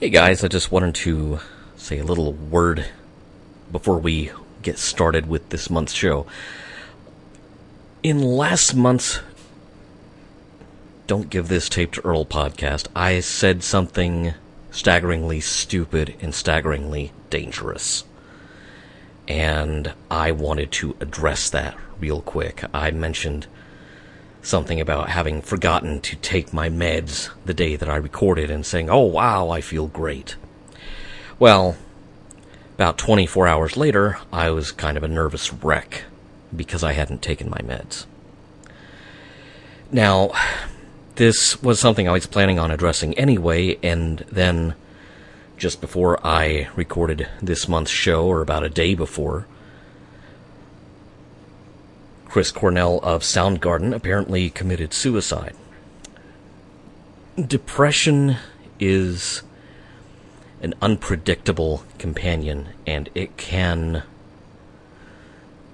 Hey 0.00 0.10
guys, 0.10 0.44
I 0.44 0.46
just 0.46 0.70
wanted 0.70 0.94
to 0.94 1.40
say 1.76 1.98
a 1.98 2.04
little 2.04 2.32
word 2.32 2.86
before 3.72 3.98
we 3.98 4.30
get 4.62 4.78
started 4.78 5.28
with 5.28 5.48
this 5.48 5.68
month's 5.70 5.92
show. 5.92 6.24
In 8.04 8.22
last 8.22 8.76
month's 8.76 9.18
Don't 11.08 11.28
Give 11.28 11.48
This 11.48 11.68
Tape 11.68 11.90
to 11.94 12.06
Earl 12.06 12.24
podcast, 12.24 12.86
I 12.94 13.18
said 13.18 13.64
something 13.64 14.34
staggeringly 14.70 15.40
stupid 15.40 16.14
and 16.20 16.32
staggeringly 16.32 17.10
dangerous. 17.28 18.04
And 19.26 19.94
I 20.08 20.30
wanted 20.30 20.70
to 20.74 20.94
address 21.00 21.50
that 21.50 21.76
real 21.98 22.22
quick. 22.22 22.62
I 22.72 22.92
mentioned 22.92 23.48
something 24.48 24.80
about 24.80 25.10
having 25.10 25.42
forgotten 25.42 26.00
to 26.00 26.16
take 26.16 26.52
my 26.52 26.68
meds 26.68 27.28
the 27.44 27.54
day 27.54 27.76
that 27.76 27.88
I 27.88 27.96
recorded 27.96 28.50
and 28.50 28.64
saying, 28.64 28.88
oh 28.90 29.04
wow, 29.04 29.50
I 29.50 29.60
feel 29.60 29.86
great. 29.86 30.36
Well, 31.38 31.76
about 32.74 32.98
24 32.98 33.46
hours 33.46 33.76
later, 33.76 34.18
I 34.32 34.50
was 34.50 34.72
kind 34.72 34.96
of 34.96 35.02
a 35.02 35.08
nervous 35.08 35.52
wreck 35.52 36.04
because 36.54 36.82
I 36.82 36.92
hadn't 36.92 37.22
taken 37.22 37.50
my 37.50 37.58
meds. 37.58 38.06
Now, 39.90 40.32
this 41.16 41.62
was 41.62 41.80
something 41.80 42.08
I 42.08 42.12
was 42.12 42.26
planning 42.26 42.58
on 42.58 42.70
addressing 42.70 43.18
anyway, 43.18 43.78
and 43.82 44.18
then 44.30 44.74
just 45.56 45.80
before 45.80 46.24
I 46.26 46.68
recorded 46.76 47.28
this 47.42 47.68
month's 47.68 47.90
show, 47.90 48.26
or 48.26 48.40
about 48.40 48.64
a 48.64 48.68
day 48.68 48.94
before, 48.94 49.46
Chris 52.28 52.50
Cornell 52.50 52.98
of 53.02 53.22
Soundgarden 53.22 53.94
apparently 53.94 54.50
committed 54.50 54.92
suicide. 54.92 55.54
Depression 57.36 58.36
is 58.78 59.42
an 60.60 60.74
unpredictable 60.82 61.84
companion, 61.98 62.68
and 62.86 63.08
it 63.14 63.36
can 63.36 64.02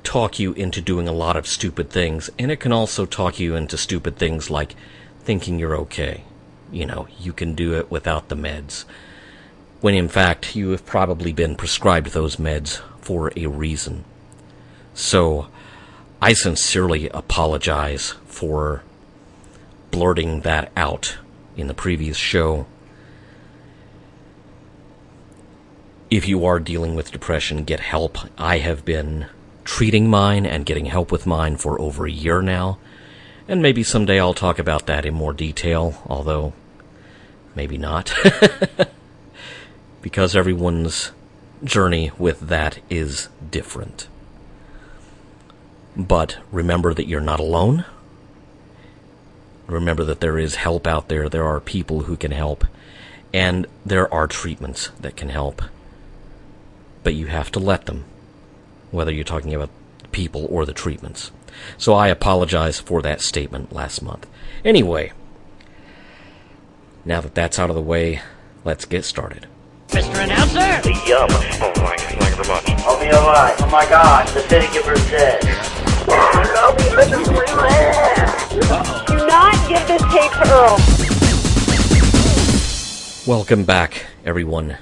talk 0.05 0.39
you 0.39 0.53
into 0.53 0.81
doing 0.81 1.09
a 1.09 1.13
lot 1.13 1.37
of 1.37 1.49
stupid 1.49 1.91
things, 1.91 2.31
and 2.39 2.53
it 2.53 2.61
can 2.61 2.71
also 2.71 3.05
talk 3.05 3.41
you 3.41 3.57
into 3.57 3.77
stupid 3.77 4.17
things 4.17 4.49
like 4.51 4.77
thinking 5.21 5.59
you're 5.59 5.77
okay. 5.77 6.23
You 6.71 6.87
know, 6.87 7.09
you 7.19 7.33
can 7.33 7.55
do 7.55 7.75
it 7.75 7.91
without 7.91 8.29
the 8.29 8.37
meds. 8.37 8.85
When 9.81 9.95
in 9.95 10.09
fact, 10.09 10.55
you 10.55 10.71
have 10.71 10.87
probably 10.87 11.33
been 11.33 11.57
prescribed 11.57 12.09
those 12.09 12.37
meds 12.37 12.81
for 13.01 13.33
a 13.37 13.47
reason. 13.47 14.05
So, 14.95 15.49
I 16.25 16.33
sincerely 16.33 17.11
apologize 17.11 18.15
for 18.25 18.83
blurting 19.91 20.41
that 20.41 20.73
out 20.75 21.19
in 21.55 21.67
the 21.67 21.75
previous 21.75 22.17
show. 22.17 22.65
If 26.09 26.27
you 26.27 26.47
are 26.47 26.61
dealing 26.61 26.95
with 26.95 27.13
depression, 27.13 27.65
get 27.65 27.81
help. 27.81 28.17
I 28.39 28.57
have 28.57 28.87
been 28.87 29.27
treating 29.65 30.09
mine 30.09 30.47
and 30.47 30.65
getting 30.65 30.87
help 30.87 31.13
with 31.13 31.27
mine 31.27 31.59
for 31.59 31.79
over 31.79 32.07
a 32.07 32.11
year 32.11 32.41
now. 32.41 32.79
And 33.47 33.61
maybe 33.61 33.83
someday 33.83 34.19
I'll 34.19 34.33
talk 34.33 34.59
about 34.59 34.87
that 34.87 35.05
in 35.05 35.13
more 35.13 35.35
detail, 35.35 36.03
although 36.07 36.55
maybe 37.55 37.77
not. 37.77 38.15
because 40.01 40.35
everyone's 40.35 41.13
journey 41.63 42.13
with 42.17 42.49
that 42.49 42.79
is 42.89 43.29
different. 43.51 44.09
But 45.97 46.39
remember 46.51 46.93
that 46.95 47.07
you're 47.07 47.21
not 47.21 47.41
alone. 47.41 47.85
Remember 49.67 50.05
that 50.05 50.21
there 50.21 50.39
is 50.39 50.57
help 50.57 50.87
out 50.87 51.09
there. 51.09 51.29
There 51.29 51.45
are 51.45 51.61
people 51.61 52.03
who 52.03 52.17
can 52.17 52.33
help. 52.33 52.67
And 53.33 53.67
there 53.85 54.13
are 54.13 54.27
treatments 54.27 54.91
that 55.01 55.17
can 55.17 55.29
help. 55.29 55.63
But 57.03 57.15
you 57.15 57.27
have 57.27 57.51
to 57.53 57.61
let 57.61 57.87
them, 57.87 58.05
whether 58.91 59.13
you're 59.13 59.25
talking 59.25 59.55
about 59.55 59.71
people 60.13 60.47
or 60.51 60.65
the 60.65 60.73
treatments. 60.73 61.31
So 61.79 61.95
I 61.95 62.09
apologize 62.09 62.81
for 62.81 63.03
that 63.03 63.21
statement 63.21 63.73
last 63.73 64.03
month. 64.03 64.27
Anyway, 64.65 65.13
now 67.05 67.21
that 67.21 67.35
that's 67.35 67.59
out 67.59 67.71
of 67.71 67.77
the 67.77 67.83
way, 67.83 68.21
let's 68.65 68.85
get 68.85 69.05
started. 69.05 69.47
Mr. 69.89 70.25
Announcer! 70.25 70.89
Yum. 71.09 71.27
Oh, 71.31 71.73
thank 71.75 72.01
you, 72.01 72.19
thank 72.19 72.37
you 72.37 72.45
very 72.45 72.49
much. 72.49 72.71
I'll 72.85 72.99
be 72.99 73.15
alright. 73.15 73.61
Oh 73.61 73.69
my 73.71 73.85
god, 73.87 74.27
the 74.29 74.41
city 74.49 74.67
giver 74.73 74.95
dead. 75.11 75.84
Do 76.05 76.11
not 79.27 79.69
give 79.69 79.87
this 79.87 80.03
tape 80.13 80.33
to 80.33 80.45
Earl. 80.53 80.79
Welcome 83.27 83.65
back, 83.65 84.05
everyone, 84.27 84.77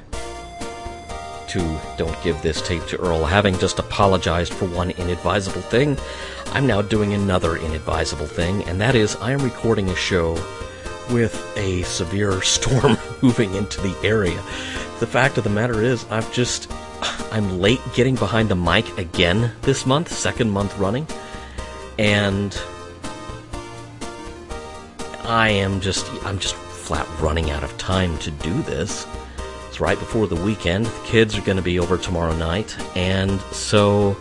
to 1.49 1.81
Don't 1.97 2.21
Give 2.25 2.41
This 2.43 2.60
Tape 2.66 2.84
to 2.87 2.99
Earl. 2.99 3.25
Having 3.25 3.59
just 3.60 3.78
apologized 3.78 4.53
for 4.53 4.66
one 4.66 4.91
inadvisable 4.91 5.62
thing, 5.62 5.97
I'm 6.47 6.66
now 6.66 6.83
doing 6.83 7.15
another 7.15 7.56
inadvisable 7.56 8.27
thing, 8.27 8.65
and 8.65 8.81
that 8.81 8.97
is 8.97 9.15
I 9.16 9.31
am 9.31 9.43
recording 9.43 9.89
a 9.91 9.97
show 9.97 10.33
with 11.10 11.41
a 11.56 11.83
severe 11.83 12.43
storm 12.56 12.99
moving 13.22 13.54
into 13.54 13.81
the 13.81 13.97
area. 14.03 14.43
The 14.99 15.06
fact 15.06 15.39
of 15.39 15.44
the 15.44 15.50
matter 15.50 15.83
is, 15.83 16.04
I've 16.10 16.33
just. 16.33 16.69
I'm 17.32 17.60
late 17.60 17.80
getting 17.94 18.14
behind 18.14 18.48
the 18.48 18.54
mic 18.54 18.98
again 18.98 19.52
this 19.62 19.86
month, 19.86 20.12
second 20.12 20.50
month 20.50 20.76
running, 20.78 21.06
and 21.98 22.56
I 25.24 25.50
am 25.50 25.80
just. 25.80 26.06
I'm 26.24 26.38
just 26.38 26.54
flat 26.54 27.06
running 27.20 27.50
out 27.50 27.64
of 27.64 27.76
time 27.78 28.18
to 28.18 28.30
do 28.30 28.62
this. 28.62 29.06
It's 29.68 29.80
right 29.80 29.98
before 29.98 30.26
the 30.26 30.36
weekend. 30.36 30.86
The 30.86 31.04
kids 31.04 31.38
are 31.38 31.42
going 31.42 31.56
to 31.56 31.62
be 31.62 31.78
over 31.78 31.96
tomorrow 31.96 32.36
night, 32.36 32.76
and 32.96 33.41
so. 33.52 34.16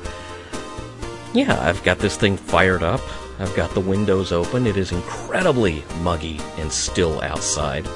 Yeah, 1.34 1.60
I've 1.62 1.82
got 1.84 2.00
this 2.00 2.18
thing 2.18 2.36
fired 2.36 2.84
up. 2.84 3.02
I've 3.40 3.56
got 3.56 3.74
the 3.74 3.80
windows 3.80 4.32
open. 4.32 4.68
It 4.68 4.78
is 4.78 4.92
incredibly 4.92 5.84
muggy 6.02 6.40
and 6.58 6.72
still 6.72 7.22
outside. 7.22 7.88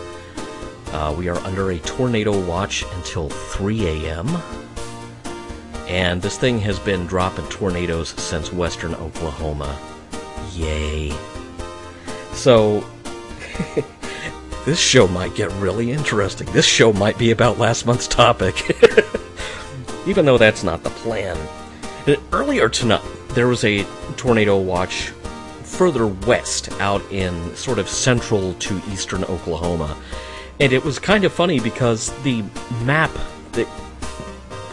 Uh, 0.92 1.14
we 1.18 1.28
are 1.28 1.38
under 1.40 1.72
a 1.72 1.80
tornado 1.80 2.40
watch 2.46 2.86
until 2.96 3.30
3 3.30 4.06
a.m. 4.06 4.28
And 5.88 6.22
this 6.22 6.38
thing 6.38 6.60
has 6.60 6.80
been 6.80 7.06
dropping 7.06 7.48
tornadoes 7.48 8.10
since 8.10 8.52
western 8.52 8.96
Oklahoma. 8.96 9.78
Yay. 10.54 11.14
So, 12.34 12.84
this 14.66 14.80
show 14.80 15.08
might 15.08 15.36
get 15.36 15.52
really 15.54 15.92
interesting. 15.92 16.52
This 16.52 16.66
show 16.66 16.92
might 16.92 17.18
be 17.18 17.32
about 17.32 17.60
last 17.60 17.86
month's 17.86 18.08
topic. 18.08 18.56
Even 20.08 20.26
though 20.26 20.38
that's 20.38 20.64
not 20.64 20.84
the 20.84 20.90
plan. 20.90 21.38
Earlier 22.32 22.70
tonight, 22.70 23.02
there 23.30 23.48
was 23.48 23.64
a 23.64 23.84
tornado 24.18 24.58
watch 24.58 25.12
further 25.64 26.08
west 26.08 26.72
out 26.80 27.02
in 27.12 27.56
sort 27.56 27.80
of 27.80 27.90
central 27.90 28.54
to 28.56 28.82
eastern 28.92 29.24
Oklahoma. 29.26 29.98
And 30.60 30.72
it 30.72 30.84
was 30.84 31.00
kind 31.00 31.26
of 31.26 31.34
funny 31.34 31.60
because 31.60 32.12
the 32.24 32.44
map 32.84 33.12
that 33.54 33.68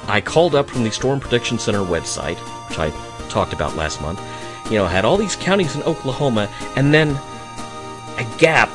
I 0.08 0.20
called 0.20 0.54
up 0.54 0.68
from 0.68 0.84
the 0.84 0.90
Storm 0.90 1.20
Prediction 1.20 1.58
Center 1.58 1.80
website, 1.80 2.38
which 2.68 2.78
I 2.78 2.90
talked 3.28 3.52
about 3.52 3.76
last 3.76 4.00
month, 4.00 4.20
you 4.70 4.78
know, 4.78 4.84
I 4.84 4.90
had 4.90 5.04
all 5.04 5.16
these 5.16 5.36
counties 5.36 5.76
in 5.76 5.82
Oklahoma 5.82 6.50
and 6.76 6.94
then 6.94 7.10
a 8.16 8.36
gap 8.38 8.70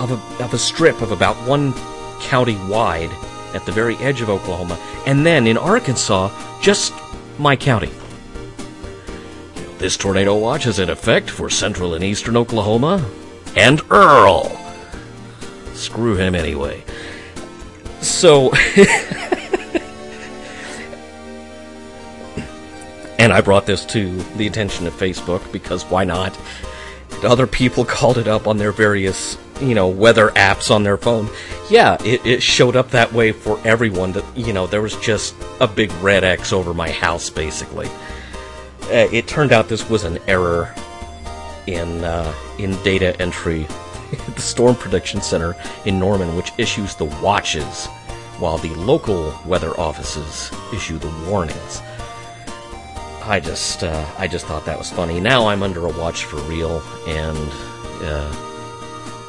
of 0.00 0.10
a, 0.10 0.44
of 0.44 0.54
a 0.54 0.58
strip 0.58 1.00
of 1.00 1.12
about 1.12 1.36
one 1.46 1.72
county 2.20 2.56
wide 2.68 3.10
at 3.54 3.64
the 3.66 3.72
very 3.72 3.96
edge 3.96 4.20
of 4.20 4.30
Oklahoma, 4.30 4.78
and 5.06 5.26
then 5.26 5.46
in 5.46 5.58
Arkansas, 5.58 6.30
just 6.60 6.92
my 7.38 7.56
county. 7.56 7.90
This 9.78 9.96
tornado 9.96 10.36
watch 10.36 10.66
is 10.66 10.78
in 10.78 10.90
effect 10.90 11.30
for 11.30 11.50
central 11.50 11.94
and 11.94 12.04
eastern 12.04 12.36
Oklahoma 12.36 13.04
and 13.56 13.80
Earl. 13.90 14.56
Screw 15.72 16.16
him 16.16 16.34
anyway. 16.34 16.84
So. 18.00 18.52
and 23.20 23.32
I 23.32 23.42
brought 23.42 23.66
this 23.66 23.84
to 23.86 24.16
the 24.36 24.46
attention 24.46 24.86
of 24.86 24.94
Facebook 24.94 25.52
because 25.52 25.84
why 25.84 26.04
not? 26.04 26.38
Other 27.22 27.46
people 27.46 27.84
called 27.98 28.16
it 28.18 28.26
up 28.26 28.46
on 28.46 28.56
their 28.56 28.72
various, 28.72 29.36
you 29.60 29.74
know, 29.74 29.88
weather 29.88 30.30
apps 30.30 30.70
on 30.70 30.82
their 30.82 30.96
phone. 30.96 31.28
Yeah, 31.68 31.96
it, 32.02 32.24
it 32.24 32.42
showed 32.42 32.76
up 32.76 32.90
that 32.90 33.12
way 33.12 33.32
for 33.32 33.60
everyone 33.64 34.12
that, 34.12 34.24
you 34.34 34.52
know, 34.52 34.66
there 34.66 34.80
was 34.80 34.96
just 34.96 35.34
a 35.60 35.68
big 35.68 35.92
red 35.94 36.24
X 36.24 36.52
over 36.52 36.72
my 36.72 36.90
house, 36.90 37.28
basically. 37.28 37.88
Uh, 38.84 39.06
it 39.12 39.28
turned 39.28 39.52
out 39.52 39.68
this 39.68 39.88
was 39.88 40.04
an 40.04 40.18
error 40.26 40.74
in 41.66 42.02
uh, 42.02 42.34
in 42.58 42.72
data 42.82 43.20
entry. 43.20 43.66
at 44.12 44.34
the 44.34 44.42
Storm 44.42 44.74
Prediction 44.74 45.20
Center 45.20 45.54
in 45.84 45.98
Norman, 46.00 46.36
which 46.36 46.50
issues 46.58 46.96
the 46.96 47.04
watches, 47.04 47.86
while 48.38 48.58
the 48.58 48.74
local 48.74 49.38
weather 49.46 49.78
offices 49.78 50.50
issue 50.74 50.98
the 50.98 51.30
warnings. 51.30 51.80
I 53.22 53.40
just 53.40 53.84
uh, 53.84 54.06
I 54.18 54.26
just 54.26 54.46
thought 54.46 54.64
that 54.64 54.78
was 54.78 54.90
funny. 54.90 55.20
Now 55.20 55.48
I'm 55.48 55.62
under 55.62 55.86
a 55.86 55.90
watch 55.90 56.24
for 56.24 56.36
real, 56.42 56.80
and 57.06 57.38
uh, 58.02 58.32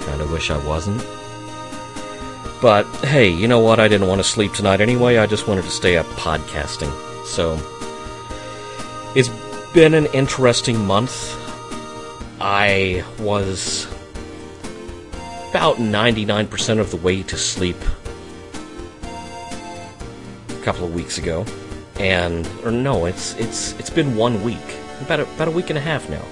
kind 0.02 0.22
of 0.22 0.32
wish 0.32 0.50
I 0.50 0.58
wasn't. 0.66 1.02
But 2.62 2.86
hey, 3.04 3.30
you 3.30 3.48
know 3.48 3.60
what? 3.60 3.80
I 3.80 3.88
didn't 3.88 4.08
want 4.08 4.20
to 4.20 4.24
sleep 4.24 4.54
tonight 4.54 4.82
anyway. 4.82 5.18
I 5.18 5.26
just 5.26 5.48
wanted 5.48 5.64
to 5.64 5.72
stay 5.72 5.98
up 5.98 6.06
podcasting. 6.08 6.92
So 7.26 7.60
it's 9.16 9.30
been 9.74 9.94
an 9.94 10.06
interesting 10.08 10.78
month. 10.86 11.36
I 12.40 13.04
was 13.20 13.86
about 15.50 15.78
99% 15.78 16.80
of 16.80 16.92
the 16.92 16.98
way 16.98 17.24
to 17.24 17.38
sleep 17.38 17.78
a 20.50 20.62
couple 20.64 20.86
of 20.86 20.94
weeks 20.94 21.18
ago. 21.18 21.46
And 22.00 22.48
or 22.64 22.72
no, 22.72 23.06
it's 23.06 23.36
it's 23.36 23.74
it's 23.80 23.90
been 23.90 24.16
one 24.16 24.44
week. 24.44 24.58
About 25.02 25.20
a, 25.20 25.24
about 25.24 25.48
a 25.48 25.52
week 25.52 25.70
and 25.70 25.78
a 25.78 25.82
half 25.82 26.10
now. 26.10 26.24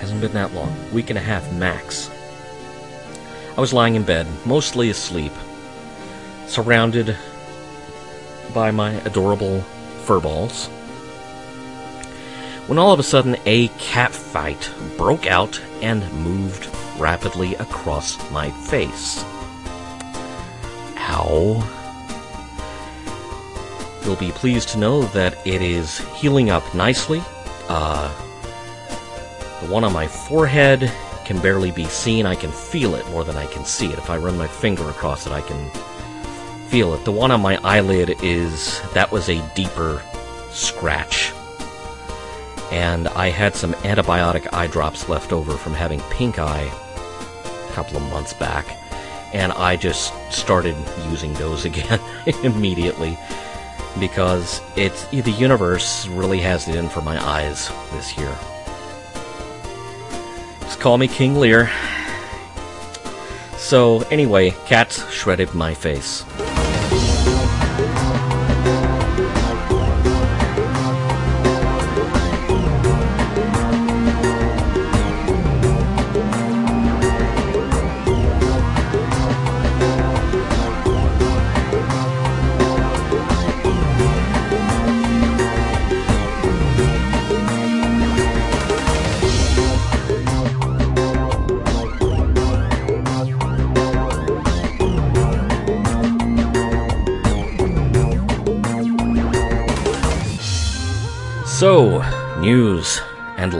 Hasn't 0.00 0.20
been 0.20 0.32
that 0.32 0.54
long. 0.54 0.74
Week 0.92 1.10
and 1.10 1.18
a 1.18 1.22
half 1.22 1.52
max. 1.52 2.10
I 3.56 3.60
was 3.60 3.72
lying 3.72 3.96
in 3.96 4.04
bed, 4.04 4.26
mostly 4.46 4.88
asleep, 4.90 5.32
surrounded 6.46 7.16
by 8.54 8.70
my 8.70 8.92
adorable 9.04 9.60
fur 10.04 10.20
balls 10.20 10.68
When 12.66 12.78
all 12.78 12.92
of 12.92 13.00
a 13.00 13.02
sudden 13.02 13.36
a 13.46 13.68
cat 13.78 14.12
fight 14.12 14.70
broke 14.96 15.26
out 15.26 15.60
and 15.82 16.10
moved 16.12 16.68
rapidly 16.98 17.54
across 17.56 18.18
my 18.30 18.50
face. 18.50 19.24
Ow. 20.96 21.77
You'll 24.08 24.16
be 24.16 24.32
pleased 24.32 24.70
to 24.70 24.78
know 24.78 25.02
that 25.08 25.36
it 25.46 25.60
is 25.60 25.98
healing 26.14 26.48
up 26.48 26.74
nicely. 26.74 27.22
Uh, 27.68 28.08
the 29.60 29.66
one 29.70 29.84
on 29.84 29.92
my 29.92 30.06
forehead 30.06 30.90
can 31.26 31.38
barely 31.42 31.70
be 31.70 31.84
seen. 31.84 32.24
I 32.24 32.34
can 32.34 32.50
feel 32.50 32.94
it 32.94 33.06
more 33.10 33.22
than 33.22 33.36
I 33.36 33.44
can 33.44 33.66
see 33.66 33.92
it. 33.92 33.98
If 33.98 34.08
I 34.08 34.16
run 34.16 34.38
my 34.38 34.46
finger 34.46 34.88
across 34.88 35.26
it, 35.26 35.32
I 35.34 35.42
can 35.42 35.70
feel 36.68 36.94
it. 36.94 37.04
The 37.04 37.12
one 37.12 37.30
on 37.30 37.42
my 37.42 37.58
eyelid 37.62 38.14
is 38.22 38.80
that 38.94 39.12
was 39.12 39.28
a 39.28 39.46
deeper 39.54 40.02
scratch. 40.52 41.34
And 42.72 43.08
I 43.08 43.28
had 43.28 43.54
some 43.54 43.74
antibiotic 43.74 44.48
eye 44.54 44.68
drops 44.68 45.10
left 45.10 45.34
over 45.34 45.52
from 45.58 45.74
having 45.74 46.00
pink 46.08 46.38
eye 46.38 46.72
a 47.44 47.72
couple 47.74 47.98
of 47.98 48.02
months 48.04 48.32
back. 48.32 48.74
And 49.34 49.52
I 49.52 49.76
just 49.76 50.14
started 50.32 50.76
using 51.10 51.34
those 51.34 51.64
again 51.66 52.00
immediately 52.42 53.18
because 53.98 54.60
it's 54.76 55.06
the 55.08 55.30
universe 55.30 56.06
really 56.08 56.38
has 56.40 56.68
it 56.68 56.74
in 56.74 56.88
for 56.88 57.00
my 57.02 57.22
eyes 57.24 57.70
this 57.92 58.16
year. 58.16 58.34
Just 60.60 60.80
call 60.80 60.98
me 60.98 61.08
King 61.08 61.36
Lear. 61.36 61.70
So, 63.56 64.00
anyway, 64.10 64.50
cats 64.66 65.10
shredded 65.10 65.54
my 65.54 65.74
face. 65.74 66.24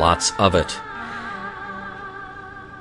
Lots 0.09 0.33
of 0.39 0.55
it. 0.55 0.81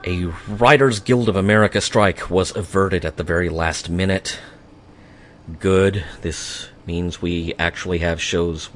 A 0.06 0.32
Writers 0.48 1.02
Guild 1.02 1.28
of 1.28 1.36
America 1.36 1.82
strike 1.82 2.30
was 2.30 2.56
averted 2.56 3.04
at 3.04 3.18
the 3.18 3.24
very 3.24 3.50
last 3.50 3.90
minute. 3.90 4.40
Good. 5.60 6.06
This 6.22 6.70
means 6.86 7.22
we 7.22 7.54
actually 7.60 7.98
have 7.98 8.22
shows 8.22 8.70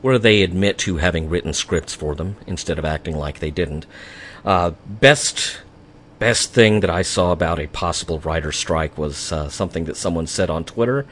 where 0.00 0.16
they 0.16 0.42
admit 0.42 0.78
to 0.78 0.98
having 0.98 1.28
written 1.28 1.52
scripts 1.52 1.92
for 1.92 2.14
them 2.14 2.36
instead 2.46 2.78
of 2.78 2.84
acting 2.84 3.16
like 3.16 3.40
they 3.40 3.50
didn't. 3.50 3.86
Uh, 4.44 4.70
best 4.86 5.60
best 6.20 6.52
thing 6.54 6.80
that 6.80 6.90
I 6.90 7.02
saw 7.02 7.32
about 7.32 7.58
a 7.58 7.66
possible 7.66 8.20
writer 8.20 8.52
strike 8.52 8.96
was 8.96 9.32
uh, 9.32 9.48
something 9.48 9.86
that 9.86 9.96
someone 9.96 10.28
said 10.28 10.50
on 10.50 10.62
Twitter. 10.64 11.04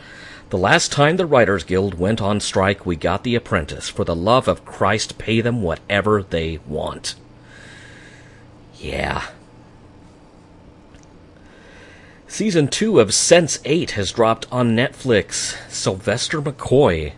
The 0.50 0.58
last 0.58 0.91
time 0.91 1.17
the 1.17 1.26
Writers 1.26 1.62
Guild 1.62 1.94
went 1.94 2.20
on 2.20 2.41
strike, 2.41 2.85
we 2.85 2.97
got 2.97 3.23
The 3.23 3.37
Apprentice. 3.37 3.88
For 3.88 4.05
the 4.05 4.17
love 4.17 4.49
of 4.49 4.64
Christ, 4.64 5.17
pay 5.17 5.41
them 5.41 5.62
whatever 5.62 6.25
they 6.25 6.58
want. 6.67 7.14
Yeah. 8.76 9.29
Season 12.26 12.67
2 12.67 12.99
of 12.99 13.11
Sense8 13.11 13.91
has 13.91 14.11
dropped 14.11 14.49
on 14.50 14.75
Netflix. 14.75 15.56
Sylvester 15.70 16.43
McCoy 16.43 17.12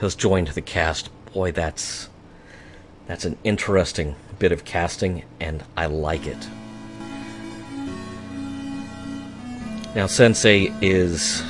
has 0.00 0.14
joined 0.14 0.48
the 0.48 0.60
cast. 0.60 1.08
Boy, 1.32 1.52
that's 1.52 2.10
that's 3.06 3.24
an 3.24 3.38
interesting 3.42 4.16
bit 4.38 4.52
of 4.52 4.66
casting 4.66 5.24
and 5.40 5.64
I 5.78 5.86
like 5.86 6.26
it. 6.26 6.48
Now 9.94 10.06
Sense8 10.06 10.74
is 10.82 11.42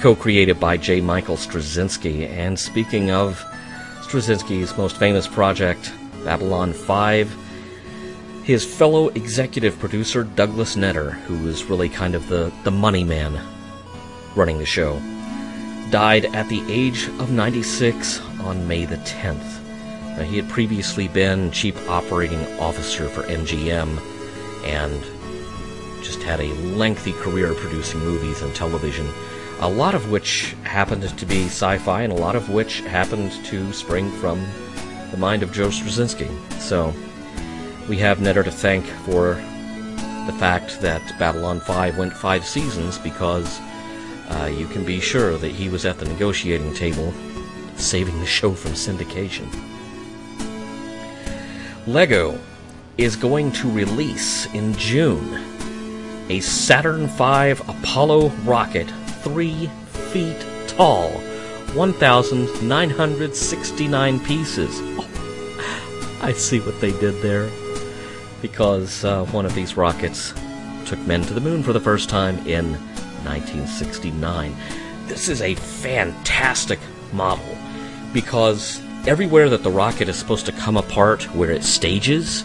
co-created 0.00 0.58
by 0.58 0.78
J. 0.78 1.02
Michael 1.02 1.36
Straczynski. 1.36 2.26
And 2.26 2.58
speaking 2.58 3.10
of 3.10 3.44
Straczynski's 4.00 4.76
most 4.78 4.96
famous 4.96 5.28
project, 5.28 5.92
Babylon 6.24 6.72
5, 6.72 7.36
his 8.42 8.64
fellow 8.64 9.08
executive 9.10 9.78
producer 9.78 10.24
Douglas 10.24 10.74
Netter, 10.74 11.12
who 11.12 11.46
is 11.46 11.64
really 11.64 11.90
kind 11.90 12.14
of 12.14 12.28
the, 12.28 12.50
the 12.64 12.70
money 12.70 13.04
man 13.04 13.38
running 14.34 14.58
the 14.58 14.66
show, 14.66 14.98
died 15.90 16.24
at 16.34 16.48
the 16.48 16.62
age 16.72 17.08
of 17.18 17.30
96 17.30 18.20
on 18.40 18.66
May 18.66 18.86
the 18.86 18.96
10th. 18.96 19.60
Now, 20.16 20.22
he 20.22 20.36
had 20.36 20.48
previously 20.48 21.08
been 21.08 21.50
chief 21.50 21.88
operating 21.90 22.40
officer 22.58 23.06
for 23.08 23.22
MGM 23.24 24.00
and 24.64 25.02
just 26.02 26.22
had 26.22 26.40
a 26.40 26.54
lengthy 26.74 27.12
career 27.12 27.52
producing 27.54 28.00
movies 28.00 28.40
and 28.40 28.54
television 28.54 29.06
a 29.60 29.68
lot 29.68 29.94
of 29.94 30.10
which 30.10 30.56
happened 30.62 31.06
to 31.18 31.26
be 31.26 31.44
sci-fi, 31.44 32.02
and 32.02 32.12
a 32.12 32.16
lot 32.16 32.34
of 32.34 32.48
which 32.48 32.80
happened 32.80 33.30
to 33.44 33.72
spring 33.72 34.10
from 34.12 34.42
the 35.10 35.18
mind 35.18 35.42
of 35.42 35.52
Joe 35.52 35.68
Straczynski. 35.68 36.28
So 36.60 36.94
we 37.88 37.98
have 37.98 38.18
Netter 38.18 38.42
to 38.44 38.50
thank 38.50 38.86
for 38.86 39.34
the 40.26 40.34
fact 40.38 40.80
that 40.80 41.18
Babylon 41.18 41.60
5 41.60 41.98
went 41.98 42.12
five 42.12 42.46
seasons 42.46 42.98
because 42.98 43.60
uh, 44.30 44.50
you 44.56 44.66
can 44.66 44.84
be 44.84 44.98
sure 44.98 45.36
that 45.36 45.50
he 45.50 45.68
was 45.68 45.84
at 45.84 45.98
the 45.98 46.06
negotiating 46.06 46.72
table 46.74 47.12
saving 47.76 48.18
the 48.20 48.26
show 48.26 48.52
from 48.52 48.72
syndication. 48.72 49.46
LEGO 51.86 52.38
is 52.96 53.16
going 53.16 53.50
to 53.52 53.70
release 53.70 54.46
in 54.54 54.72
June 54.74 55.42
a 56.30 56.40
Saturn 56.40 57.06
V 57.08 57.50
Apollo 57.68 58.28
rocket 58.44 58.88
three 59.22 59.68
feet 60.12 60.44
tall, 60.66 61.10
1,969 61.74 64.20
pieces. 64.20 64.78
Oh, 64.80 65.06
I 66.22 66.32
see 66.32 66.60
what 66.60 66.80
they 66.80 66.92
did 66.92 67.20
there. 67.22 67.50
Because 68.42 69.04
uh, 69.04 69.24
one 69.26 69.46
of 69.46 69.54
these 69.54 69.76
rockets 69.76 70.34
took 70.86 70.98
men 71.00 71.22
to 71.22 71.34
the 71.34 71.40
moon 71.40 71.62
for 71.62 71.72
the 71.72 71.80
first 71.80 72.08
time 72.08 72.38
in 72.46 72.72
1969. 73.24 74.56
This 75.06 75.28
is 75.28 75.42
a 75.42 75.54
fantastic 75.54 76.80
model 77.12 77.56
because 78.12 78.80
everywhere 79.06 79.48
that 79.48 79.62
the 79.62 79.70
rocket 79.70 80.08
is 80.08 80.16
supposed 80.16 80.46
to 80.46 80.52
come 80.52 80.76
apart, 80.76 81.24
where 81.34 81.50
it 81.50 81.64
stages, 81.64 82.44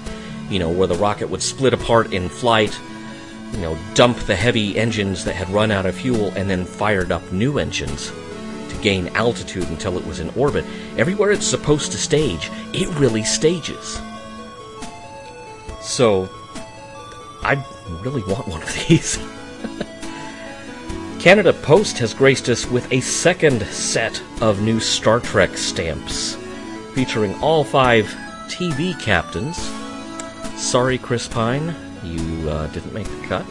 you 0.49 0.59
know, 0.59 0.69
where 0.69 0.87
the 0.87 0.95
rocket 0.95 1.29
would 1.29 1.41
split 1.41 1.73
apart 1.73 2.13
in 2.13 2.29
flight, 2.29 2.77
you 3.55 3.61
know, 3.61 3.77
dump 3.93 4.17
the 4.19 4.35
heavy 4.35 4.77
engines 4.77 5.23
that 5.23 5.33
had 5.33 5.49
run 5.49 5.71
out 5.71 5.85
of 5.85 5.95
fuel 5.95 6.31
and 6.35 6.49
then 6.49 6.65
fired 6.65 7.11
up 7.11 7.31
new 7.31 7.57
engines 7.57 8.11
to 8.69 8.75
gain 8.81 9.07
altitude 9.09 9.69
until 9.69 9.97
it 9.97 10.05
was 10.05 10.19
in 10.19 10.29
orbit. 10.31 10.65
Everywhere 10.97 11.31
it's 11.31 11.47
supposed 11.47 11.91
to 11.93 11.97
stage, 11.97 12.49
it 12.73 12.89
really 12.99 13.23
stages. 13.23 13.99
So, 15.81 16.29
I 17.43 17.63
really 18.01 18.23
want 18.23 18.47
one 18.47 18.61
of 18.61 18.73
these. 18.87 19.17
Canada 21.19 21.53
Post 21.53 21.97
has 21.99 22.13
graced 22.13 22.49
us 22.49 22.67
with 22.67 22.91
a 22.91 22.99
second 23.01 23.61
set 23.67 24.21
of 24.41 24.61
new 24.61 24.79
Star 24.79 25.19
Trek 25.19 25.57
stamps, 25.57 26.35
featuring 26.93 27.33
all 27.35 27.63
five 27.63 28.05
TV 28.47 28.99
captains. 29.01 29.57
Sorry, 30.61 30.97
Chris 30.97 31.27
Pine, 31.27 31.75
you 32.05 32.49
uh, 32.49 32.67
didn't 32.67 32.93
make 32.93 33.07
the 33.07 33.27
cut. 33.27 33.45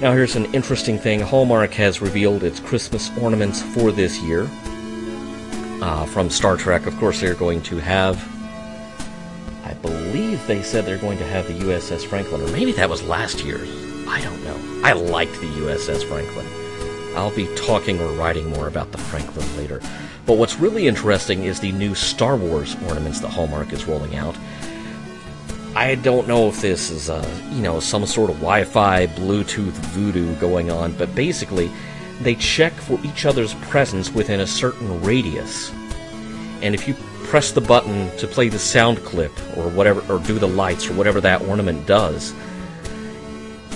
Now, 0.00 0.12
here's 0.12 0.36
an 0.36 0.46
interesting 0.54 0.96
thing 0.96 1.20
Hallmark 1.20 1.72
has 1.72 2.00
revealed 2.00 2.44
its 2.44 2.60
Christmas 2.60 3.10
ornaments 3.18 3.62
for 3.62 3.90
this 3.90 4.20
year. 4.20 4.48
Uh, 5.82 6.06
from 6.06 6.30
Star 6.30 6.56
Trek, 6.56 6.86
of 6.86 6.96
course, 6.98 7.20
they're 7.20 7.34
going 7.34 7.62
to 7.62 7.78
have. 7.78 8.16
I 9.64 9.74
believe 9.74 10.46
they 10.46 10.62
said 10.62 10.84
they're 10.84 10.98
going 10.98 11.18
to 11.18 11.26
have 11.26 11.48
the 11.48 11.54
USS 11.54 12.04
Franklin, 12.06 12.42
or 12.42 12.48
maybe 12.52 12.72
that 12.72 12.88
was 12.88 13.02
last 13.02 13.44
year's. 13.44 13.68
I 14.06 14.20
don't 14.20 14.42
know. 14.44 14.80
I 14.84 14.92
liked 14.92 15.34
the 15.40 15.46
USS 15.46 16.04
Franklin. 16.04 16.46
I'll 17.16 17.34
be 17.34 17.52
talking 17.56 18.00
or 18.00 18.12
writing 18.12 18.50
more 18.50 18.68
about 18.68 18.92
the 18.92 18.98
Franklin 18.98 19.56
later. 19.56 19.80
But 20.26 20.38
what's 20.38 20.60
really 20.60 20.86
interesting 20.86 21.42
is 21.42 21.58
the 21.58 21.72
new 21.72 21.94
Star 21.94 22.36
Wars 22.36 22.76
ornaments 22.86 23.18
that 23.20 23.28
Hallmark 23.28 23.72
is 23.72 23.86
rolling 23.86 24.14
out. 24.14 24.36
I 25.74 25.94
don't 25.94 26.26
know 26.26 26.48
if 26.48 26.60
this 26.60 26.90
is 26.90 27.08
a, 27.08 27.24
you 27.50 27.62
know, 27.62 27.78
some 27.80 28.04
sort 28.06 28.30
of 28.30 28.36
Wi-Fi, 28.36 29.06
Bluetooth 29.08 29.72
voodoo 29.92 30.34
going 30.36 30.70
on, 30.70 30.92
but 30.92 31.14
basically, 31.14 31.70
they 32.20 32.34
check 32.34 32.72
for 32.72 32.98
each 33.04 33.26
other's 33.26 33.54
presence 33.54 34.10
within 34.10 34.40
a 34.40 34.46
certain 34.46 35.00
radius. 35.02 35.70
And 36.62 36.74
if 36.74 36.88
you 36.88 36.94
press 37.24 37.52
the 37.52 37.60
button 37.60 38.14
to 38.16 38.26
play 38.26 38.48
the 38.48 38.58
sound 38.58 39.04
clip 39.04 39.32
or 39.56 39.68
whatever, 39.68 40.00
or 40.12 40.18
do 40.20 40.38
the 40.38 40.48
lights 40.48 40.88
or 40.88 40.94
whatever 40.94 41.20
that 41.20 41.42
ornament 41.42 41.86
does, 41.86 42.34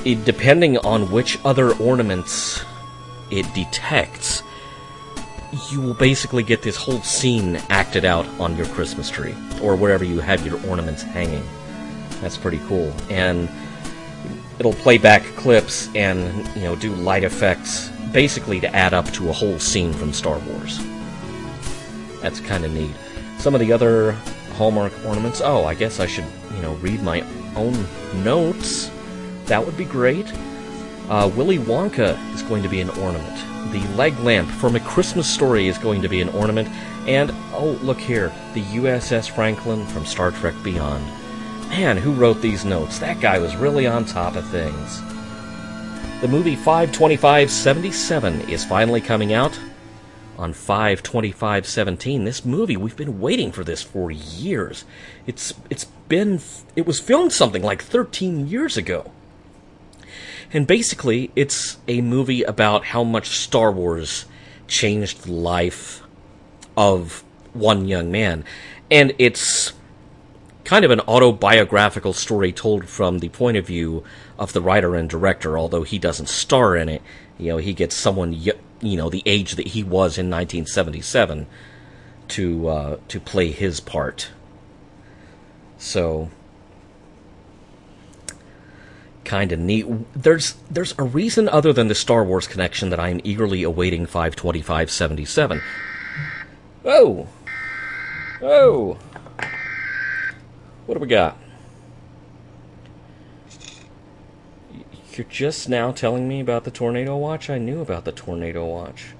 it, 0.04 0.24
depending 0.24 0.78
on 0.78 1.10
which 1.12 1.38
other 1.44 1.72
ornaments 1.76 2.64
it 3.30 3.46
detects, 3.54 4.42
you 5.70 5.80
will 5.80 5.94
basically 5.94 6.42
get 6.42 6.62
this 6.62 6.76
whole 6.76 7.02
scene 7.02 7.56
acted 7.68 8.04
out 8.04 8.26
on 8.40 8.56
your 8.56 8.66
Christmas 8.66 9.10
tree 9.10 9.34
or 9.62 9.76
wherever 9.76 10.04
you 10.04 10.18
have 10.18 10.44
your 10.44 10.58
ornaments 10.66 11.02
hanging. 11.02 11.44
That's 12.22 12.38
pretty 12.38 12.60
cool. 12.68 12.94
And 13.10 13.50
it'll 14.58 14.72
play 14.72 14.96
back 14.96 15.24
clips 15.36 15.90
and, 15.94 16.46
you 16.56 16.62
know, 16.62 16.76
do 16.76 16.94
light 16.94 17.24
effects 17.24 17.90
basically 18.12 18.60
to 18.60 18.74
add 18.74 18.94
up 18.94 19.10
to 19.12 19.28
a 19.28 19.32
whole 19.32 19.58
scene 19.58 19.92
from 19.92 20.12
Star 20.12 20.38
Wars. 20.38 20.80
That's 22.22 22.40
kind 22.40 22.64
of 22.64 22.72
neat. 22.72 22.94
Some 23.38 23.54
of 23.54 23.60
the 23.60 23.72
other 23.72 24.12
Hallmark 24.52 24.92
ornaments. 25.04 25.40
Oh, 25.42 25.64
I 25.64 25.74
guess 25.74 25.98
I 25.98 26.06
should, 26.06 26.26
you 26.54 26.62
know, 26.62 26.74
read 26.74 27.02
my 27.02 27.24
own 27.56 27.86
notes. 28.22 28.90
That 29.46 29.66
would 29.66 29.76
be 29.76 29.84
great. 29.84 30.32
Uh, 31.08 31.30
Willy 31.34 31.58
Wonka 31.58 32.16
is 32.34 32.42
going 32.42 32.62
to 32.62 32.68
be 32.68 32.80
an 32.80 32.90
ornament. 32.90 33.72
The 33.72 33.84
leg 33.96 34.16
lamp 34.20 34.48
from 34.48 34.76
A 34.76 34.80
Christmas 34.80 35.26
Story 35.26 35.66
is 35.66 35.76
going 35.78 36.02
to 36.02 36.08
be 36.08 36.20
an 36.20 36.28
ornament. 36.28 36.68
And, 37.08 37.32
oh, 37.52 37.78
look 37.82 37.98
here, 37.98 38.32
the 38.54 38.62
USS 38.62 39.28
Franklin 39.28 39.84
from 39.86 40.06
Star 40.06 40.30
Trek 40.30 40.54
Beyond. 40.62 41.04
Man, 41.72 41.96
who 41.96 42.12
wrote 42.12 42.42
these 42.42 42.66
notes? 42.66 42.98
That 42.98 43.18
guy 43.22 43.38
was 43.38 43.56
really 43.56 43.86
on 43.86 44.04
top 44.04 44.36
of 44.36 44.46
things. 44.50 45.00
The 46.20 46.28
movie 46.28 46.54
52577 46.54 48.42
is 48.50 48.62
finally 48.62 49.00
coming 49.00 49.32
out 49.32 49.58
on 50.36 50.52
52517. 50.52 52.24
This 52.24 52.44
movie, 52.44 52.76
we've 52.76 52.94
been 52.94 53.20
waiting 53.20 53.50
for 53.52 53.64
this 53.64 53.82
for 53.82 54.10
years. 54.10 54.84
It's 55.26 55.54
it's 55.70 55.86
been 56.08 56.42
it 56.76 56.86
was 56.86 57.00
filmed 57.00 57.32
something 57.32 57.62
like 57.62 57.82
13 57.82 58.48
years 58.48 58.76
ago. 58.76 59.10
And 60.52 60.66
basically, 60.66 61.30
it's 61.34 61.78
a 61.88 62.02
movie 62.02 62.42
about 62.42 62.84
how 62.84 63.02
much 63.02 63.30
Star 63.30 63.72
Wars 63.72 64.26
changed 64.68 65.22
the 65.22 65.32
life 65.32 66.02
of 66.76 67.24
one 67.54 67.88
young 67.88 68.12
man. 68.12 68.44
And 68.90 69.14
it's 69.18 69.72
kind 70.72 70.86
of 70.86 70.90
an 70.90 71.00
autobiographical 71.00 72.14
story 72.14 72.50
told 72.50 72.88
from 72.88 73.18
the 73.18 73.28
point 73.28 73.58
of 73.58 73.66
view 73.66 74.02
of 74.38 74.54
the 74.54 74.62
writer 74.62 74.94
and 74.94 75.10
director, 75.10 75.58
although 75.58 75.82
he 75.82 75.98
doesn't 75.98 76.30
star 76.30 76.74
in 76.74 76.88
it. 76.88 77.02
You 77.36 77.48
know, 77.48 77.56
he 77.58 77.74
gets 77.74 77.94
someone, 77.94 78.32
you 78.32 78.56
know, 78.80 79.10
the 79.10 79.22
age 79.26 79.56
that 79.56 79.66
he 79.66 79.82
was 79.82 80.16
in 80.16 80.30
1977 80.30 81.46
to, 82.28 82.68
uh, 82.68 82.96
to 83.08 83.20
play 83.20 83.50
his 83.50 83.80
part. 83.80 84.30
So, 85.76 86.30
kind 89.24 89.52
of 89.52 89.58
neat. 89.58 89.84
There's 90.14 90.54
there's 90.70 90.94
a 90.96 91.02
reason 91.02 91.50
other 91.50 91.74
than 91.74 91.88
the 91.88 91.94
Star 91.94 92.24
Wars 92.24 92.46
connection 92.46 92.88
that 92.88 92.98
I'm 92.98 93.20
eagerly 93.24 93.62
awaiting 93.62 94.06
52577. 94.06 95.60
Oh, 96.86 97.28
oh, 98.40 98.96
what 100.92 100.98
do 100.98 101.02
we 101.04 101.08
got? 101.08 101.38
You're 105.14 105.26
just 105.26 105.66
now 105.66 105.90
telling 105.90 106.28
me 106.28 106.38
about 106.38 106.64
the 106.64 106.70
tornado 106.70 107.16
watch. 107.16 107.48
I 107.48 107.56
knew 107.56 107.80
about 107.80 108.04
the 108.04 108.12
tornado 108.12 108.66
watch, 108.66 109.14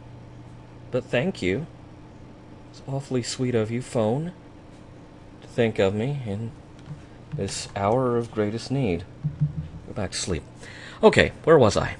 but 0.91 1.03
thank 1.03 1.41
you. 1.41 1.67
It's 2.71 2.83
awfully 2.87 3.23
sweet 3.23 3.55
of 3.55 3.71
you, 3.71 3.81
phone, 3.81 4.33
to 5.41 5.49
think 5.49 5.79
of 5.79 5.95
me 5.95 6.21
in 6.27 6.53
this 7.35 7.69
hour 7.75 8.19
of 8.19 8.31
greatest 8.31 8.71
need. 8.71 9.05
Go 9.87 9.95
back 9.95 10.11
to 10.11 10.19
sleep. 10.19 10.43
Okay, 11.03 11.33
where 11.45 11.57
was 11.57 11.75
I? 11.75 11.97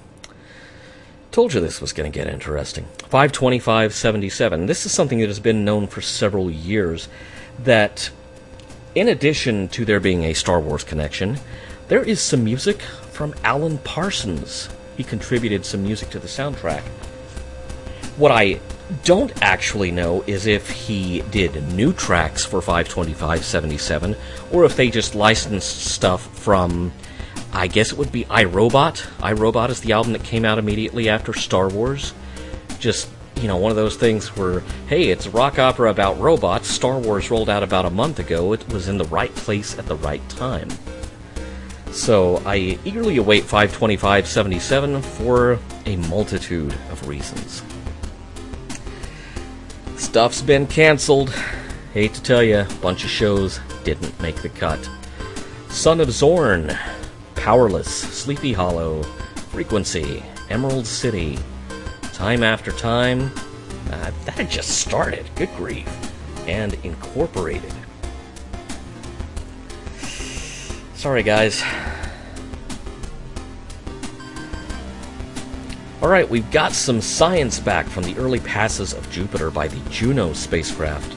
Told 1.31 1.55
you 1.55 1.61
this 1.61 1.81
was 1.81 1.95
going 1.95 2.13
to 2.13 2.15
get 2.15 2.29
interesting. 2.29 2.85
52577. 3.09 4.67
This 4.67 4.85
is 4.85 4.93
something 4.93 5.21
that 5.21 5.29
has 5.29 5.41
been 5.41 5.65
known 5.65 5.87
for 5.87 6.03
several 6.03 6.51
years 6.51 7.09
that, 7.59 8.11
in 8.95 9.09
addition 9.09 9.69
to 9.69 9.85
there 9.85 10.01
being 10.01 10.25
a 10.25 10.35
Star 10.35 10.61
Wars 10.61 10.85
connection, 10.85 11.39
there 11.89 12.03
is 12.03 12.21
some 12.21 12.45
music 12.45 12.83
from 13.11 13.35
Alan 13.45 13.79
Parsons. 13.79 14.69
He 14.97 15.05
contributed 15.05 15.65
some 15.65 15.83
music 15.83 16.11
to 16.11 16.19
the 16.19 16.29
soundtrack. 16.29 16.83
What 18.17 18.31
I 18.31 18.61
don't 19.05 19.33
actually 19.43 19.91
know 19.91 20.23
is 20.27 20.47
if 20.47 20.69
he 20.69 21.23
did 21.31 21.73
new 21.73 21.93
tracks 21.93 22.45
for 22.45 22.61
52577 22.61 24.17
or 24.51 24.65
if 24.65 24.77
they 24.77 24.91
just 24.91 25.15
licensed 25.15 25.87
stuff 25.87 26.27
from 26.39 26.93
I 27.53 27.67
guess 27.67 27.93
it 27.93 27.99
would 27.99 28.13
be 28.13 28.25
I 28.27 28.45
Robot. 28.45 29.07
iRobot 29.19 29.69
is 29.69 29.81
the 29.81 29.93
album 29.93 30.13
that 30.15 30.25
came 30.25 30.45
out 30.45 30.59
immediately 30.59 31.09
after 31.11 31.35
Star 31.35 31.69
Wars. 31.69 32.15
Just, 32.79 33.09
you 33.37 33.49
know, 33.49 33.57
one 33.57 33.71
of 33.71 33.77
those 33.77 33.97
things 33.97 34.37
where, 34.37 34.61
hey, 34.89 35.11
it's 35.11 35.27
a 35.27 35.31
rock 35.31 35.59
opera 35.59 35.91
about 35.91 36.19
robots. 36.19 36.69
Star 36.69 36.99
Wars 36.99 37.31
rolled 37.31 37.51
out 37.51 37.63
about 37.63 37.85
a 37.85 37.91
month 37.91 38.19
ago. 38.19 38.53
It 38.53 38.69
was 38.73 38.89
in 38.89 38.99
the 38.99 39.05
right 39.07 39.35
place 39.35 39.79
at 39.79 39.87
the 39.87 39.97
right 39.97 40.27
time. 40.29 40.69
So 41.91 42.43
I 42.47 42.79
eagerly 42.85 43.19
await 43.19 43.45
52577 43.45 45.03
for 45.03 45.59
a 45.85 45.97
multitude 45.97 46.73
of 46.91 47.07
reasons. 47.07 47.63
Stuff's 49.97 50.43
been 50.43 50.67
canceled. 50.67 51.35
Hate 51.93 52.15
to 52.15 52.23
tell 52.23 52.43
you, 52.43 52.61
a 52.61 52.69
bunch 52.81 53.05
of 53.05 53.11
shows 53.11 53.61
didn't 53.85 54.19
make 54.21 54.37
the 54.37 54.49
cut. 54.49 54.89
Son 55.69 56.01
of 56.01 56.11
Zorn, 56.11 56.77
Powerless, 57.35 57.89
Sleepy 57.89 58.53
Hollow, 58.53 59.03
Frequency, 59.51 60.23
Emerald 60.49 60.87
City, 60.87 61.39
Time 62.23 62.45
After 62.45 62.71
Time. 62.71 63.33
Uh, 63.91 64.13
that 64.27 64.35
had 64.35 64.49
just 64.49 64.79
started, 64.79 65.29
good 65.35 65.49
grief. 65.57 65.89
And 66.47 66.75
Incorporated. 66.85 67.75
Sorry, 70.95 71.25
guys. 71.25 71.65
Alright, 76.01 76.31
we've 76.31 76.49
got 76.53 76.71
some 76.71 77.01
science 77.01 77.59
back 77.59 77.87
from 77.87 78.05
the 78.05 78.17
early 78.17 78.39
passes 78.39 78.93
of 78.93 79.11
Jupiter 79.11 79.51
by 79.51 79.67
the 79.67 79.81
Juno 79.91 80.33
spacecraft. 80.33 81.17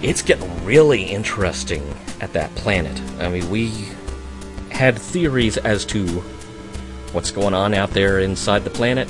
It's 0.00 0.22
getting 0.22 0.64
really 0.64 1.02
interesting 1.02 1.82
at 2.22 2.32
that 2.32 2.54
planet. 2.54 2.98
I 3.18 3.28
mean, 3.28 3.50
we 3.50 3.90
had 4.70 4.98
theories 4.98 5.58
as 5.58 5.84
to 5.84 6.06
what's 7.12 7.30
going 7.30 7.52
on 7.52 7.74
out 7.74 7.90
there 7.90 8.20
inside 8.20 8.64
the 8.64 8.70
planet. 8.70 9.06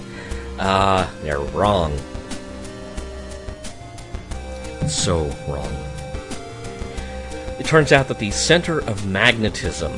Uh, 0.60 1.08
they're 1.22 1.40
wrong. 1.40 1.96
So 4.86 5.24
wrong. 5.48 5.72
It 7.58 7.64
turns 7.64 7.92
out 7.92 8.08
that 8.08 8.18
the 8.18 8.30
center 8.30 8.80
of 8.82 9.06
magnetism, 9.06 9.96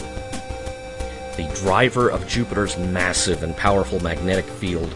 the 1.36 1.50
driver 1.52 2.08
of 2.08 2.28
Jupiter's 2.28 2.78
massive 2.78 3.42
and 3.42 3.56
powerful 3.56 4.00
magnetic 4.00 4.44
field, 4.44 4.94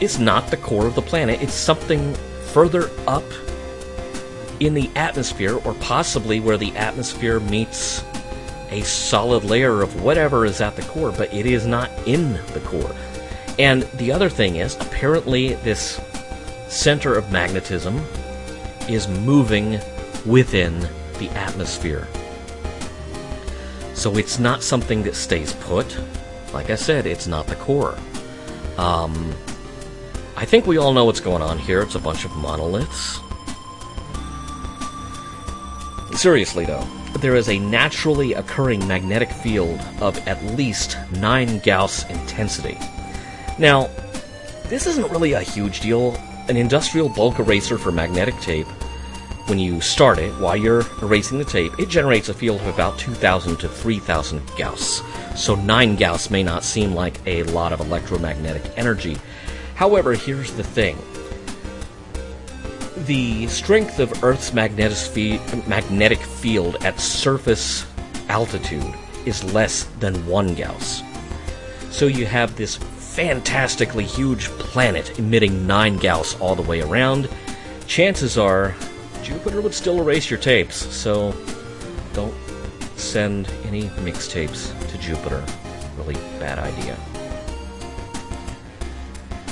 is 0.00 0.20
not 0.20 0.46
the 0.46 0.56
core 0.56 0.86
of 0.86 0.94
the 0.94 1.02
planet. 1.02 1.42
It's 1.42 1.54
something 1.54 2.14
further 2.52 2.88
up 3.08 3.24
in 4.60 4.74
the 4.74 4.90
atmosphere, 4.94 5.56
or 5.64 5.74
possibly 5.74 6.38
where 6.38 6.56
the 6.56 6.70
atmosphere 6.76 7.40
meets 7.40 8.04
a 8.70 8.82
solid 8.82 9.42
layer 9.42 9.82
of 9.82 10.02
whatever 10.02 10.44
is 10.44 10.60
at 10.60 10.76
the 10.76 10.82
core, 10.82 11.10
but 11.10 11.34
it 11.34 11.46
is 11.46 11.66
not 11.66 11.90
in 12.06 12.34
the 12.52 12.60
core. 12.64 12.94
And 13.58 13.82
the 13.94 14.12
other 14.12 14.28
thing 14.28 14.56
is, 14.56 14.76
apparently, 14.76 15.54
this 15.54 16.00
center 16.68 17.14
of 17.14 17.30
magnetism 17.30 17.98
is 18.88 19.08
moving 19.08 19.78
within 20.24 20.80
the 21.18 21.28
atmosphere. 21.34 22.08
So 23.94 24.16
it's 24.16 24.38
not 24.38 24.62
something 24.62 25.02
that 25.02 25.14
stays 25.14 25.52
put. 25.54 25.98
Like 26.54 26.70
I 26.70 26.74
said, 26.74 27.06
it's 27.06 27.26
not 27.26 27.46
the 27.46 27.56
core. 27.56 27.98
Um, 28.78 29.34
I 30.36 30.46
think 30.46 30.66
we 30.66 30.78
all 30.78 30.94
know 30.94 31.04
what's 31.04 31.20
going 31.20 31.42
on 31.42 31.58
here. 31.58 31.82
It's 31.82 31.96
a 31.96 32.00
bunch 32.00 32.24
of 32.24 32.34
monoliths. 32.36 33.20
Seriously, 36.16 36.64
though, 36.64 36.86
there 37.18 37.36
is 37.36 37.48
a 37.48 37.58
naturally 37.58 38.32
occurring 38.32 38.86
magnetic 38.88 39.30
field 39.30 39.80
of 40.00 40.16
at 40.26 40.42
least 40.56 40.96
9 41.12 41.58
Gauss 41.58 42.08
intensity. 42.08 42.78
Now, 43.60 43.90
this 44.70 44.86
isn't 44.86 45.10
really 45.10 45.34
a 45.34 45.42
huge 45.42 45.80
deal. 45.80 46.16
An 46.48 46.56
industrial 46.56 47.10
bulk 47.10 47.38
eraser 47.38 47.76
for 47.76 47.92
magnetic 47.92 48.34
tape, 48.40 48.66
when 49.48 49.58
you 49.58 49.82
start 49.82 50.18
it, 50.18 50.32
while 50.40 50.56
you're 50.56 50.82
erasing 51.02 51.36
the 51.36 51.44
tape, 51.44 51.78
it 51.78 51.90
generates 51.90 52.30
a 52.30 52.34
field 52.34 52.62
of 52.62 52.68
about 52.68 52.98
2,000 52.98 53.58
to 53.58 53.68
3,000 53.68 54.40
Gauss. 54.56 55.02
So 55.36 55.56
9 55.56 55.96
Gauss 55.96 56.30
may 56.30 56.42
not 56.42 56.64
seem 56.64 56.94
like 56.94 57.20
a 57.26 57.42
lot 57.42 57.74
of 57.74 57.80
electromagnetic 57.80 58.62
energy. 58.78 59.18
However, 59.74 60.14
here's 60.14 60.52
the 60.54 60.64
thing 60.64 60.96
the 63.04 63.46
strength 63.48 63.98
of 63.98 64.24
Earth's 64.24 64.54
magnetic 64.54 66.18
field 66.18 66.82
at 66.82 66.98
surface 66.98 67.84
altitude 68.30 68.94
is 69.26 69.44
less 69.52 69.84
than 69.98 70.26
1 70.26 70.54
Gauss. 70.54 71.02
So 71.90 72.06
you 72.06 72.24
have 72.24 72.56
this 72.56 72.78
fantastically 73.10 74.04
huge 74.04 74.46
planet 74.50 75.18
emitting 75.18 75.66
9 75.66 75.96
Gauss 75.98 76.38
all 76.40 76.54
the 76.54 76.62
way 76.62 76.80
around. 76.80 77.28
Chances 77.86 78.38
are 78.38 78.74
Jupiter 79.22 79.60
would 79.60 79.74
still 79.74 80.00
erase 80.00 80.30
your 80.30 80.38
tapes, 80.38 80.76
so 80.94 81.34
don't 82.12 82.34
send 82.96 83.48
any 83.64 83.82
mixtapes 84.04 84.70
to 84.88 84.98
Jupiter. 84.98 85.44
Really 85.96 86.14
bad 86.38 86.58
idea. 86.58 86.96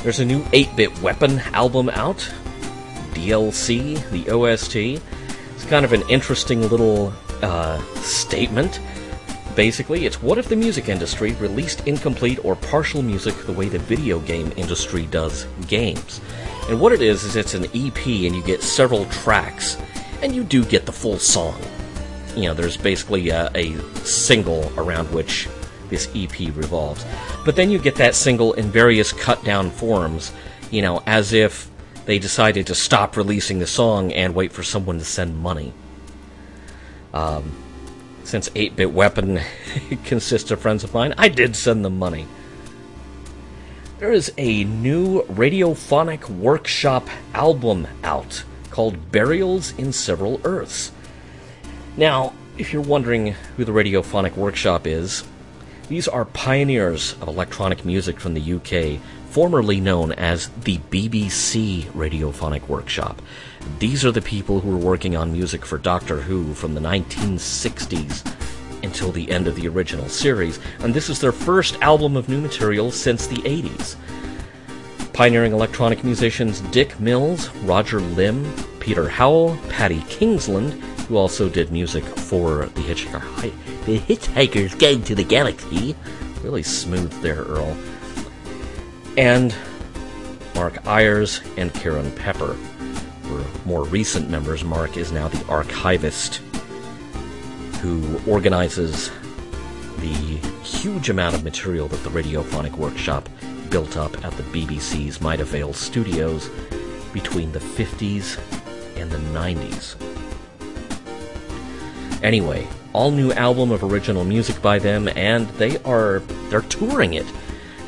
There's 0.03 0.21
a 0.21 0.25
new 0.25 0.45
8 0.53 0.77
bit 0.77 1.03
weapon 1.03 1.41
album 1.53 1.89
out. 1.91 2.19
DLC, 3.13 3.99
the 4.11 4.31
OST. 4.31 5.03
It's 5.57 5.65
kind 5.65 5.85
of 5.85 5.93
an 5.93 6.09
interesting 6.09 6.69
little 6.69 7.13
uh, 7.43 7.83
statement. 7.97 8.81
Basically, 9.59 10.07
it's 10.07 10.23
what 10.23 10.39
if 10.39 10.49
the 10.49 10.55
music 10.55 10.89
industry 10.89 11.33
released 11.33 11.85
incomplete 11.89 12.39
or 12.45 12.55
partial 12.55 13.03
music 13.03 13.35
the 13.39 13.53
way 13.53 13.69
the 13.69 13.81
video 13.81 14.21
game 14.21 14.53
industry 14.57 15.07
does 15.07 15.49
games? 15.67 16.21
And 16.69 16.81
what 16.81 16.93
it 16.93 17.03
is, 17.03 17.25
is 17.25 17.35
it's 17.35 17.55
an 17.55 17.65
EP 17.75 18.07
and 18.07 18.37
you 18.37 18.43
get 18.45 18.63
several 18.63 19.05
tracks, 19.07 19.77
and 20.23 20.33
you 20.33 20.45
do 20.45 20.65
get 20.65 20.87
the 20.87 20.93
full 20.93 21.19
song. 21.19 21.61
You 22.37 22.45
know, 22.45 22.55
there's 22.55 22.77
basically 22.77 23.31
a, 23.31 23.51
a 23.57 23.77
single 24.05 24.73
around 24.79 25.13
which 25.13 25.49
this 25.89 26.09
EP 26.15 26.39
revolves. 26.55 27.05
But 27.45 27.57
then 27.57 27.69
you 27.69 27.81
get 27.81 27.97
that 27.97 28.15
single 28.15 28.53
in 28.53 28.71
various 28.71 29.13
cut 29.13 29.43
down 29.43 29.73
forms, 29.73 30.33
you 30.71 30.83
know, 30.83 31.03
as 31.05 31.33
if 31.33 31.69
they 32.05 32.21
decided 32.21 32.69
to 32.69 32.77
stop 32.77 33.17
releasing 33.17 33.59
the 33.59 33.67
song 33.67 34.13
and 34.13 34.37
wait 34.37 34.53
for 34.53 34.63
someone 34.63 35.01
to 35.01 35.05
send 35.05 35.37
money. 35.37 35.73
Um, 37.13 37.57
since 38.29 38.51
8 38.55 38.77
Bit 38.77 38.93
Weapon 38.93 39.41
consists 40.05 40.51
of 40.51 40.61
friends 40.61 40.85
of 40.85 40.93
mine, 40.93 41.15
I 41.17 41.31
did 41.31 41.57
send 41.57 41.83
them 41.83 41.99
money. 41.99 42.27
There 43.99 44.13
is 44.13 44.31
a 44.37 44.65
new 44.65 45.23
radiophonic 45.23 46.29
workshop 46.29 47.09
album 47.33 47.89
out 48.05 48.45
called 48.71 49.11
Burials 49.11 49.73
in 49.79 49.93
Several 49.93 50.43
Earths. 50.45 50.93
Now, 51.97 52.35
if 52.59 52.73
you're 52.73 52.83
wondering 52.83 53.35
who 53.57 53.65
the 53.65 53.73
Radiophonic 53.73 54.37
Workshop 54.37 54.87
is, 54.87 55.25
these 55.89 56.07
are 56.07 56.27
pioneers 56.27 57.15
of 57.15 57.29
electronic 57.29 57.85
music 57.85 58.21
from 58.21 58.35
the 58.35 58.53
UK 58.53 59.01
formerly 59.31 59.81
known 59.81 60.13
as 60.13 60.49
the 60.65 60.79
BBC 60.91 61.85
Radiophonic 61.93 62.69
Workshop. 62.69 63.23
These 63.79 64.05
are 64.05 64.11
the 64.11 64.21
people 64.21 64.61
who 64.61 64.71
were 64.71 64.77
working 64.77 65.17
on 65.17 65.33
music 65.33 65.65
for 65.65 65.79
Doctor 65.79 66.21
Who 66.21 66.55
from 66.55 66.75
the 66.75 66.81
1960s 66.81 68.35
until 68.83 69.13
the 69.13 69.31
end 69.31 69.47
of 69.47 69.55
the 69.55 69.69
original 69.69 70.09
series, 70.09 70.59
and 70.81 70.93
this 70.93 71.09
is 71.09 71.21
their 71.21 71.33
first 71.33 71.81
album 71.81 72.17
of 72.17 72.29
new 72.29 72.41
material 72.41 72.91
since 72.91 73.27
the 73.27 73.37
80s. 73.37 73.97
Pioneering 75.13 75.53
electronic 75.53 76.05
musicians 76.05 76.61
Dick 76.73 76.99
Mills, 76.99 77.51
Roger 77.65 78.01
Limb, 78.01 78.53
Peter 78.81 79.09
Howell, 79.09 79.59
Paddy 79.69 80.03
Kingsland, 80.09 80.73
who 81.09 81.17
also 81.17 81.49
did 81.49 81.71
music 81.71 82.05
for 82.05 82.67
the 82.67 82.83
Hitchhiker, 82.83 83.23
the 83.87 83.99
Hitchhiker's 83.99 84.75
Guide 84.75 85.07
to 85.07 85.15
the 85.15 85.25
Galaxy. 85.25 85.95
Really 86.43 86.63
smooth 86.63 87.13
there, 87.23 87.43
Earl 87.43 87.77
and 89.19 89.53
Mark 90.55 90.87
Ayres 90.87 91.41
and 91.57 91.73
Kieron 91.75 92.15
Pepper. 92.15 92.57
For 93.29 93.69
more 93.69 93.85
recent 93.85 94.29
members, 94.29 94.65
Mark 94.65 94.97
is 94.97 95.13
now 95.13 95.29
the 95.29 95.45
archivist 95.47 96.37
who 97.81 98.21
organizes 98.27 99.11
the 99.99 100.41
huge 100.65 101.11
amount 101.11 101.37
of 101.37 101.45
material 101.45 101.87
that 101.89 102.03
the 102.03 102.11
Radiophonic 102.11 102.73
Workshop 102.73 103.29
built 103.71 103.97
up 103.97 104.25
at 104.25 104.33
the 104.33 104.43
BBC's 104.45 105.21
Maida 105.21 105.45
Vale 105.45 105.73
studios 105.73 106.51
between 107.13 107.53
the 107.53 107.61
50s 107.61 108.39
and 108.97 109.11
the 109.11 109.19
90s. 109.19 109.95
Anyway, 112.23 112.67
all 112.93 113.11
new 113.11 113.31
album 113.33 113.71
of 113.71 113.85
original 113.85 114.25
music 114.25 114.61
by 114.61 114.79
them, 114.79 115.09
and 115.09 115.47
they 115.51 115.79
are 115.83 116.19
they're 116.49 116.63
touring 116.63 117.15
it 117.15 117.27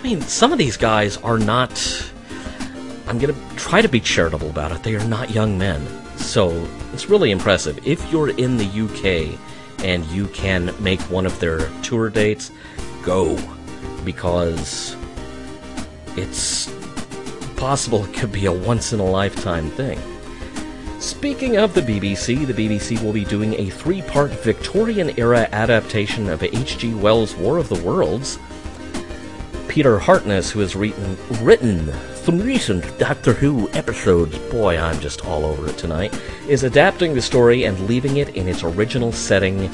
I 0.00 0.02
mean, 0.02 0.22
some 0.22 0.50
of 0.50 0.56
these 0.58 0.78
guys 0.78 1.18
are 1.18 1.38
not. 1.38 2.09
I'm 3.10 3.18
going 3.18 3.34
to 3.34 3.56
try 3.56 3.82
to 3.82 3.88
be 3.88 3.98
charitable 3.98 4.50
about 4.50 4.70
it. 4.70 4.84
They 4.84 4.94
are 4.94 5.04
not 5.04 5.30
young 5.30 5.58
men. 5.58 5.84
So 6.16 6.50
it's 6.92 7.08
really 7.08 7.32
impressive. 7.32 7.84
If 7.84 8.08
you're 8.12 8.30
in 8.30 8.56
the 8.56 8.66
UK 8.66 9.36
and 9.84 10.06
you 10.06 10.28
can 10.28 10.72
make 10.78 11.00
one 11.10 11.26
of 11.26 11.40
their 11.40 11.68
tour 11.82 12.08
dates, 12.08 12.52
go. 13.02 13.36
Because 14.04 14.96
it's 16.16 16.72
possible 17.56 18.04
it 18.04 18.14
could 18.14 18.30
be 18.30 18.46
a 18.46 18.52
once 18.52 18.92
in 18.92 19.00
a 19.00 19.04
lifetime 19.04 19.70
thing. 19.72 19.98
Speaking 21.00 21.56
of 21.56 21.74
the 21.74 21.82
BBC, 21.82 22.46
the 22.46 22.54
BBC 22.54 23.02
will 23.02 23.12
be 23.12 23.24
doing 23.24 23.54
a 23.54 23.70
three 23.70 24.02
part 24.02 24.30
Victorian 24.30 25.18
era 25.18 25.48
adaptation 25.50 26.28
of 26.28 26.44
H.G. 26.44 26.94
Wells' 26.94 27.34
War 27.34 27.58
of 27.58 27.68
the 27.68 27.82
Worlds 27.82 28.38
Peter 29.70 30.00
Harness, 30.00 30.50
who 30.50 30.58
has 30.60 30.74
written, 30.74 31.16
written 31.42 31.92
some 32.30 32.42
recent 32.42 32.96
Doctor 32.96 33.32
Who 33.32 33.68
episodes, 33.70 34.38
boy, 34.52 34.78
I'm 34.78 35.00
just 35.00 35.26
all 35.26 35.44
over 35.44 35.68
it 35.68 35.76
tonight, 35.76 36.16
is 36.46 36.62
adapting 36.62 37.12
the 37.12 37.20
story 37.20 37.64
and 37.64 37.88
leaving 37.88 38.18
it 38.18 38.36
in 38.36 38.46
its 38.46 38.62
original 38.62 39.10
setting 39.10 39.68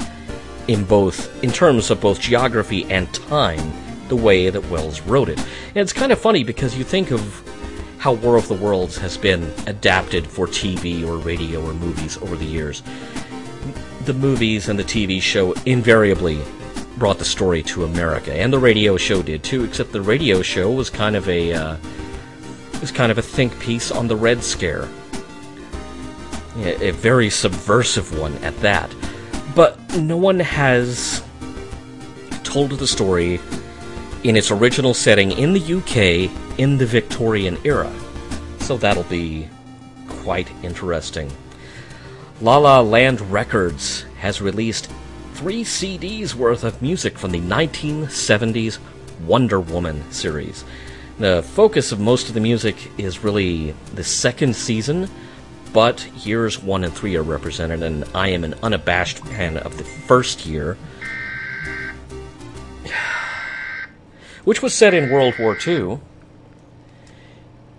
in 0.67 0.83
both, 0.83 1.43
in 1.43 1.51
terms 1.51 1.91
of 1.91 2.01
both 2.01 2.19
geography 2.19 2.83
and 2.85 3.13
time, 3.13 3.71
the 4.07 4.15
way 4.15 4.49
that 4.49 4.71
Wells 4.71 5.01
wrote 5.01 5.29
it. 5.29 5.37
And 5.37 5.77
it's 5.77 5.93
kind 5.93 6.11
of 6.11 6.17
funny 6.17 6.43
because 6.43 6.75
you 6.75 6.83
think 6.83 7.11
of 7.11 7.21
how 7.99 8.13
War 8.13 8.37
of 8.37 8.47
the 8.47 8.55
Worlds 8.55 8.97
has 8.97 9.17
been 9.17 9.43
adapted 9.67 10.25
for 10.25 10.47
TV 10.47 11.07
or 11.07 11.17
radio 11.17 11.63
or 11.63 11.75
movies 11.75 12.17
over 12.23 12.35
the 12.35 12.45
years. 12.45 12.81
The 14.05 14.15
movies 14.15 14.67
and 14.67 14.79
the 14.79 14.83
TV 14.83 15.21
show 15.21 15.53
invariably 15.67 16.41
brought 16.97 17.19
the 17.19 17.25
story 17.25 17.61
to 17.61 17.83
America, 17.83 18.33
and 18.33 18.51
the 18.51 18.57
radio 18.57 18.97
show 18.97 19.21
did 19.21 19.43
too. 19.43 19.63
Except 19.63 19.91
the 19.91 20.01
radio 20.01 20.41
show 20.41 20.71
was 20.71 20.89
kind 20.89 21.15
of 21.15 21.29
a 21.29 21.53
uh, 21.53 21.77
was 22.81 22.91
kind 22.91 23.11
of 23.11 23.17
a 23.17 23.21
think 23.21 23.57
piece 23.59 23.91
on 23.91 24.07
the 24.07 24.15
Red 24.15 24.43
Scare, 24.43 24.87
a 26.57 26.91
very 26.91 27.29
subversive 27.29 28.17
one 28.17 28.35
at 28.39 28.57
that. 28.61 28.93
But 29.55 29.79
no 29.97 30.17
one 30.17 30.39
has 30.39 31.23
told 32.43 32.71
the 32.71 32.87
story 32.87 33.39
in 34.23 34.35
its 34.35 34.51
original 34.51 34.93
setting 34.93 35.31
in 35.31 35.53
the 35.53 35.73
UK 35.75 36.59
in 36.59 36.77
the 36.77 36.85
Victorian 36.85 37.57
era, 37.63 37.91
so 38.59 38.77
that'll 38.77 39.03
be 39.03 39.47
quite 40.07 40.51
interesting. 40.63 41.31
La 42.41 42.57
La 42.57 42.81
Land 42.81 43.21
Records 43.31 44.03
has 44.19 44.41
released 44.41 44.91
three 45.33 45.63
CDs 45.63 46.33
worth 46.33 46.63
of 46.63 46.81
music 46.81 47.17
from 47.17 47.31
the 47.31 47.39
1970s 47.39 48.79
Wonder 49.25 49.59
Woman 49.59 50.03
series. 50.11 50.63
The 51.19 51.41
focus 51.41 51.91
of 51.91 51.99
most 51.99 52.27
of 52.27 52.35
the 52.35 52.39
music 52.39 52.91
is 52.97 53.23
really 53.23 53.71
the 53.93 54.03
second 54.03 54.55
season, 54.55 55.09
but 55.73 56.07
years 56.25 56.61
one 56.61 56.83
and 56.83 56.93
three 56.93 57.15
are 57.15 57.23
represented, 57.23 57.81
and 57.81 58.05
I 58.13 58.29
am 58.29 58.43
an 58.43 58.53
unabashed 58.61 59.19
fan 59.19 59.57
of 59.57 59.77
the 59.77 59.83
first 59.83 60.45
year, 60.45 60.77
which 64.43 64.61
was 64.61 64.75
set 64.75 64.93
in 64.93 65.09
World 65.11 65.33
War 65.39 65.57
II 65.65 65.99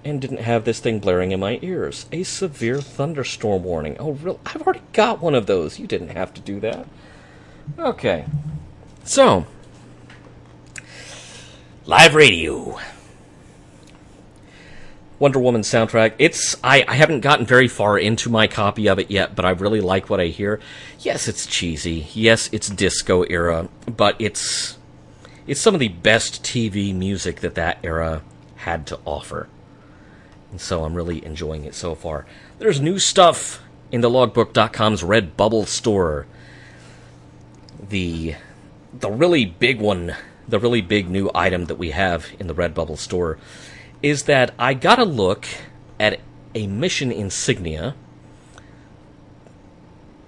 and 0.05 0.21
didn't 0.21 0.41
have 0.41 0.65
this 0.65 0.81
thing 0.81 0.99
blaring 0.99 1.33
in 1.33 1.41
my 1.41 1.59
ears. 1.63 2.07
A 2.11 2.25
severe 2.25 2.81
thunderstorm 2.81 3.63
warning. 3.63 3.97
Oh, 4.01 4.13
real? 4.13 4.41
I've 4.47 4.63
already 4.63 4.83
got 4.93 5.21
one 5.21 5.35
of 5.35 5.47
those. 5.47 5.79
You 5.79 5.87
didn't 5.87 6.09
have 6.09 6.35
to 6.35 6.41
do 6.41 6.59
that. 6.61 6.87
Okay. 7.79 8.25
So, 9.05 9.47
Live 11.89 12.15
radio. 12.15 12.79
Wonder 15.19 15.41
Woman 15.41 15.63
soundtrack. 15.63 16.15
It's 16.19 16.57
I, 16.63 16.85
I 16.87 16.95
haven't 16.95 17.21
gotten 17.21 17.45
very 17.45 17.67
far 17.67 17.99
into 17.99 18.31
my 18.31 18.47
copy 18.47 18.89
of 18.89 19.01
it 19.01 19.11
yet, 19.11 19.35
but 19.35 19.45
I 19.45 19.51
really 19.51 19.81
like 19.81 20.09
what 20.09 20.21
I 20.21 20.27
hear. 20.27 20.61
Yes, 21.01 21.27
it's 21.27 21.45
cheesy. 21.45 22.07
Yes, 22.15 22.49
it's 22.53 22.69
disco 22.69 23.25
era, 23.25 23.69
but 23.87 24.15
it's 24.21 24.79
it's 25.49 25.61
some 25.61 25.75
of 25.75 25.81
the 25.81 25.89
best 25.89 26.45
TV 26.45 26.95
music 26.95 27.41
that 27.41 27.57
that 27.57 27.79
era 27.83 28.23
had 28.57 28.87
to 28.89 29.01
offer. 29.05 29.49
And 30.53 30.61
so 30.61 30.85
I'm 30.85 30.95
really 30.95 31.25
enjoying 31.25 31.65
it 31.65 31.75
so 31.75 31.97
far. 31.97 32.25
There's 32.61 32.81
new 32.81 33.01
stuff 33.01 33.61
in 33.91 34.03
the 34.03 34.11
logbook.com's 34.11 35.03
Redbubble 35.03 35.67
store. 35.67 36.27
The 37.89 38.37
the 38.95 39.11
really 39.11 39.47
big 39.47 39.81
one, 39.81 40.15
the 40.47 40.61
really 40.61 40.81
big 40.81 41.11
new 41.11 41.29
item 41.35 41.65
that 41.65 41.77
we 41.77 41.91
have 41.91 42.29
in 42.39 42.47
the 42.47 42.55
Redbubble 42.55 42.99
store 42.99 43.37
is 44.03 44.25
that 44.25 44.55
I 44.59 44.75
got 44.75 44.99
a 44.99 45.05
look 45.05 45.47
at 45.99 46.21
a 46.55 46.67
mission 46.67 47.11
insignia 47.11 47.95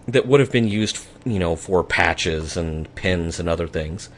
that 0.07 0.27
would 0.27 0.41
have 0.41 0.51
been 0.51 0.69
used, 0.69 1.07
you 1.25 1.39
know, 1.39 1.55
for 1.57 1.85
patches 1.85 2.57
and 2.57 2.93
pins 2.95 3.39
and 3.39 3.49
other 3.49 3.69
things 3.69 4.09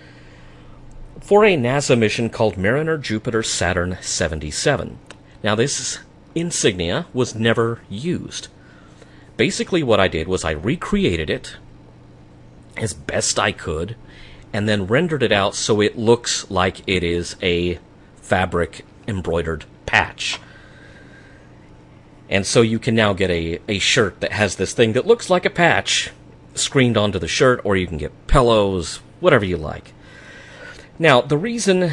for 1.22 1.44
a 1.44 1.56
NASA 1.56 1.96
mission 1.96 2.28
called 2.28 2.56
Mariner 2.56 2.98
Jupiter 2.98 3.42
Saturn 3.42 3.96
77. 4.00 4.98
Now, 5.42 5.54
this 5.54 6.00
insignia 6.34 7.06
was 7.14 7.34
never 7.34 7.80
used. 7.88 8.48
Basically, 9.36 9.82
what 9.82 10.00
I 10.00 10.08
did 10.08 10.26
was 10.26 10.44
I 10.44 10.50
recreated 10.50 11.30
it 11.30 11.56
as 12.76 12.92
best 12.92 13.38
I 13.38 13.52
could 13.52 13.96
and 14.52 14.68
then 14.68 14.86
rendered 14.86 15.22
it 15.22 15.32
out 15.32 15.54
so 15.54 15.80
it 15.80 15.96
looks 15.96 16.50
like 16.50 16.86
it 16.86 17.04
is 17.04 17.36
a 17.40 17.78
fabric 18.16 18.84
embroidered 19.06 19.64
patch. 19.86 20.40
And 22.28 22.46
so 22.46 22.62
you 22.62 22.78
can 22.78 22.94
now 22.94 23.12
get 23.12 23.30
a, 23.30 23.60
a 23.68 23.78
shirt 23.78 24.20
that 24.20 24.32
has 24.32 24.56
this 24.56 24.72
thing 24.72 24.94
that 24.94 25.06
looks 25.06 25.28
like 25.28 25.44
a 25.44 25.50
patch 25.50 26.10
screened 26.54 26.96
onto 26.96 27.18
the 27.18 27.28
shirt, 27.28 27.60
or 27.64 27.76
you 27.76 27.86
can 27.86 27.98
get 27.98 28.26
pillows, 28.26 29.00
whatever 29.20 29.44
you 29.44 29.56
like. 29.56 29.92
Now, 30.98 31.20
the 31.20 31.38
reason 31.38 31.92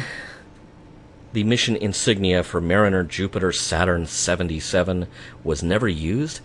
the 1.32 1.44
mission 1.44 1.76
insignia 1.76 2.42
for 2.42 2.60
Mariner 2.60 3.04
Jupiter 3.04 3.52
Saturn 3.52 4.06
77 4.06 5.06
was 5.44 5.62
never 5.62 5.88
used 5.88 6.40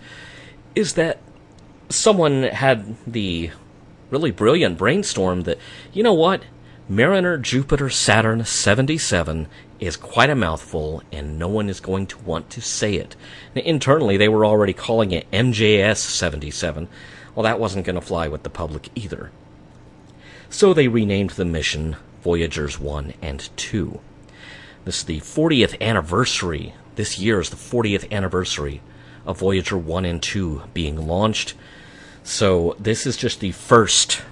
is 0.74 0.94
that 0.94 1.20
someone 1.88 2.44
had 2.44 2.96
the 3.06 3.50
really 4.10 4.30
brilliant 4.30 4.78
brainstorm 4.78 5.42
that, 5.42 5.58
you 5.92 6.02
know 6.02 6.14
what? 6.14 6.42
Mariner 6.88 7.36
Jupiter 7.36 7.90
Saturn 7.90 8.44
77 8.44 9.48
is 9.80 9.96
quite 9.96 10.30
a 10.30 10.36
mouthful, 10.36 11.02
and 11.10 11.36
no 11.36 11.48
one 11.48 11.68
is 11.68 11.80
going 11.80 12.06
to 12.06 12.18
want 12.18 12.48
to 12.50 12.60
say 12.60 12.94
it. 12.94 13.16
internally, 13.56 14.16
they 14.16 14.28
were 14.28 14.46
already 14.46 14.72
calling 14.72 15.10
it 15.10 15.28
MJS 15.32 15.96
77. 15.96 16.86
Well, 17.34 17.42
that 17.42 17.58
wasn't 17.58 17.86
going 17.86 17.96
to 17.96 18.00
fly 18.00 18.28
with 18.28 18.44
the 18.44 18.50
public 18.50 18.88
either. 18.94 19.32
So 20.48 20.72
they 20.72 20.86
renamed 20.86 21.30
the 21.30 21.44
mission 21.44 21.96
Voyagers 22.22 22.78
1 22.78 23.14
and 23.20 23.50
2. 23.56 23.98
This 24.84 24.98
is 24.98 25.04
the 25.04 25.18
40th 25.18 25.80
anniversary. 25.80 26.74
This 26.94 27.18
year 27.18 27.40
is 27.40 27.50
the 27.50 27.56
40th 27.56 28.12
anniversary 28.12 28.80
of 29.26 29.40
Voyager 29.40 29.76
1 29.76 30.04
and 30.04 30.22
2 30.22 30.62
being 30.72 31.08
launched. 31.08 31.54
So 32.22 32.76
this 32.78 33.08
is 33.08 33.16
just 33.16 33.40
the 33.40 33.50
first 33.50 34.22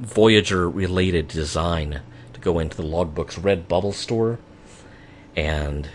Voyager 0.00 0.68
related 0.68 1.28
design 1.28 2.00
to 2.32 2.40
go 2.40 2.58
into 2.58 2.76
the 2.76 2.82
Logbook's 2.82 3.38
red 3.38 3.68
bubble 3.68 3.92
store 3.92 4.38
and 5.36 5.88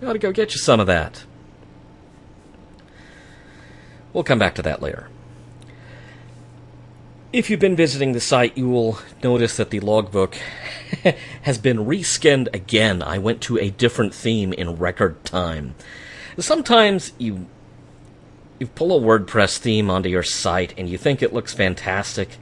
you 0.00 0.08
ought 0.08 0.12
to 0.12 0.18
go 0.18 0.32
get 0.32 0.54
you 0.54 0.60
some 0.60 0.80
of 0.80 0.86
that. 0.86 1.24
We'll 4.12 4.22
come 4.24 4.38
back 4.38 4.54
to 4.56 4.62
that 4.62 4.80
later. 4.80 5.08
If 7.32 7.50
you've 7.50 7.58
been 7.58 7.74
visiting 7.74 8.12
the 8.12 8.20
site, 8.20 8.56
you 8.56 8.68
will 8.68 8.98
notice 9.24 9.56
that 9.56 9.70
the 9.70 9.80
logbook 9.80 10.36
has 11.42 11.58
been 11.58 11.78
reskinned 11.78 12.54
again. 12.54 13.02
I 13.02 13.18
went 13.18 13.40
to 13.42 13.58
a 13.58 13.70
different 13.70 14.14
theme 14.14 14.52
in 14.52 14.76
record 14.76 15.24
time. 15.24 15.74
Sometimes 16.38 17.12
you 17.18 17.46
you 18.60 18.68
pull 18.68 18.96
a 18.96 19.00
WordPress 19.00 19.58
theme 19.58 19.90
onto 19.90 20.08
your 20.08 20.22
site 20.22 20.74
and 20.78 20.88
you 20.88 20.96
think 20.96 21.22
it 21.22 21.32
looks 21.32 21.52
fantastic, 21.52 22.36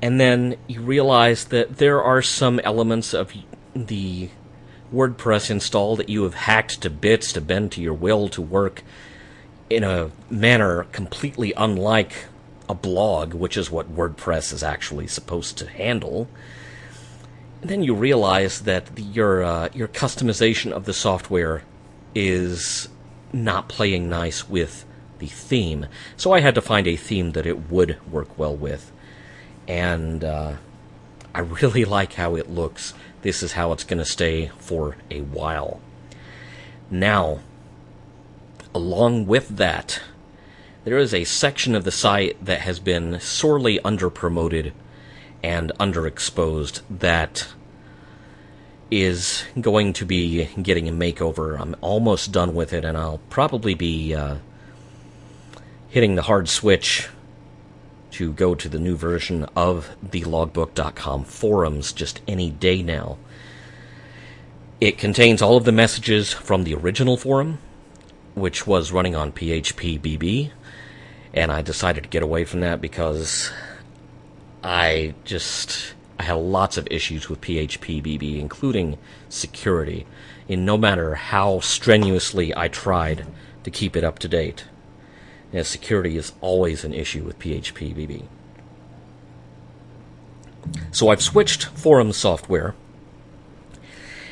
and 0.00 0.20
then 0.20 0.56
you 0.66 0.80
realize 0.80 1.46
that 1.46 1.78
there 1.78 2.02
are 2.02 2.22
some 2.22 2.60
elements 2.60 3.14
of 3.14 3.32
the 3.74 4.30
WordPress 4.92 5.50
install 5.50 5.96
that 5.96 6.08
you 6.08 6.22
have 6.22 6.34
hacked 6.34 6.80
to 6.82 6.90
bits 6.90 7.32
to 7.32 7.40
bend 7.40 7.72
to 7.72 7.82
your 7.82 7.94
will 7.94 8.28
to 8.30 8.40
work 8.40 8.82
in 9.68 9.84
a 9.84 10.10
manner 10.30 10.84
completely 10.84 11.52
unlike 11.56 12.26
a 12.68 12.74
blog, 12.74 13.34
which 13.34 13.56
is 13.56 13.70
what 13.70 13.94
WordPress 13.94 14.52
is 14.52 14.62
actually 14.62 15.06
supposed 15.06 15.58
to 15.58 15.68
handle. 15.68 16.28
And 17.60 17.70
then 17.70 17.82
you 17.82 17.94
realize 17.94 18.60
that 18.60 18.94
the, 18.94 19.02
your 19.02 19.42
uh, 19.42 19.68
your 19.74 19.88
customization 19.88 20.70
of 20.70 20.84
the 20.84 20.94
software 20.94 21.62
is 22.14 22.88
not 23.32 23.68
playing 23.68 24.08
nice 24.08 24.48
with 24.48 24.84
the 25.18 25.26
theme. 25.26 25.86
So 26.16 26.32
I 26.32 26.40
had 26.40 26.54
to 26.54 26.62
find 26.62 26.86
a 26.86 26.96
theme 26.96 27.32
that 27.32 27.46
it 27.46 27.70
would 27.70 27.98
work 28.10 28.38
well 28.38 28.54
with, 28.54 28.92
and 29.68 30.24
uh, 30.24 30.54
I 31.32 31.40
really 31.40 31.84
like 31.98 32.14
how 32.14 32.34
it 32.34 32.50
looks 32.50 32.94
this 33.22 33.42
is 33.42 33.52
how 33.52 33.72
it's 33.72 33.84
going 33.84 33.98
to 33.98 34.04
stay 34.04 34.50
for 34.58 34.96
a 35.10 35.20
while. 35.20 35.80
Now, 36.90 37.40
along 38.74 39.26
with 39.26 39.56
that, 39.56 40.00
there 40.84 40.98
is 40.98 41.12
a 41.12 41.24
section 41.24 41.74
of 41.74 41.84
the 41.84 41.90
site 41.90 42.42
that 42.44 42.60
has 42.60 42.78
been 42.78 43.20
sorely 43.20 43.78
underpromoted 43.80 44.72
and 45.42 45.72
underexposed 45.78 46.80
that 46.88 47.48
is 48.90 49.44
going 49.60 49.92
to 49.92 50.06
be 50.06 50.46
getting 50.62 50.88
a 50.88 50.92
makeover. 50.92 51.60
I'm 51.60 51.76
almost 51.80 52.32
done 52.32 52.54
with 52.54 52.72
it, 52.72 52.84
and 52.84 52.96
I'll 52.96 53.20
probably 53.28 53.74
be 53.74 54.14
uh, 54.14 54.36
hitting 55.88 56.14
the 56.14 56.22
hard 56.22 56.48
switch 56.48 57.08
to 58.18 58.32
go 58.32 58.52
to 58.52 58.68
the 58.68 58.80
new 58.80 58.96
version 58.96 59.46
of 59.54 59.96
the 60.02 60.22
logbook.com 60.24 61.22
forums 61.22 61.92
just 61.92 62.20
any 62.26 62.50
day 62.50 62.82
now. 62.82 63.16
It 64.80 64.98
contains 64.98 65.40
all 65.40 65.56
of 65.56 65.64
the 65.64 65.70
messages 65.70 66.32
from 66.32 66.64
the 66.64 66.74
original 66.74 67.16
forum, 67.16 67.60
which 68.34 68.66
was 68.66 68.90
running 68.90 69.14
on 69.14 69.30
PHP 69.30 70.00
BB, 70.00 70.50
and 71.32 71.52
I 71.52 71.62
decided 71.62 72.02
to 72.02 72.08
get 72.08 72.24
away 72.24 72.44
from 72.44 72.58
that 72.58 72.80
because 72.80 73.52
I 74.64 75.14
just 75.24 75.94
I 76.18 76.24
had 76.24 76.38
lots 76.38 76.76
of 76.76 76.88
issues 76.90 77.28
with 77.28 77.40
PHP 77.40 78.02
BB, 78.02 78.40
including 78.40 78.98
security, 79.28 80.08
in 80.48 80.64
no 80.64 80.76
matter 80.76 81.14
how 81.14 81.60
strenuously 81.60 82.52
I 82.56 82.66
tried 82.66 83.28
to 83.62 83.70
keep 83.70 83.94
it 83.94 84.02
up 84.02 84.18
to 84.18 84.28
date 84.28 84.64
as 85.52 85.68
security 85.68 86.16
is 86.16 86.32
always 86.40 86.84
an 86.84 86.92
issue 86.92 87.24
with 87.24 87.38
PHP 87.38 87.94
BB. 87.94 88.24
So 90.90 91.08
I've 91.08 91.22
switched 91.22 91.64
forum 91.64 92.12
software. 92.12 92.74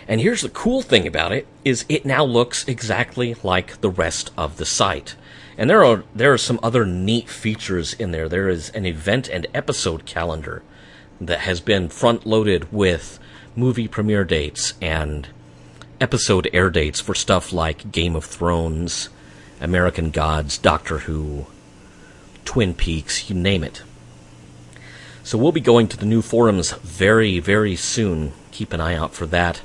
And 0.08 0.20
here's 0.20 0.42
the 0.42 0.48
cool 0.48 0.82
thing 0.82 1.06
about 1.06 1.32
it 1.32 1.46
is 1.64 1.84
it 1.88 2.04
now 2.04 2.24
looks 2.24 2.66
exactly 2.68 3.34
like 3.42 3.80
the 3.80 3.90
rest 3.90 4.30
of 4.36 4.56
the 4.56 4.66
site. 4.66 5.16
And 5.58 5.70
there 5.70 5.84
are 5.84 6.04
there 6.14 6.32
are 6.32 6.38
some 6.38 6.60
other 6.62 6.84
neat 6.84 7.28
features 7.28 7.94
in 7.94 8.10
there. 8.10 8.28
There 8.28 8.48
is 8.48 8.70
an 8.70 8.86
event 8.86 9.28
and 9.28 9.46
episode 9.54 10.04
calendar 10.04 10.62
that 11.20 11.40
has 11.40 11.60
been 11.60 11.88
front 11.88 12.26
loaded 12.26 12.72
with 12.72 13.18
movie 13.56 13.88
premiere 13.88 14.24
dates 14.24 14.74
and 14.82 15.28
episode 16.00 16.48
air 16.52 16.70
dates 16.70 17.00
for 17.00 17.14
stuff 17.14 17.52
like 17.52 17.90
Game 17.90 18.14
of 18.14 18.24
Thrones, 18.24 19.08
American 19.60 20.10
Gods, 20.10 20.58
Doctor 20.58 20.98
Who, 21.00 21.46
Twin 22.44 22.74
Peaks, 22.74 23.28
you 23.28 23.36
name 23.36 23.64
it. 23.64 23.82
So 25.22 25.36
we'll 25.36 25.52
be 25.52 25.60
going 25.60 25.88
to 25.88 25.96
the 25.96 26.06
new 26.06 26.22
forums 26.22 26.72
very, 26.72 27.40
very 27.40 27.74
soon. 27.74 28.32
Keep 28.52 28.72
an 28.72 28.80
eye 28.80 28.94
out 28.94 29.12
for 29.12 29.26
that. 29.26 29.60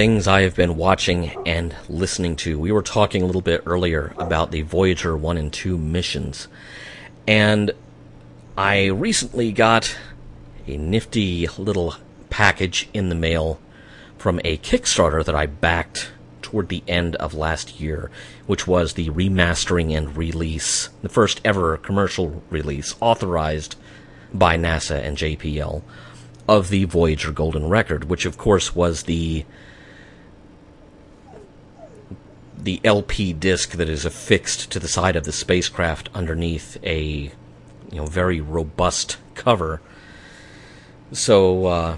Things 0.00 0.26
I 0.26 0.40
have 0.44 0.56
been 0.56 0.78
watching 0.78 1.36
and 1.44 1.76
listening 1.86 2.34
to. 2.36 2.58
We 2.58 2.72
were 2.72 2.80
talking 2.80 3.20
a 3.20 3.26
little 3.26 3.42
bit 3.42 3.64
earlier 3.66 4.14
about 4.16 4.50
the 4.50 4.62
Voyager 4.62 5.14
1 5.14 5.36
and 5.36 5.52
2 5.52 5.76
missions. 5.76 6.48
And 7.28 7.72
I 8.56 8.86
recently 8.86 9.52
got 9.52 9.94
a 10.66 10.78
nifty 10.78 11.46
little 11.58 11.96
package 12.30 12.88
in 12.94 13.10
the 13.10 13.14
mail 13.14 13.60
from 14.16 14.40
a 14.42 14.56
Kickstarter 14.56 15.22
that 15.22 15.34
I 15.34 15.44
backed 15.44 16.12
toward 16.40 16.70
the 16.70 16.82
end 16.88 17.14
of 17.16 17.34
last 17.34 17.78
year, 17.78 18.10
which 18.46 18.66
was 18.66 18.94
the 18.94 19.10
remastering 19.10 19.94
and 19.94 20.16
release, 20.16 20.88
the 21.02 21.10
first 21.10 21.42
ever 21.44 21.76
commercial 21.76 22.42
release 22.48 22.94
authorized 23.00 23.76
by 24.32 24.56
NASA 24.56 24.98
and 24.98 25.18
JPL 25.18 25.82
of 26.48 26.70
the 26.70 26.84
Voyager 26.86 27.32
Golden 27.32 27.68
Record, 27.68 28.04
which 28.04 28.24
of 28.24 28.38
course 28.38 28.74
was 28.74 29.02
the 29.02 29.44
the 32.64 32.80
LP 32.84 33.32
disc 33.32 33.72
that 33.72 33.88
is 33.88 34.04
affixed 34.04 34.70
to 34.70 34.78
the 34.78 34.88
side 34.88 35.16
of 35.16 35.24
the 35.24 35.32
spacecraft 35.32 36.08
underneath 36.14 36.78
a 36.84 37.30
you 37.90 37.96
know 37.96 38.06
very 38.06 38.40
robust 38.40 39.16
cover. 39.34 39.80
So 41.12 41.66
uh, 41.66 41.96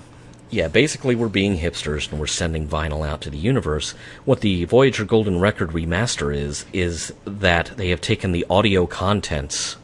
yeah, 0.51 0.69
basically 0.69 1.15
we're 1.15 1.29
being 1.29 1.59
hipsters 1.59 2.11
and 2.11 2.21
we're 2.21 2.27
sending 2.27 2.69
vinyl 2.69 3.07
out 3.07 3.21
to 3.23 3.31
the 3.31 3.39
universe. 3.39 3.95
What 4.25 4.41
the 4.41 4.65
Voyager 4.65 5.05
Golden 5.05 5.41
Record 5.41 5.71
remaster 5.71 6.35
is 6.35 6.67
is 6.73 7.13
that 7.25 7.73
they 7.77 7.89
have 7.89 8.01
taken 8.01 8.33
the 8.33 8.47
audio 8.49 8.87
contents 8.87 9.77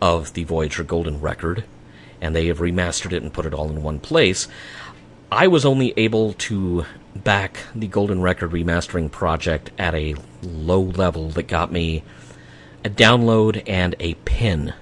of 0.00 0.32
the 0.32 0.44
Voyager 0.44 0.82
Golden 0.82 1.20
Record 1.20 1.64
and 2.20 2.34
they 2.34 2.46
have 2.46 2.58
remastered 2.58 3.12
it 3.12 3.22
and 3.22 3.32
put 3.32 3.46
it 3.46 3.54
all 3.54 3.70
in 3.70 3.82
one 3.82 4.00
place. 4.00 4.48
I 5.30 5.48
was 5.48 5.64
only 5.64 5.92
able 5.96 6.34
to 6.34 6.86
back 7.16 7.58
the 7.74 7.88
Golden 7.88 8.22
Record 8.22 8.52
remastering 8.52 9.10
project 9.10 9.70
at 9.76 9.94
a 9.94 10.14
low 10.42 10.80
level 10.80 11.30
that 11.30 11.48
got 11.48 11.72
me 11.72 12.04
a 12.84 12.90
download 12.90 13.60
and 13.66 13.96
a 13.98 14.14
pin. 14.14 14.72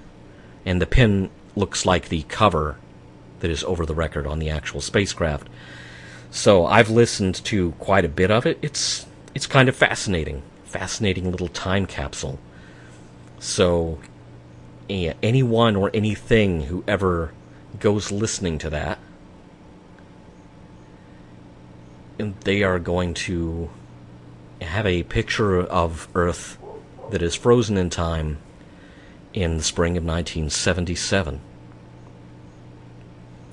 And 0.63 0.79
the 0.79 0.85
pin 0.85 1.31
looks 1.55 1.83
like 1.83 2.09
the 2.09 2.23
cover 2.23 2.75
that 3.39 3.49
is 3.49 3.63
over 3.63 3.87
the 3.87 3.95
record 3.95 4.27
on 4.27 4.37
the 4.37 4.51
actual 4.51 4.81
spacecraft. 4.81 5.47
So 6.29 6.67
I've 6.67 6.91
listened 6.91 7.35
to 7.45 7.71
quite 7.73 8.05
a 8.05 8.09
bit 8.09 8.29
of 8.29 8.45
it. 8.45 8.59
It's 8.61 9.07
it's 9.33 9.47
kind 9.47 9.67
of 9.67 9.75
fascinating. 9.75 10.43
Fascinating 10.65 11.31
little 11.31 11.47
time 11.47 11.87
capsule. 11.87 12.39
So 13.39 13.97
yeah, 14.87 15.13
anyone 15.23 15.75
or 15.75 15.89
anything 15.91 16.63
who 16.63 16.83
ever 16.87 17.31
goes 17.79 18.11
listening 18.11 18.59
to 18.59 18.69
that 18.69 18.99
and 18.99 19.05
they 22.17 22.63
are 22.63 22.79
going 22.79 23.13
to 23.13 23.69
have 24.61 24.85
a 24.85 25.03
picture 25.03 25.59
of 25.61 26.07
Earth 26.15 26.57
that 27.11 27.21
is 27.21 27.35
frozen 27.35 27.77
in 27.77 27.89
time 27.89 28.37
in 29.33 29.57
the 29.57 29.63
spring 29.63 29.97
of 29.97 30.03
1977. 30.03 31.41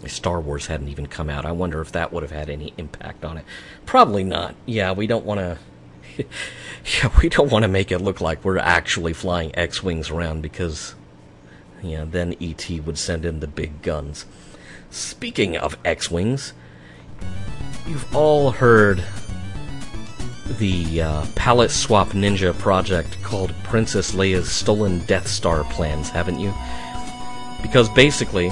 Star 0.06 0.40
Wars 0.40 0.66
hadn't 0.66 0.88
even 0.88 1.06
come 1.06 1.30
out. 1.30 1.44
I 1.44 1.52
wonder 1.52 1.80
if 1.80 1.92
that 1.92 2.12
would 2.12 2.22
have 2.22 2.32
had 2.32 2.50
any 2.50 2.72
impact 2.76 3.24
on 3.24 3.36
it. 3.36 3.44
Probably 3.86 4.24
not. 4.24 4.54
Yeah, 4.66 4.92
we 4.92 5.06
don't 5.06 5.24
want 5.24 5.38
to. 5.38 5.58
yeah, 6.84 7.10
we 7.22 7.28
don't 7.28 7.50
want 7.50 7.62
to 7.62 7.68
make 7.68 7.92
it 7.92 8.00
look 8.00 8.20
like 8.20 8.44
we're 8.44 8.58
actually 8.58 9.12
flying 9.12 9.56
X-wings 9.56 10.10
around 10.10 10.42
because, 10.42 10.94
yeah, 11.82 12.04
then 12.04 12.34
ET 12.40 12.68
would 12.84 12.98
send 12.98 13.24
in 13.24 13.40
the 13.40 13.46
big 13.46 13.82
guns. 13.82 14.26
Speaking 14.90 15.56
of 15.56 15.78
X-wings, 15.84 16.52
you've 17.86 18.14
all 18.14 18.50
heard 18.50 19.02
the 20.58 21.02
uh, 21.02 21.26
palette 21.34 21.70
swap 21.70 22.08
ninja 22.08 22.56
project 22.58 23.20
called 23.22 23.54
Princess 23.64 24.12
Leia's 24.12 24.50
Stolen 24.50 25.00
Death 25.06 25.26
Star 25.26 25.64
plans, 25.64 26.08
haven't 26.08 26.38
you? 26.38 26.52
Because 27.62 27.88
basically, 27.90 28.50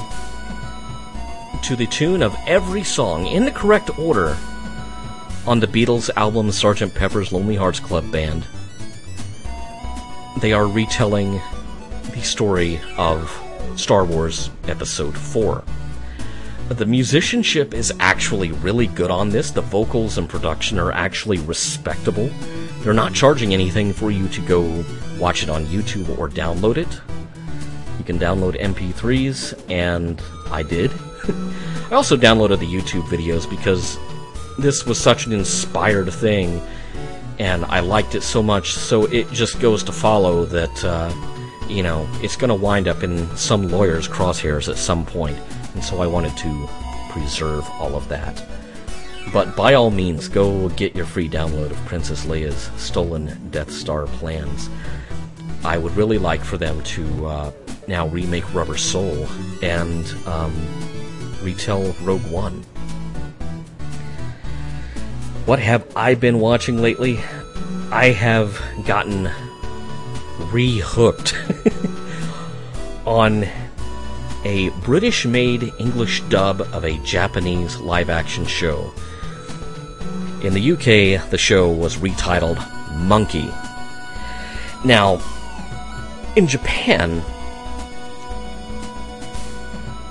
to 1.63 1.77
the 1.77 1.87
tune 1.87 2.23
of 2.23 2.35
every 2.47 2.83
song 2.83 3.27
in 3.27 3.45
the 3.45 3.51
correct 3.51 3.99
order 3.99 4.37
on 5.47 5.61
the 5.61 5.67
Beatles 5.67 6.11
album 6.17 6.49
Sgt. 6.49 6.95
Pepper's 6.95 7.33
Lonely 7.33 7.57
Hearts 7.57 7.81
Club 7.81 8.11
Band, 8.11 8.47
they 10.41 10.53
are 10.53 10.67
retelling 10.67 11.41
the 12.13 12.23
story 12.23 12.81
of 12.97 13.31
Star 13.77 14.05
Wars 14.05 14.51
Episode 14.69 15.17
4. 15.17 15.63
The 16.71 16.87
musicianship 16.87 17.75
is 17.75 17.93
actually 17.99 18.53
really 18.53 18.87
good 18.87 19.11
on 19.11 19.29
this. 19.29 19.51
The 19.51 19.61
vocals 19.61 20.19
and 20.19 20.29
production 20.29 20.79
are 20.79 20.93
actually 20.93 21.39
respectable. 21.39 22.31
They're 22.79 22.95
not 22.95 23.13
charging 23.13 23.53
anything 23.53 23.93
for 23.93 24.13
you 24.13 24.29
to 24.29 24.41
go 24.43 24.85
watch 25.19 25.43
it 25.43 25.51
on 25.51 25.67
YouTube 25.67 26.17
or 26.17 26.29
download 26.29 26.77
it. 26.77 27.01
You 27.99 28.05
can 28.05 28.21
download 28.21 28.59
MP3s, 28.61 29.69
and 29.69 30.23
I 30.53 30.63
did. 30.63 30.93
I 31.91 31.95
also 31.97 32.17
downloaded 32.17 32.61
the 32.61 32.73
YouTube 32.73 33.03
videos 33.09 33.51
because 33.51 33.99
this 34.57 34.87
was 34.87 34.97
such 34.97 35.27
an 35.27 35.33
inspired 35.33 36.11
thing, 36.13 36.63
and 37.41 37.65
I 37.65 37.81
liked 37.81 38.15
it 38.15 38.23
so 38.23 38.45
much, 38.45 38.75
so 38.75 39.07
it 39.07 39.29
just 39.33 39.59
goes 39.59 39.83
to 39.83 39.93
follow 39.93 40.45
that, 40.45 40.85
uh, 40.85 41.13
you 41.69 41.83
know, 41.83 42.09
it's 42.23 42.37
going 42.37 42.49
to 42.49 42.55
wind 42.55 42.87
up 42.87 43.03
in 43.03 43.29
some 43.37 43.69
lawyer's 43.69 44.07
crosshairs 44.07 44.69
at 44.69 44.79
some 44.79 45.05
point 45.05 45.37
and 45.75 45.85
so 45.85 46.01
I 46.01 46.07
wanted 46.07 46.37
to 46.39 46.69
preserve 47.11 47.69
all 47.81 47.95
of 47.95 48.09
that. 48.09 48.45
But 49.33 49.55
by 49.55 49.75
all 49.75 49.91
means, 49.91 50.29
go 50.29 50.69
get 50.71 50.97
your 50.97 51.07
free 51.07 51.29
download 51.29 51.71
of 51.71 51.77
Princess 51.87 52.27
Leia's 52.27 52.71
Stolen 52.77 53.51
Death 53.51 53.71
Star 53.71 54.07
plans. 54.07 54.69
I 55.65 55.79
would 55.79 55.95
really 55.97 56.19
like 56.19 56.43
for 56.43 56.57
them 56.57 56.83
to 56.83 57.27
uh, 57.27 57.53
now 57.87 58.09
remake 58.09 58.53
Rubber 58.55 58.77
Soul 58.77 59.29
and 59.63 60.07
um, 60.27 60.55
retell 61.43 61.95
Rogue 62.03 62.27
One. 62.31 62.63
What 65.47 65.59
have 65.59 65.87
I 65.97 66.15
been 66.15 66.41
watching 66.41 66.81
lately? 66.81 67.19
I 67.93 68.11
have 68.11 68.61
gotten 68.87 69.31
re-hooked 70.51 71.35
on 73.07 73.47
a 74.45 74.71
British 74.81 75.27
made 75.27 75.73
English 75.79 76.23
dub 76.23 76.63
of 76.73 76.85
a 76.85 76.99
Japanese 76.99 77.79
live 77.79 78.09
action 78.09 78.47
show. 78.47 78.93
In 80.43 80.55
the 80.55 80.73
UK, 80.73 81.31
the 81.31 81.39
show 81.39 81.71
was 81.71 81.97
retitled 81.97 82.59
Monkey. 82.97 83.51
Now, 84.85 85.21
in 86.37 86.47
Japan, 86.47 87.23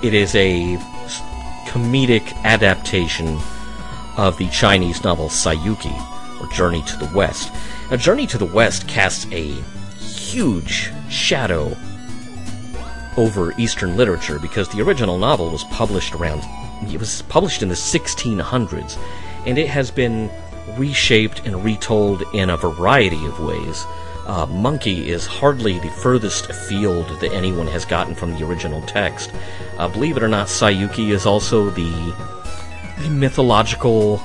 it 0.02 0.14
is 0.14 0.34
a 0.36 0.76
comedic 1.66 2.32
adaptation 2.44 3.38
of 4.16 4.36
the 4.38 4.48
Chinese 4.50 5.02
novel 5.02 5.28
Saiyuki, 5.28 6.40
or 6.40 6.46
Journey 6.52 6.82
to 6.82 6.96
the 6.98 7.10
West. 7.14 7.52
Now, 7.90 7.96
Journey 7.96 8.26
to 8.28 8.38
the 8.38 8.46
West 8.46 8.86
casts 8.86 9.26
a 9.32 9.52
huge 9.98 10.90
shadow 11.08 11.76
over 13.16 13.52
Eastern 13.58 13.96
literature 13.96 14.38
because 14.38 14.68
the 14.68 14.80
original 14.80 15.18
novel 15.18 15.50
was 15.50 15.64
published 15.64 16.14
around 16.14 16.42
it 16.88 16.98
was 16.98 17.22
published 17.22 17.62
in 17.62 17.68
the 17.68 17.74
1600s 17.74 18.98
and 19.46 19.58
it 19.58 19.68
has 19.68 19.90
been 19.90 20.30
reshaped 20.76 21.46
and 21.46 21.64
retold 21.64 22.22
in 22.34 22.50
a 22.50 22.56
variety 22.56 23.24
of 23.26 23.40
ways. 23.40 23.84
Uh, 24.26 24.46
Monkey 24.46 25.10
is 25.10 25.26
hardly 25.26 25.78
the 25.78 25.88
furthest 25.88 26.48
afield 26.50 27.08
that 27.20 27.32
anyone 27.32 27.66
has 27.66 27.84
gotten 27.84 28.14
from 28.14 28.32
the 28.32 28.46
original 28.46 28.80
text. 28.82 29.32
Uh, 29.78 29.88
believe 29.88 30.16
it 30.16 30.22
or 30.22 30.28
not, 30.28 30.46
Saiyuki 30.46 31.10
is 31.10 31.26
also 31.26 31.70
the, 31.70 32.14
the 33.02 33.10
mythological 33.10 34.18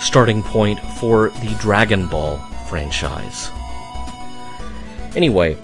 starting 0.00 0.42
point 0.42 0.78
for 0.98 1.30
the 1.30 1.56
Dragon 1.60 2.06
Ball 2.06 2.38
franchise. 2.68 3.50
Anyway, 5.16 5.56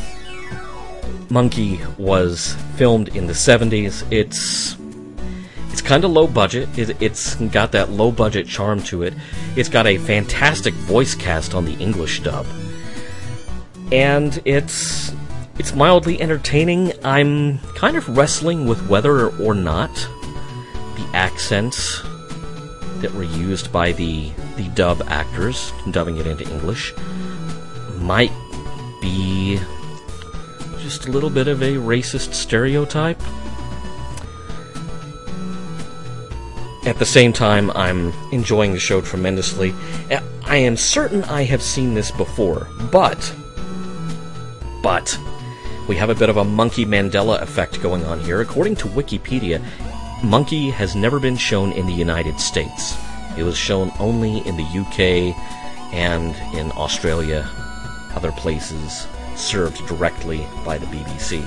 Monkey 1.30 1.80
was 1.98 2.54
filmed 2.76 3.08
in 3.16 3.26
the 3.26 3.32
70s. 3.32 4.04
It's 4.10 4.76
it's 5.70 5.82
kind 5.82 6.04
of 6.04 6.12
low 6.12 6.26
budget. 6.26 6.68
It, 6.78 7.02
it's 7.02 7.34
got 7.34 7.72
that 7.72 7.90
low 7.90 8.12
budget 8.12 8.46
charm 8.46 8.82
to 8.84 9.02
it. 9.02 9.14
It's 9.56 9.68
got 9.68 9.86
a 9.86 9.98
fantastic 9.98 10.74
voice 10.74 11.14
cast 11.14 11.54
on 11.54 11.64
the 11.64 11.74
English 11.74 12.20
dub. 12.20 12.46
And 13.90 14.40
it's 14.44 15.12
it's 15.58 15.74
mildly 15.74 16.20
entertaining. 16.20 16.92
I'm 17.04 17.58
kind 17.74 17.96
of 17.96 18.08
wrestling 18.16 18.66
with 18.66 18.88
whether 18.88 19.30
or 19.30 19.54
not 19.54 19.92
the 20.96 21.08
accents 21.12 22.02
that 23.00 23.12
were 23.12 23.24
used 23.24 23.72
by 23.72 23.92
the 23.92 24.30
the 24.56 24.68
dub 24.74 25.02
actors 25.08 25.72
dubbing 25.90 26.16
it 26.16 26.26
into 26.26 26.48
English 26.50 26.94
might 27.98 28.30
just 30.94 31.09
a 31.09 31.11
little 31.11 31.30
bit 31.30 31.48
of 31.48 31.61
a 31.61 31.72
racist 31.72 32.35
stereotype. 32.35 33.20
at 36.85 36.98
the 36.98 37.07
same 37.07 37.33
time, 37.33 37.70
I'm 37.72 38.12
enjoying 38.30 38.72
the 38.72 38.78
show 38.78 39.00
tremendously. 39.00 39.74
Uh, 40.11 40.20
I 40.44 40.59
am 40.59 40.76
certain 40.76 41.24
I 41.24 41.42
have 41.44 41.62
seen 41.62 41.94
this 41.94 42.12
before, 42.12 42.68
but. 42.92 43.35
But. 44.85 45.18
We 45.88 45.96
have 45.96 46.11
a 46.11 46.14
bit 46.14 46.28
of 46.28 46.37
a 46.37 46.44
monkey 46.44 46.85
Mandela 46.85 47.40
effect 47.40 47.83
going 47.83 48.04
on 48.04 48.20
here. 48.20 48.40
According 48.40 48.76
to 48.76 48.88
Wikipedia, 48.88 49.61
Monkey 50.22 50.70
has 50.70 50.94
never 50.94 51.18
been 51.18 51.37
shown 51.37 51.72
in 51.72 51.87
the 51.87 51.92
United 51.92 52.38
States. 52.38 52.96
It 53.37 53.42
was 53.42 53.57
shown 53.57 53.90
only 53.98 54.46
in 54.46 54.57
the 54.57 54.62
UK 54.62 55.35
and 55.92 56.37
in 56.54 56.70
Australia, 56.72 57.50
other 58.14 58.30
places 58.30 59.09
served 59.37 59.87
directly 59.87 60.47
by 60.64 60.79
the 60.79 60.87
BBC. 60.87 61.42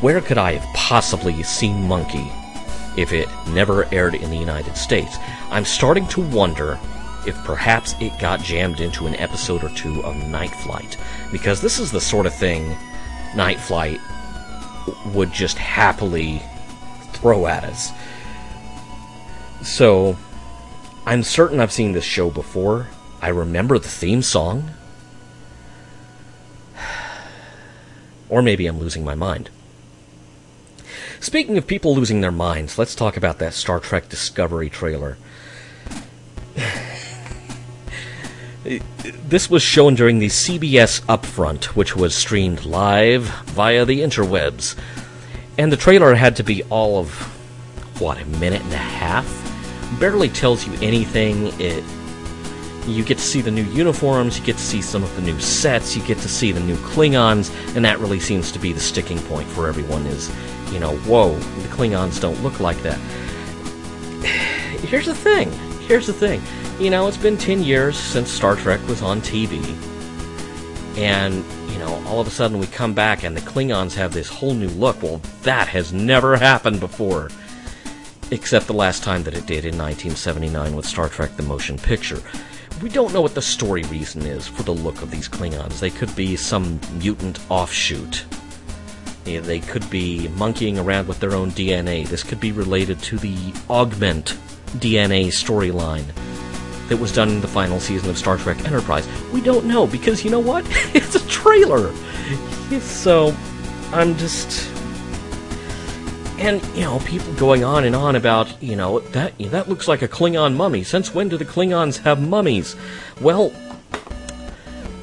Where 0.00 0.20
could 0.20 0.38
I 0.38 0.54
have 0.54 0.74
possibly 0.74 1.42
seen 1.42 1.88
Monkey 1.88 2.30
if 2.96 3.12
it 3.12 3.28
never 3.48 3.86
aired 3.92 4.14
in 4.14 4.30
the 4.30 4.36
United 4.36 4.76
States? 4.76 5.16
I'm 5.50 5.64
starting 5.64 6.06
to 6.08 6.20
wonder 6.20 6.78
if 7.26 7.36
perhaps 7.44 7.94
it 8.00 8.18
got 8.18 8.40
jammed 8.40 8.80
into 8.80 9.06
an 9.06 9.16
episode 9.16 9.64
or 9.64 9.70
two 9.70 10.02
of 10.04 10.16
Night 10.28 10.50
Flight, 10.50 10.96
because 11.32 11.60
this 11.60 11.78
is 11.78 11.90
the 11.90 12.00
sort 12.00 12.26
of 12.26 12.34
thing 12.34 12.76
Night 13.34 13.58
Flight 13.58 14.00
would 15.14 15.32
just 15.32 15.58
happily 15.58 16.42
throw 17.12 17.46
at 17.46 17.64
us. 17.64 17.90
So, 19.62 20.16
I'm 21.06 21.22
certain 21.22 21.60
I've 21.60 21.72
seen 21.72 21.92
this 21.92 22.04
show 22.04 22.30
before. 22.30 22.88
I 23.20 23.28
remember 23.28 23.78
the 23.78 23.88
theme 23.88 24.22
song. 24.22 24.70
Or 28.28 28.42
maybe 28.42 28.66
I'm 28.66 28.78
losing 28.78 29.04
my 29.04 29.14
mind. 29.14 29.50
Speaking 31.20 31.56
of 31.56 31.66
people 31.66 31.94
losing 31.94 32.20
their 32.20 32.32
minds, 32.32 32.78
let's 32.78 32.94
talk 32.94 33.16
about 33.16 33.38
that 33.38 33.54
Star 33.54 33.80
Trek 33.80 34.08
Discovery 34.08 34.68
trailer. 34.68 35.16
this 39.28 39.48
was 39.48 39.62
shown 39.62 39.94
during 39.94 40.18
the 40.18 40.26
CBS 40.26 41.00
Upfront, 41.02 41.64
which 41.76 41.96
was 41.96 42.14
streamed 42.14 42.64
live 42.64 43.24
via 43.46 43.84
the 43.84 44.00
interwebs. 44.00 44.76
And 45.58 45.72
the 45.72 45.76
trailer 45.76 46.14
had 46.14 46.36
to 46.36 46.42
be 46.42 46.62
all 46.64 46.98
of, 46.98 47.10
what, 48.00 48.20
a 48.20 48.26
minute 48.26 48.62
and 48.62 48.72
a 48.72 48.76
half? 48.76 49.26
Barely 49.98 50.28
tells 50.28 50.66
you 50.66 50.74
anything. 50.82 51.46
It 51.60 51.82
you 52.86 53.04
get 53.04 53.18
to 53.18 53.24
see 53.24 53.40
the 53.40 53.50
new 53.50 53.64
uniforms, 53.64 54.38
you 54.38 54.44
get 54.44 54.56
to 54.56 54.62
see 54.62 54.80
some 54.80 55.02
of 55.02 55.14
the 55.16 55.22
new 55.22 55.38
sets, 55.40 55.96
you 55.96 56.02
get 56.04 56.18
to 56.18 56.28
see 56.28 56.52
the 56.52 56.60
new 56.60 56.76
Klingons, 56.76 57.50
and 57.74 57.84
that 57.84 57.98
really 57.98 58.20
seems 58.20 58.52
to 58.52 58.58
be 58.58 58.72
the 58.72 58.80
sticking 58.80 59.18
point 59.18 59.48
for 59.48 59.68
everyone 59.68 60.06
is, 60.06 60.30
you 60.72 60.78
know, 60.78 60.96
whoa, 60.98 61.34
the 61.34 61.68
Klingons 61.68 62.20
don't 62.20 62.40
look 62.42 62.60
like 62.60 62.80
that. 62.82 62.98
Here's 64.86 65.06
the 65.06 65.14
thing. 65.14 65.50
Here's 65.86 66.06
the 66.06 66.12
thing. 66.12 66.42
You 66.78 66.90
know, 66.90 67.08
it's 67.08 67.16
been 67.16 67.36
10 67.36 67.62
years 67.62 67.96
since 67.96 68.30
Star 68.30 68.54
Trek 68.54 68.86
was 68.86 69.02
on 69.02 69.20
TV. 69.20 69.62
And, 70.96 71.44
you 71.72 71.78
know, 71.78 72.02
all 72.06 72.20
of 72.20 72.26
a 72.26 72.30
sudden 72.30 72.58
we 72.58 72.66
come 72.66 72.94
back 72.94 73.24
and 73.24 73.36
the 73.36 73.40
Klingons 73.40 73.94
have 73.94 74.12
this 74.12 74.28
whole 74.28 74.54
new 74.54 74.68
look. 74.68 75.02
Well, 75.02 75.20
that 75.42 75.68
has 75.68 75.92
never 75.92 76.36
happened 76.36 76.80
before. 76.80 77.30
Except 78.30 78.66
the 78.66 78.72
last 78.74 79.04
time 79.04 79.22
that 79.22 79.34
it 79.34 79.46
did 79.46 79.64
in 79.64 79.78
1979 79.78 80.74
with 80.74 80.84
Star 80.84 81.08
Trek 81.08 81.36
The 81.36 81.42
Motion 81.42 81.78
Picture 81.78 82.22
we 82.82 82.88
don't 82.88 83.12
know 83.12 83.20
what 83.20 83.34
the 83.34 83.42
story 83.42 83.82
reason 83.84 84.22
is 84.22 84.46
for 84.46 84.62
the 84.62 84.72
look 84.72 85.02
of 85.02 85.10
these 85.10 85.28
Klingons. 85.28 85.80
They 85.80 85.90
could 85.90 86.14
be 86.14 86.36
some 86.36 86.78
mutant 86.98 87.38
offshoot. 87.50 88.24
They 89.24 89.60
could 89.60 89.88
be 89.90 90.28
monkeying 90.28 90.78
around 90.78 91.08
with 91.08 91.18
their 91.18 91.34
own 91.34 91.50
DNA. 91.50 92.06
This 92.06 92.22
could 92.22 92.38
be 92.38 92.52
related 92.52 93.00
to 93.02 93.18
the 93.18 93.36
Augment 93.68 94.36
DNA 94.78 95.28
storyline 95.28 96.04
that 96.88 96.98
was 96.98 97.12
done 97.12 97.30
in 97.30 97.40
the 97.40 97.48
final 97.48 97.80
season 97.80 98.08
of 98.08 98.18
Star 98.18 98.36
Trek 98.36 98.64
Enterprise. 98.64 99.08
We 99.32 99.40
don't 99.40 99.66
know 99.66 99.86
because 99.86 100.24
you 100.24 100.30
know 100.30 100.38
what? 100.38 100.64
it's 100.94 101.16
a 101.16 101.28
trailer. 101.28 101.92
So 102.80 103.28
uh, 103.28 103.36
I'm 103.92 104.16
just 104.16 104.75
and 106.38 106.62
you 106.74 106.82
know 106.82 106.98
people 107.00 107.32
going 107.34 107.64
on 107.64 107.84
and 107.84 107.96
on 107.96 108.16
about 108.16 108.62
you 108.62 108.76
know 108.76 109.00
that 109.00 109.38
that 109.38 109.68
looks 109.68 109.88
like 109.88 110.02
a 110.02 110.08
Klingon 110.08 110.54
mummy. 110.54 110.82
Since 110.82 111.14
when 111.14 111.28
do 111.28 111.36
the 111.36 111.44
Klingons 111.44 111.98
have 111.98 112.20
mummies? 112.20 112.76
Well, 113.20 113.52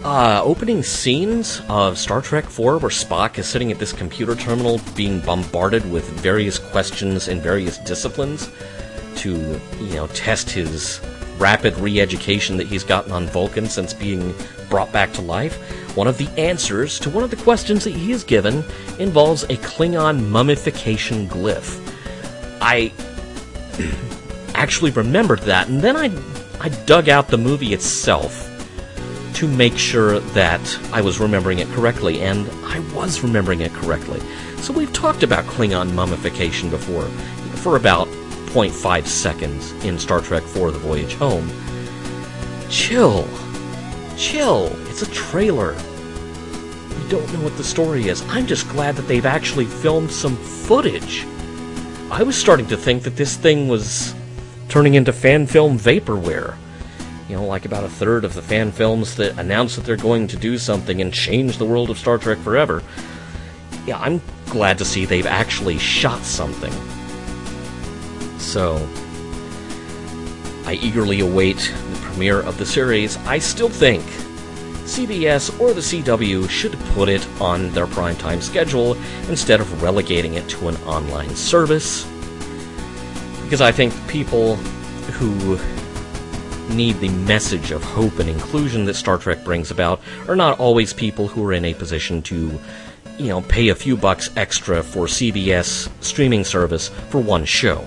uh, 0.03 0.41
opening 0.43 0.83
scenes 0.83 1.61
of 1.69 1.97
Star 1.97 2.21
Trek 2.21 2.45
IV, 2.45 2.59
where 2.59 2.79
Spock 2.79 3.37
is 3.37 3.47
sitting 3.47 3.71
at 3.71 3.79
this 3.79 3.93
computer 3.93 4.35
terminal 4.35 4.79
being 4.95 5.21
bombarded 5.21 5.89
with 5.91 6.07
various 6.19 6.59
questions 6.59 7.27
in 7.27 7.41
various 7.41 7.77
disciplines 7.79 8.49
to 9.15 9.59
you 9.79 9.93
know 9.93 10.07
test 10.07 10.49
his 10.49 10.99
rapid 11.37 11.75
re-education 11.77 12.57
that 12.57 12.67
he's 12.67 12.83
gotten 12.83 13.11
on 13.11 13.25
Vulcan 13.27 13.67
since 13.67 13.93
being 13.93 14.33
brought 14.69 14.91
back 14.91 15.13
to 15.13 15.21
life. 15.21 15.57
One 15.95 16.07
of 16.07 16.17
the 16.17 16.27
answers 16.39 16.99
to 17.01 17.09
one 17.09 17.23
of 17.23 17.29
the 17.29 17.35
questions 17.35 17.83
that 17.83 17.91
he 17.91 18.11
is 18.11 18.23
given 18.23 18.63
involves 18.97 19.43
a 19.43 19.57
Klingon 19.57 20.27
mummification 20.27 21.27
glyph. 21.27 21.79
I 22.59 22.91
actually 24.55 24.91
remembered 24.91 25.41
that, 25.41 25.67
and 25.67 25.81
then 25.81 25.95
I, 25.95 26.11
I 26.59 26.69
dug 26.85 27.09
out 27.09 27.27
the 27.27 27.37
movie 27.37 27.73
itself 27.73 28.49
to 29.35 29.47
make 29.47 29.77
sure 29.77 30.19
that 30.19 30.79
I 30.91 31.01
was 31.01 31.19
remembering 31.19 31.59
it 31.59 31.67
correctly, 31.69 32.21
and 32.21 32.49
I 32.65 32.79
was 32.95 33.21
remembering 33.21 33.61
it 33.61 33.73
correctly. 33.73 34.19
So 34.57 34.73
we've 34.73 34.93
talked 34.93 35.23
about 35.23 35.45
Klingon 35.45 35.93
mummification 35.93 36.69
before, 36.69 37.05
for 37.57 37.75
about 37.75 38.07
0.5 38.53 39.05
seconds 39.05 39.71
in 39.83 39.99
Star 39.99 40.21
Trek 40.21 40.43
IV 40.43 40.73
The 40.73 40.79
Voyage 40.79 41.15
Home. 41.15 41.51
Chill. 42.69 43.27
Chill. 44.15 44.69
It's 44.93 45.01
a 45.01 45.09
trailer. 45.09 45.73
We 45.73 47.09
don't 47.09 47.33
know 47.33 47.39
what 47.39 47.57
the 47.57 47.63
story 47.63 48.09
is. 48.09 48.21
I'm 48.27 48.45
just 48.45 48.69
glad 48.69 48.95
that 48.95 49.07
they've 49.07 49.25
actually 49.25 49.65
filmed 49.65 50.11
some 50.11 50.37
footage. 50.37 51.25
I 52.11 52.21
was 52.21 52.37
starting 52.37 52.67
to 52.67 52.77
think 52.77 53.01
that 53.01 53.15
this 53.15 53.35
thing 53.35 53.67
was 53.67 54.13
turning 54.69 54.93
into 54.93 55.11
fan 55.11 55.47
film 55.47 55.79
vaporware. 55.79 56.55
You 57.27 57.37
know, 57.37 57.45
like 57.45 57.65
about 57.65 57.83
a 57.83 57.89
third 57.89 58.23
of 58.23 58.35
the 58.35 58.43
fan 58.43 58.71
films 58.71 59.15
that 59.15 59.39
announce 59.39 59.77
that 59.77 59.81
they're 59.83 59.97
going 59.97 60.27
to 60.27 60.37
do 60.37 60.59
something 60.59 61.01
and 61.01 61.11
change 61.11 61.57
the 61.57 61.65
world 61.65 61.89
of 61.89 61.97
Star 61.97 62.19
Trek 62.19 62.37
forever. 62.37 62.83
Yeah, 63.87 63.97
I'm 63.97 64.21
glad 64.45 64.77
to 64.77 64.85
see 64.85 65.05
they've 65.05 65.25
actually 65.25 65.79
shot 65.79 66.21
something. 66.21 66.71
So, 68.37 68.75
I 70.67 70.77
eagerly 70.83 71.21
await 71.21 71.57
the 71.57 71.99
premiere 72.03 72.41
of 72.41 72.59
the 72.59 72.65
series. 72.67 73.17
I 73.25 73.39
still 73.39 73.69
think 73.69 74.03
CBS 74.83 75.59
or 75.59 75.73
the 75.73 75.81
CW 75.81 76.49
should 76.49 76.73
put 76.93 77.09
it 77.09 77.25
on 77.39 77.69
their 77.71 77.87
primetime 77.87 78.41
schedule 78.41 78.97
instead 79.29 79.61
of 79.61 79.81
relegating 79.81 80.33
it 80.33 80.47
to 80.49 80.67
an 80.67 80.75
online 80.83 81.33
service. 81.35 82.05
Because 83.43 83.61
I 83.61 83.71
think 83.71 83.93
people 84.07 84.55
who 84.55 85.57
need 86.73 86.99
the 86.99 87.09
message 87.09 87.71
of 87.71 87.83
hope 87.83 88.19
and 88.19 88.29
inclusion 88.29 88.85
that 88.85 88.95
Star 88.95 89.17
Trek 89.17 89.43
brings 89.43 89.71
about 89.71 90.01
are 90.27 90.35
not 90.35 90.59
always 90.59 90.93
people 90.93 91.27
who 91.27 91.45
are 91.45 91.53
in 91.53 91.65
a 91.65 91.73
position 91.73 92.21
to, 92.23 92.59
you 93.17 93.27
know, 93.27 93.41
pay 93.41 93.69
a 93.69 93.75
few 93.75 93.95
bucks 93.95 94.29
extra 94.35 94.83
for 94.83 95.05
CBS 95.05 95.89
streaming 96.01 96.43
service 96.43 96.89
for 97.09 97.21
one 97.21 97.45
show. 97.45 97.85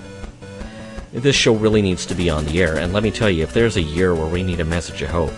This 1.12 1.36
show 1.36 1.54
really 1.54 1.82
needs 1.82 2.06
to 2.06 2.14
be 2.14 2.28
on 2.30 2.44
the 2.44 2.62
air, 2.62 2.76
and 2.76 2.92
let 2.92 3.02
me 3.02 3.10
tell 3.10 3.30
you, 3.30 3.42
if 3.42 3.54
there's 3.54 3.76
a 3.76 3.82
year 3.82 4.14
where 4.14 4.26
we 4.26 4.42
need 4.42 4.60
a 4.60 4.64
message 4.64 5.02
of 5.02 5.10
hope, 5.10 5.32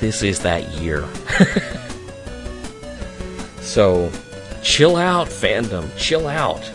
this 0.00 0.22
is 0.22 0.40
that 0.40 0.68
year. 0.72 1.06
so, 3.60 4.10
chill 4.62 4.96
out, 4.96 5.28
fandom. 5.28 5.88
Chill 5.96 6.26
out. 6.26 6.68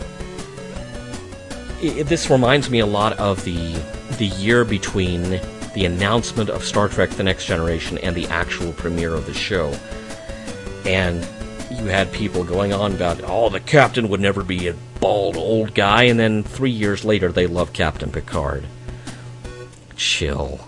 It, 1.82 2.04
this 2.04 2.30
reminds 2.30 2.70
me 2.70 2.78
a 2.78 2.86
lot 2.86 3.18
of 3.18 3.44
the 3.44 3.74
the 4.18 4.26
year 4.26 4.64
between 4.64 5.40
the 5.74 5.84
announcement 5.84 6.48
of 6.48 6.64
Star 6.64 6.88
Trek: 6.88 7.10
The 7.10 7.24
Next 7.24 7.46
Generation 7.46 7.98
and 7.98 8.16
the 8.16 8.26
actual 8.28 8.72
premiere 8.72 9.14
of 9.14 9.26
the 9.26 9.34
show. 9.34 9.76
And 10.86 11.26
you 11.70 11.86
had 11.86 12.12
people 12.12 12.44
going 12.44 12.72
on 12.72 12.92
about, 12.92 13.20
oh, 13.24 13.48
the 13.48 13.60
captain 13.60 14.08
would 14.08 14.20
never 14.20 14.44
be 14.44 14.68
a 14.68 14.74
bald 15.00 15.36
old 15.36 15.74
guy, 15.74 16.04
and 16.04 16.18
then 16.18 16.42
three 16.42 16.70
years 16.70 17.04
later 17.04 17.32
they 17.32 17.46
love 17.46 17.72
Captain 17.72 18.10
Picard. 18.10 18.64
Chill. 19.96 20.60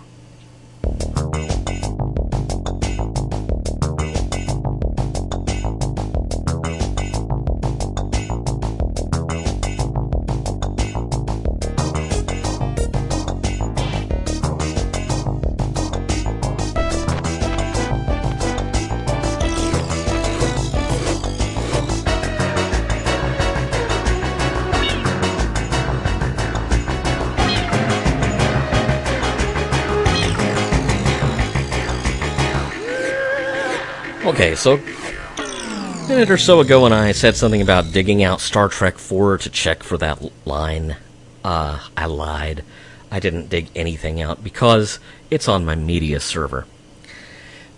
So 34.58 34.74
a 34.74 36.08
minute 36.08 36.30
or 36.30 36.36
so 36.36 36.58
ago 36.58 36.82
when 36.82 36.92
I 36.92 37.12
said 37.12 37.36
something 37.36 37.62
about 37.62 37.92
digging 37.92 38.24
out 38.24 38.40
Star 38.40 38.68
Trek 38.68 38.98
4 38.98 39.38
to 39.38 39.50
check 39.50 39.84
for 39.84 39.96
that 39.98 40.32
line, 40.44 40.96
uh, 41.44 41.86
I 41.96 42.06
lied. 42.06 42.64
I 43.08 43.20
didn't 43.20 43.50
dig 43.50 43.68
anything 43.76 44.20
out 44.20 44.42
because 44.42 44.98
it's 45.30 45.46
on 45.46 45.64
my 45.64 45.76
media 45.76 46.18
server. 46.18 46.66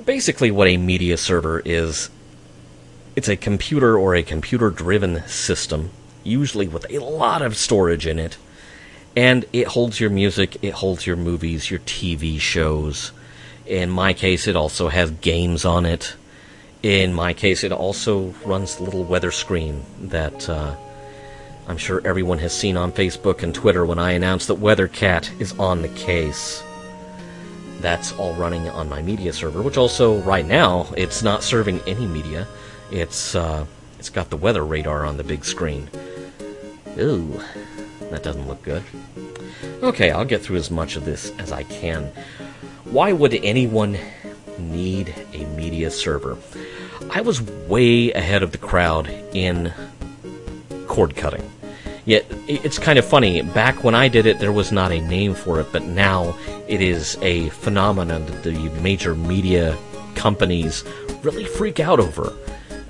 Basically, 0.02 0.50
what 0.50 0.68
a 0.68 0.78
media 0.78 1.18
server 1.18 1.60
is, 1.66 2.08
it's 3.14 3.28
a 3.28 3.36
computer 3.36 3.98
or 3.98 4.14
a 4.14 4.22
computer 4.22 4.70
driven 4.70 5.22
system, 5.28 5.90
usually 6.24 6.66
with 6.66 6.86
a 6.88 7.00
lot 7.00 7.42
of 7.42 7.58
storage 7.58 8.06
in 8.06 8.18
it, 8.18 8.38
and 9.14 9.44
it 9.52 9.66
holds 9.68 10.00
your 10.00 10.10
music, 10.10 10.56
it 10.62 10.72
holds 10.72 11.06
your 11.06 11.16
movies, 11.16 11.70
your 11.70 11.80
TV 11.80 12.40
shows. 12.40 13.12
In 13.66 13.90
my 13.90 14.14
case, 14.14 14.46
it 14.46 14.56
also 14.56 14.88
has 14.88 15.10
games 15.10 15.66
on 15.66 15.84
it. 15.84 16.14
In 16.82 17.12
my 17.12 17.34
case, 17.34 17.62
it 17.62 17.72
also 17.72 18.34
runs 18.44 18.76
the 18.76 18.84
little 18.84 19.04
weather 19.04 19.30
screen 19.30 19.82
that 20.00 20.48
uh, 20.48 20.74
I'm 21.68 21.76
sure 21.76 22.00
everyone 22.06 22.38
has 22.38 22.56
seen 22.56 22.78
on 22.78 22.90
Facebook 22.90 23.42
and 23.42 23.54
Twitter 23.54 23.84
when 23.84 23.98
I 23.98 24.12
announce 24.12 24.46
that 24.46 24.58
WeatherCat 24.58 25.40
is 25.40 25.52
on 25.58 25.82
the 25.82 25.88
case. 25.88 26.62
That's 27.80 28.12
all 28.12 28.34
running 28.34 28.68
on 28.70 28.88
my 28.88 29.02
media 29.02 29.32
server, 29.32 29.60
which 29.60 29.76
also 29.76 30.20
right 30.22 30.46
now 30.46 30.92
it's 30.96 31.22
not 31.22 31.42
serving 31.42 31.80
any 31.86 32.06
media. 32.06 32.46
It's 32.90 33.34
uh, 33.34 33.66
it's 33.98 34.10
got 34.10 34.30
the 34.30 34.36
weather 34.38 34.64
radar 34.64 35.04
on 35.04 35.18
the 35.18 35.24
big 35.24 35.44
screen. 35.44 35.90
Ooh, 36.98 37.40
that 38.10 38.22
doesn't 38.22 38.48
look 38.48 38.62
good. 38.62 38.82
Okay, 39.82 40.10
I'll 40.10 40.24
get 40.24 40.42
through 40.42 40.56
as 40.56 40.70
much 40.70 40.96
of 40.96 41.04
this 41.04 41.30
as 41.38 41.52
I 41.52 41.62
can. 41.64 42.10
Why 42.84 43.12
would 43.12 43.34
anyone 43.34 43.98
need 44.61 45.14
a 45.32 45.44
media 45.56 45.90
server? 45.90 46.36
I 47.11 47.20
was 47.22 47.42
way 47.42 48.12
ahead 48.12 48.42
of 48.42 48.52
the 48.52 48.58
crowd 48.58 49.08
in 49.32 49.72
cord 50.86 51.16
cutting. 51.16 51.48
Yet 52.04 52.26
it's 52.48 52.78
kind 52.78 52.98
of 52.98 53.04
funny. 53.04 53.42
Back 53.42 53.84
when 53.84 53.94
I 53.94 54.08
did 54.08 54.26
it, 54.26 54.38
there 54.38 54.52
was 54.52 54.72
not 54.72 54.92
a 54.92 55.00
name 55.00 55.34
for 55.34 55.61
it, 55.61 55.68
but 55.72 55.84
now 55.84 56.36
it 56.68 56.80
is 56.80 57.16
a 57.22 57.48
phenomenon 57.50 58.26
that 58.26 58.42
the 58.42 58.52
major 58.80 59.14
media 59.14 59.76
companies 60.14 60.84
really 61.22 61.44
freak 61.44 61.80
out 61.80 62.00
over. 62.00 62.32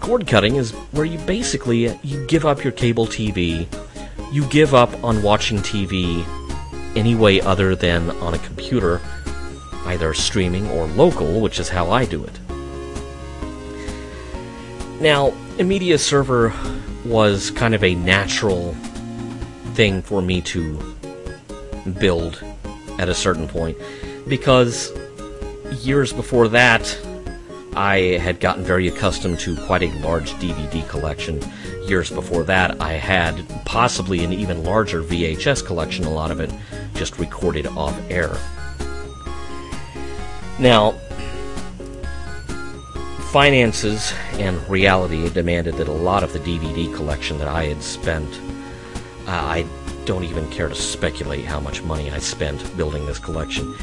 Cord 0.01 0.27
cutting 0.27 0.57
is 0.57 0.73
where 0.93 1.05
you 1.05 1.19
basically 1.21 1.89
uh, 1.89 1.95
you 2.03 2.27
give 2.27 2.47
up 2.47 2.65
your 2.65 2.73
cable 2.73 3.07
TV, 3.07 3.67
you 4.33 4.45
give 4.47 4.75
up 4.75 4.93
on 5.05 5.23
watching 5.23 5.59
TV 5.59 6.25
any 6.97 7.15
way 7.15 7.41
other 7.41 7.75
than 7.75 8.11
on 8.23 8.35
a 8.35 8.39
computer, 8.39 9.01
either 9.87 10.15
streaming 10.15 10.69
or 10.71 10.87
local, 10.87 11.41
which 11.41 11.59
is 11.59 11.69
how 11.69 11.91
I 11.91 12.05
do 12.05 12.25
it. 12.25 12.39
Now, 15.01 15.33
a 15.59 15.65
media 15.65 15.99
server 15.99 16.53
was 17.05 17.51
kind 17.51 17.75
of 17.75 17.83
a 17.83 17.95
natural 17.95 18.75
thing 19.75 20.03
for 20.03 20.21
me 20.21 20.43
to 20.43 20.79
build 21.99 22.43
at 22.99 23.09
a 23.09 23.15
certain 23.15 23.49
point 23.49 23.79
because 24.29 24.93
years 25.83 26.13
before 26.13 26.49
that 26.49 26.99
I 27.75 28.19
had 28.19 28.41
gotten 28.41 28.65
very 28.65 28.89
accustomed 28.89 29.39
to 29.41 29.57
quite 29.57 29.83
a 29.83 29.93
large 30.01 30.33
DVD 30.35 30.87
collection. 30.89 31.41
Years 31.87 32.11
before 32.11 32.43
that, 32.45 32.81
I 32.81 32.95
had 32.95 33.45
possibly 33.65 34.25
an 34.25 34.33
even 34.33 34.65
larger 34.65 35.03
VHS 35.03 35.65
collection, 35.65 36.05
a 36.05 36.11
lot 36.11 36.31
of 36.31 36.41
it 36.41 36.51
just 36.95 37.19
recorded 37.19 37.67
off 37.69 37.99
air. 38.11 38.37
Now, 40.61 40.93
finances 43.33 44.13
and 44.33 44.61
reality 44.69 45.27
demanded 45.31 45.77
that 45.77 45.89
a 45.89 45.93
lot 45.93 46.23
of 46.23 46.35
the 46.35 46.39
DVD 46.41 46.95
collection 46.95 47.39
that 47.39 47.49
I 47.49 47.65
had 47.65 47.83
spent, 47.83 48.29
uh, 49.27 49.31
I 49.31 49.65
don't 50.05 50.25
even 50.25 50.51
care 50.51 50.69
to 50.69 50.75
speculate 50.75 51.47
how 51.47 51.61
much 51.61 51.83
money 51.83 52.11
I 52.11 52.19
spent 52.19 52.77
building 52.77 53.07
this 53.07 53.19
collection. 53.19 53.75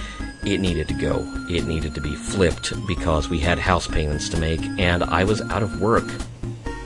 It 0.45 0.59
needed 0.59 0.87
to 0.89 0.93
go. 0.93 1.25
It 1.49 1.65
needed 1.65 1.95
to 1.95 2.01
be 2.01 2.13
flipped 2.13 2.73
because 2.85 3.27
we 3.27 3.39
had 3.39 3.57
house 3.57 3.87
payments 3.87 4.29
to 4.29 4.37
make, 4.37 4.61
and 4.77 5.03
I 5.03 5.23
was 5.23 5.41
out 5.41 5.63
of 5.63 5.81
work, 5.81 6.05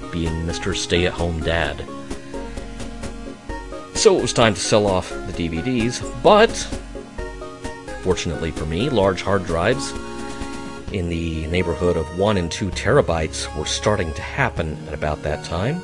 being 0.09 0.31
Mr. 0.45 0.73
Stay 0.73 1.05
at 1.05 1.11
Home 1.11 1.41
Dad. 1.41 1.83
So 3.93 4.17
it 4.17 4.21
was 4.21 4.31
time 4.31 4.53
to 4.53 4.59
sell 4.61 4.87
off 4.87 5.09
the 5.09 5.33
DVDs, 5.33 6.01
but 6.23 6.49
fortunately 8.01 8.51
for 8.51 8.65
me, 8.65 8.89
large 8.89 9.21
hard 9.21 9.45
drives 9.45 9.91
in 10.91 11.09
the 11.09 11.47
neighborhood 11.47 11.97
of 11.97 12.17
1 12.17 12.37
and 12.37 12.51
2 12.51 12.69
terabytes 12.71 13.53
were 13.57 13.65
starting 13.65 14.13
to 14.13 14.21
happen 14.21 14.77
at 14.87 14.93
about 14.93 15.21
that 15.23 15.43
time. 15.45 15.81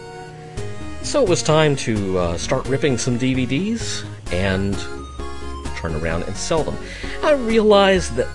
So 1.03 1.24
it 1.24 1.30
was 1.30 1.41
time 1.41 1.76
to 1.78 2.18
uh, 2.18 2.38
start 2.38 2.68
ripping 2.68 2.97
some 2.97 3.18
DVDs 3.18 4.05
and 4.34 4.76
turn 5.78 5.95
around 5.95 6.24
and 6.24 6.36
sell 6.36 6.63
them. 6.63 6.78
I 7.24 7.34
realized 7.34 8.15
that 8.15 8.28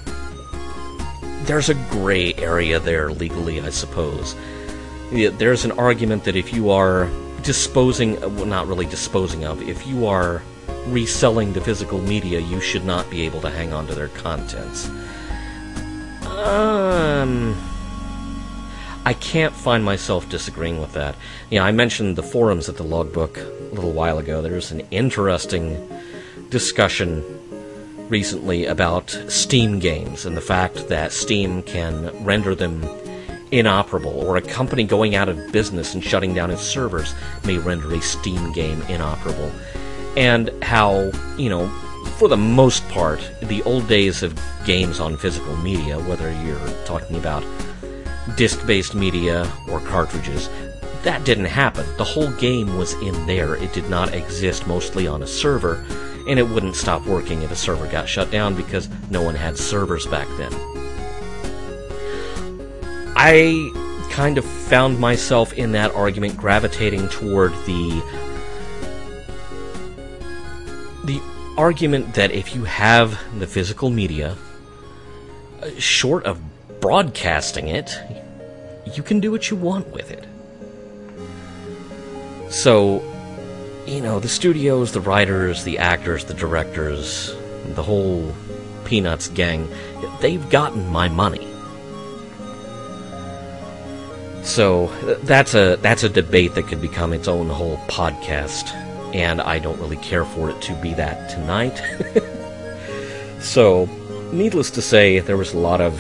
there's 1.45 1.69
a 1.69 1.75
gray 1.91 2.33
area 2.35 2.79
there 2.79 3.11
legally, 3.11 3.61
I 3.61 3.71
suppose. 3.71 4.35
There's 5.11 5.65
an 5.65 5.73
argument 5.73 6.25
that 6.25 6.37
if 6.37 6.55
you 6.55 6.71
are 6.71 7.11
disposing, 7.43 8.19
well, 8.21 8.47
not 8.47 8.67
really 8.69 8.87
disposing 8.87 9.45
of, 9.45 9.61
if 9.69 9.87
you 9.87 10.07
are 10.07 10.43
reselling 10.87 11.53
the 11.53 11.61
physical 11.61 12.01
media, 12.01 12.41
you 12.41 12.61
should 12.61 12.85
not 12.85 13.09
be 13.11 13.23
able 13.23 13.41
to 13.41 13.51
hang 13.51 13.73
on 13.73 13.87
to 13.87 13.95
their 13.95 14.09
contents. 14.09 14.89
Um, 16.27 17.57
I 19.05 19.15
can't 19.15 19.55
find 19.55 19.85
myself 19.85 20.29
disagreeing 20.29 20.81
with 20.81 20.93
that. 20.93 21.15
You 21.51 21.59
know, 21.59 21.65
I 21.65 21.73
mentioned 21.73 22.17
the 22.17 22.23
forums 22.23 22.69
at 22.69 22.77
the 22.77 22.85
logbook 22.85 23.39
a 23.39 23.75
little 23.75 23.93
while 23.93 24.19
ago. 24.19 24.43
There's 24.43 24.71
an 24.71 24.81
interesting 24.91 25.89
discussion 26.51 27.25
recently 28.09 28.67
about 28.67 29.11
Steam 29.29 29.79
games 29.79 30.27
and 30.27 30.37
the 30.37 30.43
fact 30.43 30.89
that 30.89 31.13
Steam 31.13 31.63
can 31.63 32.25
render 32.25 32.55
them 32.55 32.85
inoperable, 33.51 34.27
or 34.27 34.37
a 34.37 34.43
company 34.43 34.85
going 34.85 35.15
out 35.15 35.29
of 35.29 35.53
business 35.53 35.95
and 35.95 36.03
shutting 36.03 36.35
down 36.35 36.51
its 36.51 36.63
servers 36.63 37.15
may 37.45 37.59
render 37.59 37.93
a 37.95 38.01
Steam 38.01 38.53
game 38.53 38.83
inoperable. 38.83 39.53
And 40.17 40.51
how, 40.63 41.11
you 41.39 41.49
know, 41.49 41.69
for 42.19 42.29
the 42.29 42.37
most 42.37 42.87
part, 42.89 43.21
the 43.43 43.63
old 43.63 43.89
days 43.89 44.23
of 44.23 44.39
games 44.65 45.01
on 45.01 45.17
physical 45.17 45.57
media, 45.57 45.99
whether 46.01 46.31
you're 46.45 46.85
talking 46.85 47.17
about 47.17 47.45
disc 48.37 48.65
based 48.67 48.95
media 48.95 49.51
or 49.69 49.81
cartridges, 49.81 50.49
that 51.03 51.25
didn't 51.25 51.47
happen. 51.47 51.85
The 51.97 52.05
whole 52.05 52.31
game 52.33 52.77
was 52.77 52.93
in 52.95 53.27
there. 53.27 53.57
It 53.57 53.73
did 53.73 53.89
not 53.91 54.15
exist 54.15 54.67
mostly 54.67 55.07
on 55.07 55.23
a 55.23 55.27
server, 55.27 55.85
and 56.29 56.39
it 56.39 56.49
wouldn't 56.49 56.77
stop 56.77 57.05
working 57.07 57.43
if 57.43 57.51
a 57.51 57.57
server 57.57 57.89
got 57.89 58.09
shut 58.09 58.31
down 58.31 58.55
because 58.55 58.89
no 59.11 59.23
one 59.23 59.35
had 59.35 59.59
servers 59.59 60.07
back 60.07 60.29
then. 60.39 60.53
I 63.17 63.71
kind 64.11 64.39
of 64.39 64.45
found 64.45 65.01
myself 65.01 65.55
in 65.55 65.73
that 65.73 65.93
argument 65.95 66.37
gravitating 66.37 67.09
toward 67.09 67.53
the 67.67 68.03
argument 71.57 72.15
that 72.15 72.31
if 72.31 72.55
you 72.55 72.65
have 72.65 73.19
the 73.39 73.47
physical 73.47 73.91
media, 73.91 74.37
uh, 75.63 75.71
short 75.79 76.25
of 76.25 76.41
broadcasting 76.81 77.69
it, 77.69 77.99
you 78.95 79.03
can 79.03 79.21
do 79.21 79.31
what 79.31 79.51
you 79.51 79.57
want 79.57 79.89
with 79.89 80.11
it. 80.11 80.27
So, 82.53 83.03
you 83.87 84.01
know, 84.01 84.21
the 84.21 84.29
studios, 84.29 84.93
the 84.93 85.01
writers, 85.01 85.65
the 85.65 85.79
actors, 85.79 86.25
the 86.25 86.35
directors, 86.35 87.35
the 87.75 87.83
whole 87.83 88.35
Peanuts 88.85 89.29
gang, 89.29 89.69
they've 90.21 90.49
gotten 90.51 90.87
my 90.89 91.09
money. 91.09 91.47
So 94.43 94.89
that's 95.23 95.55
a 95.55 95.77
that's 95.77 96.03
a 96.03 96.09
debate 96.09 96.55
that 96.57 96.67
could 96.67 96.81
become 96.81 97.13
its 97.13 97.29
own 97.29 97.49
whole 97.49 97.77
podcast 97.87 98.77
and 99.13 99.41
I 99.41 99.59
don't 99.59 99.79
really 99.79 99.97
care 99.97 100.25
for 100.25 100.51
it 100.51 100.61
to 100.63 100.75
be 100.75 100.95
that 100.95 101.31
tonight. 101.31 101.83
so, 103.41 103.87
needless 104.33 104.71
to 104.73 104.83
say, 104.83 105.21
there 105.21 105.37
was 105.37 105.53
a 105.53 105.59
lot 105.59 105.81
of 105.81 105.95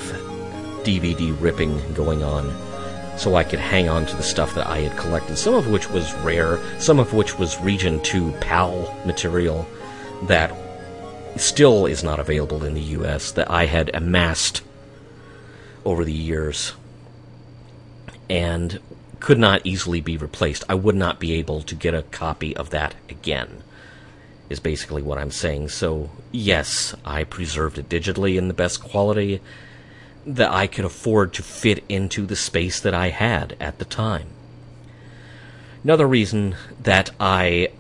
DVD 0.83 1.39
ripping 1.41 1.81
going 1.95 2.23
on, 2.23 2.53
so 3.19 3.37
I 3.37 3.45
could 3.45 3.59
hang 3.59 3.89
on 3.89 4.07
to 4.07 4.17
the 4.17 4.23
stuff 4.23 4.55
that 4.55 4.67
I 4.67 4.79
had 4.79 4.99
collected, 4.99 5.37
some 5.37 5.55
of 5.55 5.71
which 5.71 5.91
was 5.91 6.13
rare, 6.17 6.59
some 6.81 6.99
of 6.99 7.13
which 7.13 7.39
was 7.39 7.61
Region 7.61 8.01
2 8.01 8.33
PAL 8.41 8.97
material 9.05 9.67
that 10.25 10.55
still 11.37 11.87
is 11.87 12.03
not 12.03 12.21
available 12.21 12.65
in 12.65 12.75
the 12.75 12.81
US, 12.81 13.33
that 13.33 13.51
I 13.51 13.67
had 13.67 13.91
amassed 13.95 14.63
over 15.85 16.05
the 16.05 16.13
years. 16.13 16.73
And 18.29 18.81
could 19.23 19.39
not 19.39 19.65
easily 19.65 20.01
be 20.01 20.17
replaced. 20.17 20.65
I 20.69 20.75
would 20.75 20.97
not 20.97 21.21
be 21.21 21.35
able 21.35 21.63
to 21.63 21.77
get 21.77 21.95
a 21.95 22.03
copy 22.03 22.57
of 22.57 22.71
that 22.71 22.97
again, 23.09 23.63
is 24.51 24.59
basically 24.59 25.01
what 25.01 25.17
I'm 25.17 25.31
saying. 25.31 25.69
So, 25.69 26.11
yes, 26.33 26.97
I 27.05 27.23
preserved 27.23 27.79
it 27.79 27.89
digitally 27.89 28.37
in 28.37 28.49
the 28.49 28.55
best 28.55 28.83
quality 28.83 29.41
that 30.27 30.51
I 30.51 30.67
could 30.67 30.85
afford 30.85 31.33
to 31.35 31.43
fit 31.45 31.85
into 31.89 32.27
the 32.27 32.35
space 32.35 32.81
that 32.81 32.95
I 32.95 33.11
had 33.11 33.57
at 33.61 33.79
the 33.79 33.85
time. 33.85 34.27
Another 35.85 36.09
reason 36.09 36.57
that 36.81 37.11
I 37.21 37.71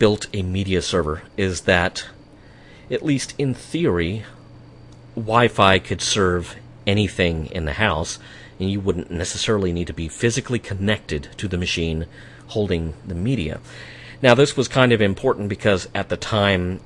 built 0.00 0.26
a 0.32 0.42
media 0.42 0.82
server 0.82 1.22
is 1.36 1.60
that, 1.62 2.08
at 2.90 3.04
least 3.04 3.32
in 3.38 3.54
theory, 3.54 4.24
Wi 5.14 5.46
Fi 5.46 5.78
could 5.78 6.00
serve 6.00 6.56
anything 6.84 7.46
in 7.46 7.64
the 7.64 7.74
house, 7.74 8.18
and 8.58 8.70
you 8.70 8.80
wouldn't 8.80 9.10
necessarily 9.10 9.72
need 9.72 9.86
to 9.86 9.92
be 9.92 10.08
physically 10.08 10.58
connected 10.58 11.28
to 11.36 11.48
the 11.48 11.58
machine 11.58 12.06
holding 12.48 12.94
the 13.06 13.14
media. 13.14 13.60
Now, 14.22 14.34
this 14.34 14.56
was 14.56 14.68
kind 14.68 14.92
of 14.92 15.00
important 15.00 15.48
because 15.48 15.88
at 15.94 16.08
the 16.08 16.16
time 16.16 16.80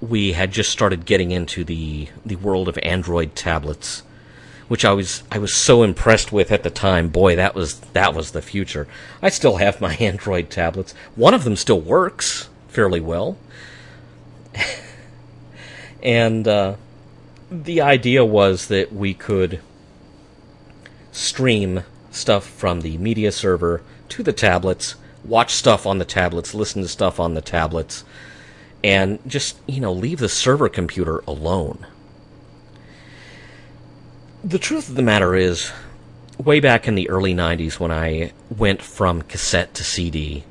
we 0.00 0.32
had 0.32 0.50
just 0.50 0.70
started 0.70 1.06
getting 1.06 1.30
into 1.30 1.64
the 1.64 2.08
the 2.24 2.36
world 2.36 2.68
of 2.68 2.78
Android 2.82 3.34
tablets, 3.34 4.02
which 4.68 4.84
I 4.84 4.92
was 4.92 5.22
I 5.30 5.38
was 5.38 5.54
so 5.54 5.82
impressed 5.82 6.32
with 6.32 6.50
at 6.52 6.62
the 6.62 6.70
time. 6.70 7.08
Boy, 7.08 7.36
that 7.36 7.54
was 7.54 7.80
that 7.92 8.14
was 8.14 8.32
the 8.32 8.42
future. 8.42 8.86
I 9.22 9.28
still 9.28 9.56
have 9.56 9.80
my 9.80 9.94
Android 10.00 10.50
tablets. 10.50 10.92
One 11.14 11.34
of 11.34 11.44
them 11.44 11.56
still 11.56 11.80
works 11.80 12.48
fairly 12.68 13.00
well, 13.00 13.38
and 16.02 16.46
uh, 16.46 16.76
the 17.50 17.80
idea 17.80 18.24
was 18.24 18.66
that 18.68 18.92
we 18.92 19.14
could 19.14 19.60
stream 21.16 21.82
stuff 22.10 22.46
from 22.46 22.82
the 22.82 22.98
media 22.98 23.32
server 23.32 23.82
to 24.08 24.22
the 24.22 24.32
tablets, 24.32 24.94
watch 25.24 25.52
stuff 25.52 25.86
on 25.86 25.98
the 25.98 26.04
tablets, 26.04 26.54
listen 26.54 26.82
to 26.82 26.88
stuff 26.88 27.18
on 27.18 27.34
the 27.34 27.40
tablets 27.40 28.04
and 28.84 29.18
just, 29.26 29.58
you 29.66 29.80
know, 29.80 29.92
leave 29.92 30.18
the 30.18 30.28
server 30.28 30.68
computer 30.68 31.18
alone. 31.26 31.86
The 34.44 34.58
truth 34.58 34.88
of 34.88 34.94
the 34.94 35.02
matter 35.02 35.34
is, 35.34 35.72
way 36.38 36.60
back 36.60 36.86
in 36.86 36.94
the 36.94 37.08
early 37.08 37.34
90s 37.34 37.80
when 37.80 37.90
I 37.90 38.32
went 38.54 38.82
from 38.82 39.22
cassette 39.22 39.74
to 39.74 39.84
CD 39.84 40.44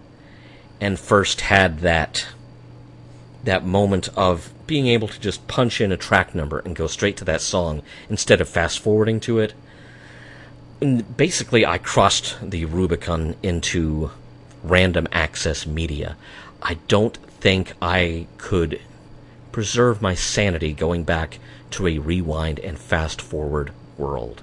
and 0.82 1.00
first 1.00 1.42
had 1.42 1.80
that 1.80 2.28
that 3.44 3.64
moment 3.64 4.10
of 4.18 4.52
being 4.66 4.88
able 4.88 5.08
to 5.08 5.20
just 5.20 5.48
punch 5.48 5.80
in 5.80 5.92
a 5.92 5.98
track 5.98 6.34
number 6.34 6.60
and 6.60 6.76
go 6.76 6.88
straight 6.88 7.16
to 7.16 7.24
that 7.26 7.42
song 7.42 7.84
instead 8.10 8.42
of 8.42 8.50
fast 8.50 8.80
forwarding 8.80 9.20
to 9.20 9.38
it. 9.38 9.54
Basically, 10.80 11.66
I 11.66 11.78
crossed 11.78 12.38
the 12.42 12.66
Rubicon 12.66 13.36
into 13.42 14.12
random 14.64 15.08
access 15.12 15.66
media. 15.66 16.18
I 16.62 16.76
don't 16.88 17.18
think 17.40 17.74
I 17.82 18.28
could 18.38 18.82
preserve 19.52 20.02
my 20.02 20.16
sanity 20.16 20.74
going 20.74 21.04
back 21.04 21.40
to 21.72 21.88
a 21.88 22.00
rewind 22.00 22.60
and 22.60 22.78
fast 22.78 23.22
forward 23.22 23.72
world. 23.98 24.42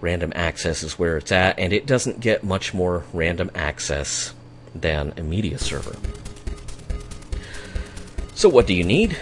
Random 0.00 0.32
access 0.34 0.82
is 0.82 0.98
where 0.98 1.16
it's 1.16 1.30
at, 1.30 1.56
and 1.58 1.72
it 1.72 1.86
doesn't 1.86 2.18
get 2.18 2.42
much 2.42 2.74
more 2.74 3.04
random 3.12 3.50
access 3.54 4.34
than 4.74 5.12
a 5.16 5.22
media 5.22 5.58
server. 5.58 5.96
So, 8.34 8.48
what 8.48 8.66
do 8.66 8.74
you 8.74 8.82
need? 8.82 9.16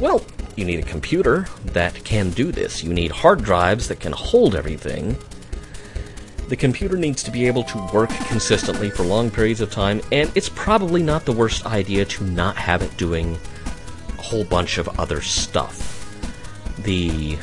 Well, 0.00 0.24
you 0.56 0.64
need 0.64 0.80
a 0.80 0.88
computer 0.88 1.46
that 1.66 2.02
can 2.04 2.30
do 2.30 2.50
this. 2.50 2.82
You 2.82 2.92
need 2.92 3.10
hard 3.10 3.44
drives 3.44 3.88
that 3.88 4.00
can 4.00 4.12
hold 4.12 4.54
everything 4.54 5.16
the 6.48 6.56
computer 6.56 6.96
needs 6.96 7.22
to 7.24 7.30
be 7.30 7.46
able 7.46 7.64
to 7.64 7.88
work 7.92 8.10
consistently 8.28 8.88
for 8.90 9.02
long 9.02 9.30
periods 9.30 9.60
of 9.60 9.70
time, 9.70 10.00
and 10.12 10.30
it's 10.36 10.48
probably 10.48 11.02
not 11.02 11.24
the 11.24 11.32
worst 11.32 11.66
idea 11.66 12.04
to 12.04 12.24
not 12.24 12.56
have 12.56 12.82
it 12.82 12.96
doing 12.96 13.36
a 14.16 14.22
whole 14.22 14.44
bunch 14.44 14.78
of 14.78 14.88
other 15.00 15.20
stuff. 15.20 15.92
The 16.82 17.36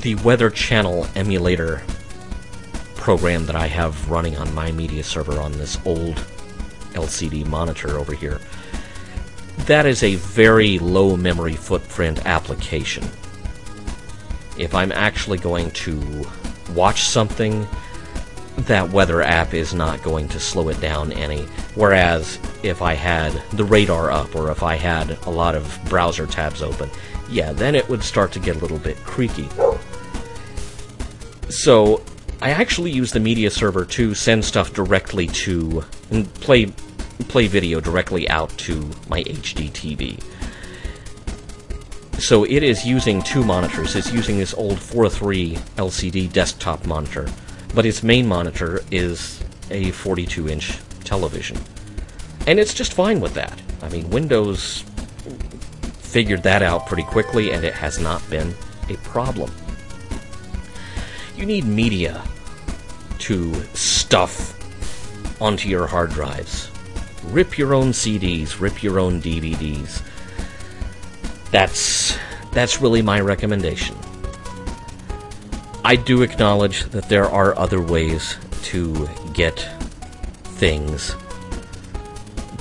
the 0.00 0.16
Weather 0.16 0.50
Channel 0.50 1.06
emulator 1.14 1.82
program 2.96 3.46
that 3.46 3.56
I 3.56 3.66
have 3.66 4.10
running 4.10 4.36
on 4.36 4.52
my 4.54 4.72
media 4.72 5.02
server 5.02 5.40
on 5.40 5.52
this 5.52 5.78
old 5.84 6.16
LCD 6.94 7.46
monitor 7.46 7.98
over 7.98 8.12
here. 8.12 8.40
That 9.66 9.86
is 9.86 10.02
a 10.02 10.14
very 10.16 10.78
low 10.78 11.16
memory 11.16 11.54
footprint 11.54 12.24
application. 12.26 13.04
If 14.56 14.74
I'm 14.74 14.92
actually 14.92 15.38
going 15.38 15.70
to 15.72 16.26
watch 16.74 17.04
something, 17.04 17.66
that 18.56 18.90
weather 18.90 19.22
app 19.22 19.54
is 19.54 19.72
not 19.72 20.02
going 20.02 20.28
to 20.28 20.40
slow 20.40 20.68
it 20.68 20.80
down 20.80 21.12
any. 21.12 21.42
Whereas 21.74 22.38
if 22.62 22.82
I 22.82 22.94
had 22.94 23.32
the 23.52 23.64
radar 23.64 24.10
up 24.10 24.34
or 24.34 24.50
if 24.50 24.62
I 24.62 24.74
had 24.74 25.10
a 25.26 25.30
lot 25.30 25.54
of 25.54 25.78
browser 25.88 26.26
tabs 26.26 26.62
open, 26.62 26.90
yeah, 27.30 27.52
then 27.52 27.74
it 27.74 27.88
would 27.88 28.02
start 28.02 28.32
to 28.32 28.40
get 28.40 28.56
a 28.56 28.58
little 28.58 28.78
bit 28.78 28.96
creaky. 29.04 29.48
So 31.50 32.02
I 32.40 32.50
actually 32.50 32.90
use 32.90 33.12
the 33.12 33.20
media 33.20 33.50
server 33.50 33.84
to 33.84 34.14
send 34.14 34.44
stuff 34.44 34.72
directly 34.72 35.26
to 35.28 35.84
and 36.10 36.32
play 36.34 36.72
play 37.24 37.46
video 37.46 37.80
directly 37.80 38.28
out 38.28 38.50
to 38.58 38.90
my 39.08 39.22
HD 39.24 39.70
TV. 39.70 40.22
So 42.20 42.44
it 42.44 42.62
is 42.62 42.84
using 42.84 43.22
two 43.22 43.44
monitors. 43.44 43.94
It's 43.94 44.12
using 44.12 44.38
this 44.38 44.54
old 44.54 44.78
4.3 44.78 45.56
LCD 45.76 46.32
desktop 46.32 46.84
monitor, 46.86 47.28
but 47.74 47.86
its 47.86 48.02
main 48.02 48.26
monitor 48.26 48.82
is 48.90 49.42
a 49.70 49.90
42 49.92 50.48
inch 50.48 50.78
television. 51.04 51.58
And 52.46 52.58
it's 52.58 52.74
just 52.74 52.92
fine 52.92 53.20
with 53.20 53.34
that. 53.34 53.60
I 53.82 53.88
mean, 53.88 54.10
Windows 54.10 54.84
figured 55.98 56.42
that 56.42 56.62
out 56.62 56.86
pretty 56.86 57.02
quickly, 57.04 57.52
and 57.52 57.64
it 57.64 57.74
has 57.74 57.98
not 58.00 58.28
been 58.30 58.54
a 58.88 58.94
problem. 59.04 59.52
You 61.36 61.46
need 61.46 61.64
media 61.66 62.22
to 63.20 63.54
stuff 63.74 64.54
onto 65.40 65.68
your 65.68 65.86
hard 65.86 66.10
drives. 66.10 66.70
Rip 67.24 67.58
your 67.58 67.74
own 67.74 67.90
CDs, 67.90 68.60
rip 68.60 68.82
your 68.82 68.98
own 68.98 69.20
DVDs 69.20 70.02
that's 71.50 72.18
that's 72.52 72.80
really 72.80 73.02
my 73.02 73.20
recommendation. 73.20 73.96
I 75.84 75.96
do 75.96 76.22
acknowledge 76.22 76.84
that 76.90 77.08
there 77.08 77.26
are 77.26 77.56
other 77.56 77.80
ways 77.80 78.36
to 78.64 79.08
get 79.32 79.66
things 80.42 81.14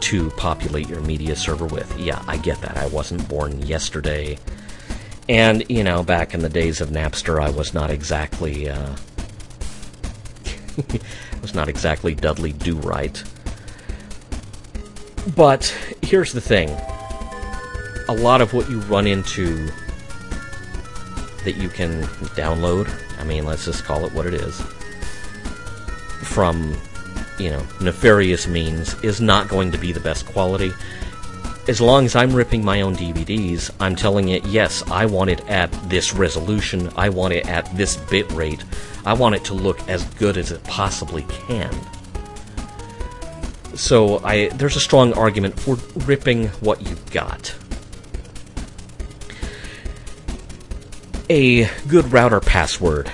to 0.01 0.29
populate 0.31 0.87
your 0.87 1.01
media 1.01 1.35
server 1.35 1.65
with. 1.65 1.99
Yeah, 1.99 2.23
I 2.27 2.37
get 2.37 2.61
that. 2.61 2.77
I 2.77 2.87
wasn't 2.87 3.27
born 3.27 3.61
yesterday. 3.63 4.37
And, 5.27 5.65
you 5.67 5.83
know, 5.83 6.03
back 6.03 6.33
in 6.33 6.41
the 6.41 6.49
days 6.49 6.79
of 6.79 6.89
Napster, 6.89 7.41
I 7.41 7.49
was 7.49 7.73
not 7.73 7.89
exactly, 7.89 8.69
uh, 8.69 8.95
was 11.41 11.53
not 11.53 11.67
exactly 11.67 12.15
Dudley 12.15 12.53
Do 12.53 12.77
Right. 12.77 13.21
But 15.35 15.65
here's 16.01 16.31
the 16.31 16.41
thing 16.41 16.69
a 18.09 18.13
lot 18.13 18.41
of 18.41 18.53
what 18.53 18.69
you 18.69 18.79
run 18.81 19.05
into 19.05 19.67
that 21.43 21.57
you 21.57 21.69
can 21.69 22.03
download, 22.35 22.89
I 23.19 23.23
mean, 23.25 23.45
let's 23.45 23.65
just 23.65 23.83
call 23.83 24.05
it 24.05 24.13
what 24.13 24.25
it 24.25 24.33
is, 24.33 24.61
from, 26.23 26.75
you 27.37 27.49
know, 27.49 27.65
nefarious 27.81 28.47
means 28.47 28.93
is 29.03 29.19
not 29.19 29.49
going 29.49 29.71
to 29.71 29.77
be 29.77 29.91
the 29.91 29.99
best 29.99 30.25
quality. 30.27 30.71
As 31.67 31.81
long 31.81 32.05
as 32.05 32.15
I'm 32.15 32.33
ripping 32.33 32.63
my 32.63 32.79
own 32.79 32.95
DVDs, 32.95 33.69
I'm 33.81 33.97
telling 33.97 34.29
it, 34.29 34.45
yes, 34.45 34.83
I 34.89 35.05
want 35.05 35.29
it 35.29 35.45
at 35.49 35.69
this 35.89 36.13
resolution, 36.13 36.89
I 36.95 37.09
want 37.09 37.33
it 37.33 37.47
at 37.49 37.65
this 37.75 37.97
bit 37.97 38.31
rate, 38.31 38.63
I 39.05 39.13
want 39.13 39.35
it 39.35 39.43
to 39.45 39.53
look 39.53 39.85
as 39.89 40.05
good 40.15 40.37
as 40.37 40.51
it 40.51 40.63
possibly 40.63 41.23
can. 41.23 41.75
So 43.77 44.19
I 44.25 44.49
there's 44.49 44.75
a 44.75 44.81
strong 44.81 45.13
argument 45.13 45.57
for 45.59 45.77
ripping 46.05 46.49
what 46.59 46.81
you've 46.81 47.11
got. 47.11 47.55
a 51.29 51.65
good 51.87 52.11
router 52.11 52.39
password 52.39 53.11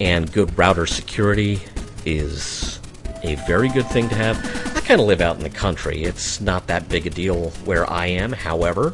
and 0.00 0.30
good 0.32 0.56
router 0.58 0.86
security 0.86 1.60
is 2.04 2.80
a 3.22 3.34
very 3.46 3.68
good 3.70 3.86
thing 3.86 4.08
to 4.08 4.14
have. 4.14 4.36
I 4.76 4.80
kind 4.80 5.00
of 5.00 5.06
live 5.06 5.20
out 5.20 5.36
in 5.36 5.42
the 5.42 5.50
country. 5.50 6.02
It's 6.02 6.40
not 6.40 6.66
that 6.66 6.88
big 6.88 7.06
a 7.06 7.10
deal 7.10 7.50
where 7.64 7.90
I 7.90 8.06
am, 8.06 8.32
however. 8.32 8.92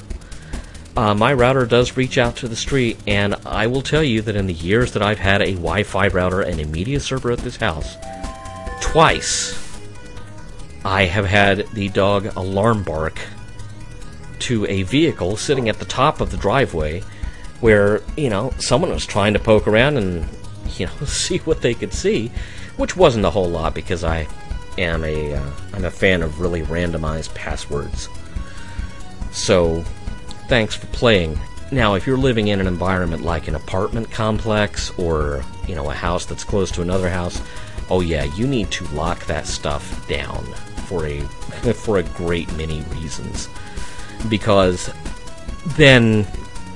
Uh, 0.96 1.14
my 1.14 1.32
router 1.32 1.66
does 1.66 1.96
reach 1.96 2.18
out 2.18 2.36
to 2.36 2.48
the 2.48 2.56
street, 2.56 2.98
and 3.06 3.34
I 3.46 3.66
will 3.66 3.82
tell 3.82 4.02
you 4.02 4.22
that 4.22 4.36
in 4.36 4.46
the 4.46 4.52
years 4.52 4.92
that 4.92 5.02
I've 5.02 5.18
had 5.18 5.42
a 5.42 5.52
Wi 5.54 5.82
Fi 5.82 6.08
router 6.08 6.42
and 6.42 6.60
a 6.60 6.66
media 6.66 7.00
server 7.00 7.32
at 7.32 7.38
this 7.38 7.56
house, 7.56 7.96
twice 8.80 9.61
I 10.84 11.04
have 11.04 11.26
had 11.26 11.68
the 11.72 11.88
dog 11.88 12.26
alarm 12.36 12.82
bark 12.82 13.18
to 14.40 14.66
a 14.66 14.82
vehicle 14.82 15.36
sitting 15.36 15.68
at 15.68 15.78
the 15.78 15.84
top 15.84 16.20
of 16.20 16.32
the 16.32 16.36
driveway 16.36 17.00
where 17.60 18.02
you 18.16 18.28
know 18.28 18.52
someone 18.58 18.90
was 18.90 19.06
trying 19.06 19.32
to 19.32 19.38
poke 19.38 19.68
around 19.68 19.96
and 19.96 20.28
you 20.76 20.86
know 20.86 20.92
see 21.06 21.38
what 21.38 21.62
they 21.62 21.74
could 21.74 21.92
see, 21.92 22.32
which 22.76 22.96
wasn't 22.96 23.24
a 23.24 23.30
whole 23.30 23.48
lot 23.48 23.74
because 23.74 24.02
I 24.02 24.26
am 24.76 25.04
a 25.04 25.34
uh, 25.34 25.50
a 25.74 25.90
fan 25.90 26.22
of 26.22 26.40
really 26.40 26.62
randomized 26.62 27.34
passwords. 27.34 28.08
So 29.30 29.82
thanks 30.48 30.74
for 30.74 30.86
playing. 30.88 31.38
Now, 31.70 31.94
if 31.94 32.06
you're 32.06 32.18
living 32.18 32.48
in 32.48 32.60
an 32.60 32.66
environment 32.66 33.22
like 33.22 33.48
an 33.48 33.54
apartment 33.54 34.10
complex 34.10 34.90
or, 34.98 35.42
you 35.66 35.74
know, 35.74 35.90
a 35.90 35.94
house 35.94 36.26
that's 36.26 36.44
close 36.44 36.70
to 36.72 36.82
another 36.82 37.08
house, 37.08 37.40
oh 37.88 38.00
yeah, 38.00 38.24
you 38.36 38.46
need 38.46 38.70
to 38.72 38.84
lock 38.88 39.24
that 39.24 39.46
stuff 39.46 40.06
down 40.06 40.46
for 40.92 41.06
a 41.06 41.20
for 41.72 41.96
a 41.96 42.02
great 42.02 42.52
many 42.56 42.82
reasons. 42.82 43.48
Because 44.28 44.90
then 45.76 46.26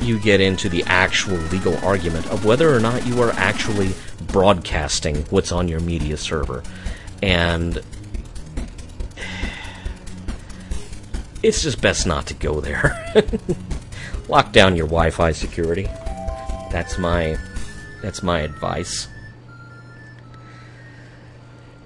you 0.01 0.19
get 0.19 0.41
into 0.41 0.69
the 0.69 0.83
actual 0.85 1.37
legal 1.37 1.77
argument 1.85 2.27
of 2.31 2.45
whether 2.45 2.75
or 2.75 2.81
not 2.81 3.07
you 3.07 3.21
are 3.21 3.33
actually 3.33 3.93
broadcasting 4.29 5.17
what's 5.31 5.53
on 5.53 5.69
your 5.69 5.81
media 5.81 6.17
server. 6.17 6.63
And 7.23 7.83
it's 11.43 11.63
just 11.63 11.81
best 11.81 12.07
not 12.07 12.27
to 12.27 12.35
go 12.35 12.61
there. 12.61 13.15
Lock 14.29 14.53
down 14.53 14.77
your 14.77 14.87
Wi-Fi 14.87 15.33
security. 15.33 15.89
That's 16.73 16.99
my 16.99 17.37
that's 18.03 18.23
my 18.23 18.41
advice. 18.41 19.09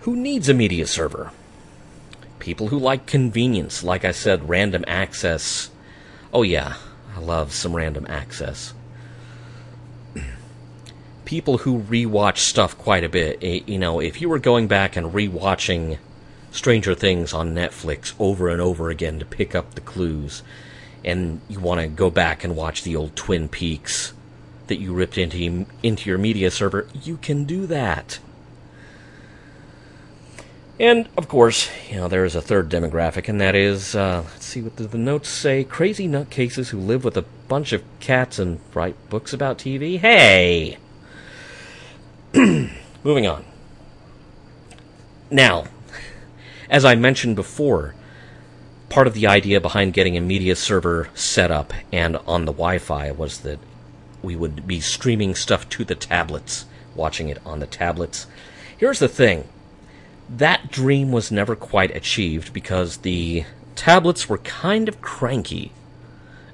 Who 0.02 0.16
needs 0.16 0.48
a 0.48 0.54
media 0.54 0.86
server? 0.86 1.32
People 2.40 2.68
who 2.68 2.78
like 2.78 3.06
convenience, 3.06 3.84
like 3.84 4.04
I 4.04 4.12
said, 4.12 4.48
random 4.48 4.84
access. 4.88 5.70
Oh 6.32 6.42
yeah, 6.42 6.76
I 7.14 7.20
love 7.20 7.52
some 7.52 7.76
random 7.76 8.06
access. 8.08 8.72
People 11.24 11.58
who 11.58 11.82
rewatch 11.82 12.38
stuff 12.38 12.76
quite 12.76 13.04
a 13.04 13.08
bit. 13.10 13.38
Eh, 13.42 13.60
you 13.66 13.78
know, 13.78 14.00
if 14.00 14.20
you 14.20 14.28
were 14.28 14.38
going 14.38 14.66
back 14.66 14.96
and 14.96 15.12
rewatching 15.12 15.98
Stranger 16.50 16.94
Things 16.94 17.32
on 17.32 17.54
Netflix 17.54 18.14
over 18.18 18.48
and 18.48 18.60
over 18.60 18.88
again 18.88 19.18
to 19.18 19.24
pick 19.24 19.54
up 19.54 19.74
the 19.74 19.80
clues, 19.80 20.42
and 21.04 21.40
you 21.48 21.60
want 21.60 21.80
to 21.80 21.88
go 21.88 22.10
back 22.10 22.42
and 22.42 22.56
watch 22.56 22.82
the 22.82 22.96
old 22.96 23.14
Twin 23.16 23.48
Peaks 23.48 24.12
that 24.66 24.80
you 24.80 24.94
ripped 24.94 25.18
into 25.18 25.66
into 25.82 26.08
your 26.08 26.18
media 26.18 26.50
server, 26.50 26.88
you 27.02 27.18
can 27.18 27.44
do 27.44 27.66
that. 27.66 28.18
And 30.80 31.10
of 31.18 31.28
course, 31.28 31.68
you 31.90 31.96
know 31.96 32.08
there 32.08 32.24
is 32.24 32.34
a 32.34 32.40
third 32.40 32.70
demographic, 32.70 33.28
and 33.28 33.38
that 33.38 33.54
is 33.54 33.94
uh, 33.94 34.24
let's 34.24 34.46
see 34.46 34.62
what 34.62 34.76
the 34.76 34.96
notes 34.96 35.28
say: 35.28 35.62
crazy 35.62 36.08
nutcases 36.08 36.70
who 36.70 36.80
live 36.80 37.04
with 37.04 37.18
a 37.18 37.26
bunch 37.48 37.74
of 37.74 37.84
cats 38.00 38.38
and 38.38 38.60
write 38.72 38.96
books 39.10 39.34
about 39.34 39.58
TV. 39.58 39.98
Hey, 39.98 40.78
moving 43.04 43.26
on. 43.26 43.44
Now, 45.30 45.66
as 46.70 46.86
I 46.86 46.94
mentioned 46.94 47.36
before, 47.36 47.94
part 48.88 49.06
of 49.06 49.12
the 49.12 49.26
idea 49.26 49.60
behind 49.60 49.92
getting 49.92 50.16
a 50.16 50.22
media 50.22 50.56
server 50.56 51.10
set 51.12 51.50
up 51.50 51.74
and 51.92 52.16
on 52.26 52.46
the 52.46 52.52
Wi-Fi 52.52 53.12
was 53.12 53.40
that 53.40 53.58
we 54.22 54.34
would 54.34 54.66
be 54.66 54.80
streaming 54.80 55.34
stuff 55.34 55.68
to 55.68 55.84
the 55.84 55.94
tablets, 55.94 56.64
watching 56.94 57.28
it 57.28 57.38
on 57.44 57.60
the 57.60 57.66
tablets. 57.66 58.26
Here's 58.78 58.98
the 58.98 59.08
thing. 59.08 59.46
That 60.30 60.70
dream 60.70 61.10
was 61.10 61.32
never 61.32 61.56
quite 61.56 61.94
achieved 61.94 62.52
because 62.52 62.98
the 62.98 63.44
tablets 63.74 64.28
were 64.28 64.38
kind 64.38 64.88
of 64.88 65.02
cranky 65.02 65.72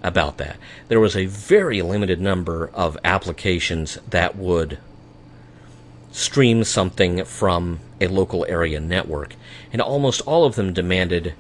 about 0.02 0.38
that. 0.38 0.56
There 0.88 1.00
was 1.00 1.14
a 1.14 1.26
very 1.26 1.82
limited 1.82 2.20
number 2.20 2.70
of 2.72 2.96
applications 3.04 3.98
that 4.08 4.36
would 4.36 4.78
stream 6.10 6.64
something 6.64 7.24
from 7.24 7.80
a 8.00 8.06
local 8.06 8.46
area 8.48 8.80
network, 8.80 9.34
and 9.72 9.82
almost 9.82 10.22
all 10.22 10.44
of 10.44 10.54
them 10.54 10.72
demanded 10.72 11.34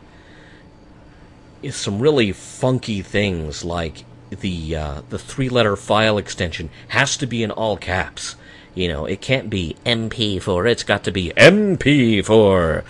some 1.70 2.00
really 2.00 2.32
funky 2.32 3.00
things 3.00 3.64
like 3.64 4.04
the 4.28 4.76
uh, 4.76 5.00
the 5.08 5.18
three 5.18 5.48
letter 5.48 5.76
file 5.76 6.18
extension 6.18 6.68
has 6.88 7.16
to 7.16 7.26
be 7.26 7.42
in 7.42 7.50
all 7.50 7.76
caps. 7.76 8.36
You 8.76 8.88
know, 8.88 9.06
it 9.06 9.20
can't 9.20 9.50
be 9.50 9.74
MP4. 9.84 10.70
It's 10.70 10.84
got 10.84 11.02
to 11.04 11.10
be 11.10 11.32
MP4. 11.36 12.84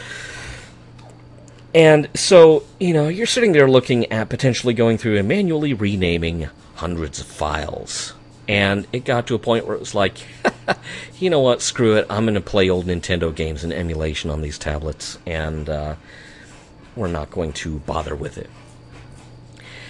And 1.74 2.08
so, 2.14 2.64
you 2.80 2.92
know, 2.92 3.08
you're 3.08 3.26
sitting 3.26 3.52
there 3.52 3.70
looking 3.70 4.10
at 4.10 4.28
potentially 4.28 4.74
going 4.74 4.98
through 4.98 5.16
and 5.16 5.28
manually 5.28 5.72
renaming 5.74 6.48
hundreds 6.74 7.20
of 7.20 7.26
files. 7.26 8.14
And 8.48 8.86
it 8.92 9.04
got 9.04 9.28
to 9.28 9.34
a 9.34 9.38
point 9.38 9.66
where 9.66 9.76
it 9.76 9.80
was 9.80 9.94
like, 9.94 10.18
you 11.20 11.30
know 11.30 11.40
what, 11.40 11.62
screw 11.62 11.96
it. 11.96 12.06
I'm 12.10 12.24
going 12.24 12.34
to 12.34 12.40
play 12.40 12.68
old 12.68 12.86
Nintendo 12.86 13.34
games 13.34 13.62
in 13.62 13.72
emulation 13.72 14.30
on 14.30 14.42
these 14.42 14.58
tablets, 14.58 15.18
and 15.26 15.68
uh, 15.68 15.96
we're 16.94 17.08
not 17.08 17.30
going 17.30 17.52
to 17.54 17.78
bother 17.80 18.14
with 18.14 18.38
it. 18.38 18.50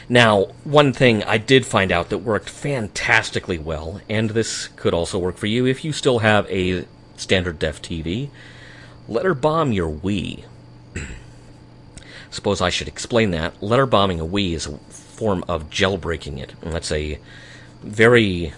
Now, 0.09 0.45
one 0.63 0.93
thing 0.93 1.25
I 1.25 1.39
did 1.39 1.67
find 1.67 1.91
out 1.91 2.11
that 2.11 2.19
worked 2.19 2.49
fantastically 2.49 3.59
well, 3.59 4.01
and 4.09 4.31
this 4.31 4.69
could 4.69 4.95
also 4.95 5.19
work 5.19 5.37
for 5.37 5.47
you 5.47 5.67
if 5.67 5.85
you 5.85 5.93
still 5.93 6.21
have 6.21 6.49
a 6.49 6.87
standard 7.17 7.59
def 7.59 7.83
TV, 7.83 8.31
letterbomb 9.09 9.75
your 9.75 9.91
Wii. 9.91 10.45
Suppose 12.31 12.61
I 12.61 12.71
should 12.71 12.89
explain 12.89 13.33
that. 13.33 13.61
Letter 13.63 13.87
bombing 13.87 14.21
a 14.21 14.27
Wii 14.27 14.53
is 14.53 14.67
a 14.67 14.79
form 14.89 15.45
of 15.49 15.71
jailbreaking 15.71 16.39
it. 16.39 16.55
And 16.63 16.73
that's 16.73 16.93
a 16.93 17.19
very 17.83 18.53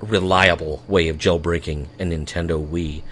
reliable 0.00 0.82
way 0.88 1.08
of 1.08 1.16
jailbreaking 1.16 1.86
a 1.98 2.04
Nintendo 2.04 2.64
Wii. 2.66 3.02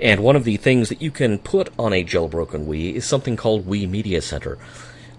And 0.00 0.22
one 0.22 0.36
of 0.36 0.44
the 0.44 0.56
things 0.56 0.88
that 0.88 1.02
you 1.02 1.10
can 1.10 1.38
put 1.38 1.70
on 1.78 1.92
a 1.92 2.04
jailbroken 2.04 2.66
Wii 2.66 2.94
is 2.94 3.04
something 3.04 3.36
called 3.36 3.66
Wii 3.66 3.88
Media 3.88 4.22
Center 4.22 4.58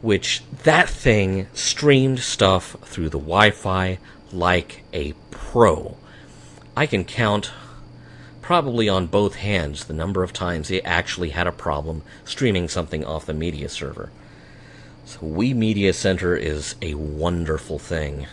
which 0.02 0.44
that 0.64 0.90
thing 0.90 1.48
streamed 1.54 2.20
stuff 2.20 2.76
through 2.84 3.10
the 3.10 3.20
Wi 3.20 3.52
Fi 3.52 4.00
like 4.32 4.84
a 4.94 5.14
pro. 5.32 5.98
I 6.76 6.86
can 6.86 7.04
count 7.04 7.52
probably 8.42 8.90
on 8.90 9.06
both 9.06 9.36
hands 9.36 9.86
the 9.86 9.94
number 9.94 10.24
of 10.24 10.34
times 10.34 10.72
it 10.72 10.82
actually 10.86 11.30
had 11.30 11.46
a 11.46 11.52
problem 11.52 12.02
streaming 12.24 12.68
something 12.68 13.06
off 13.06 13.26
the 13.26 13.34
media 13.34 13.70
server. 13.70 14.10
So, 15.06 15.20
Wii 15.20 15.56
Media 15.56 15.94
Center 15.94 16.36
is 16.36 16.76
a 16.82 16.94
wonderful 16.94 17.80
thing. 17.80 18.28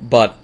But 0.00 0.36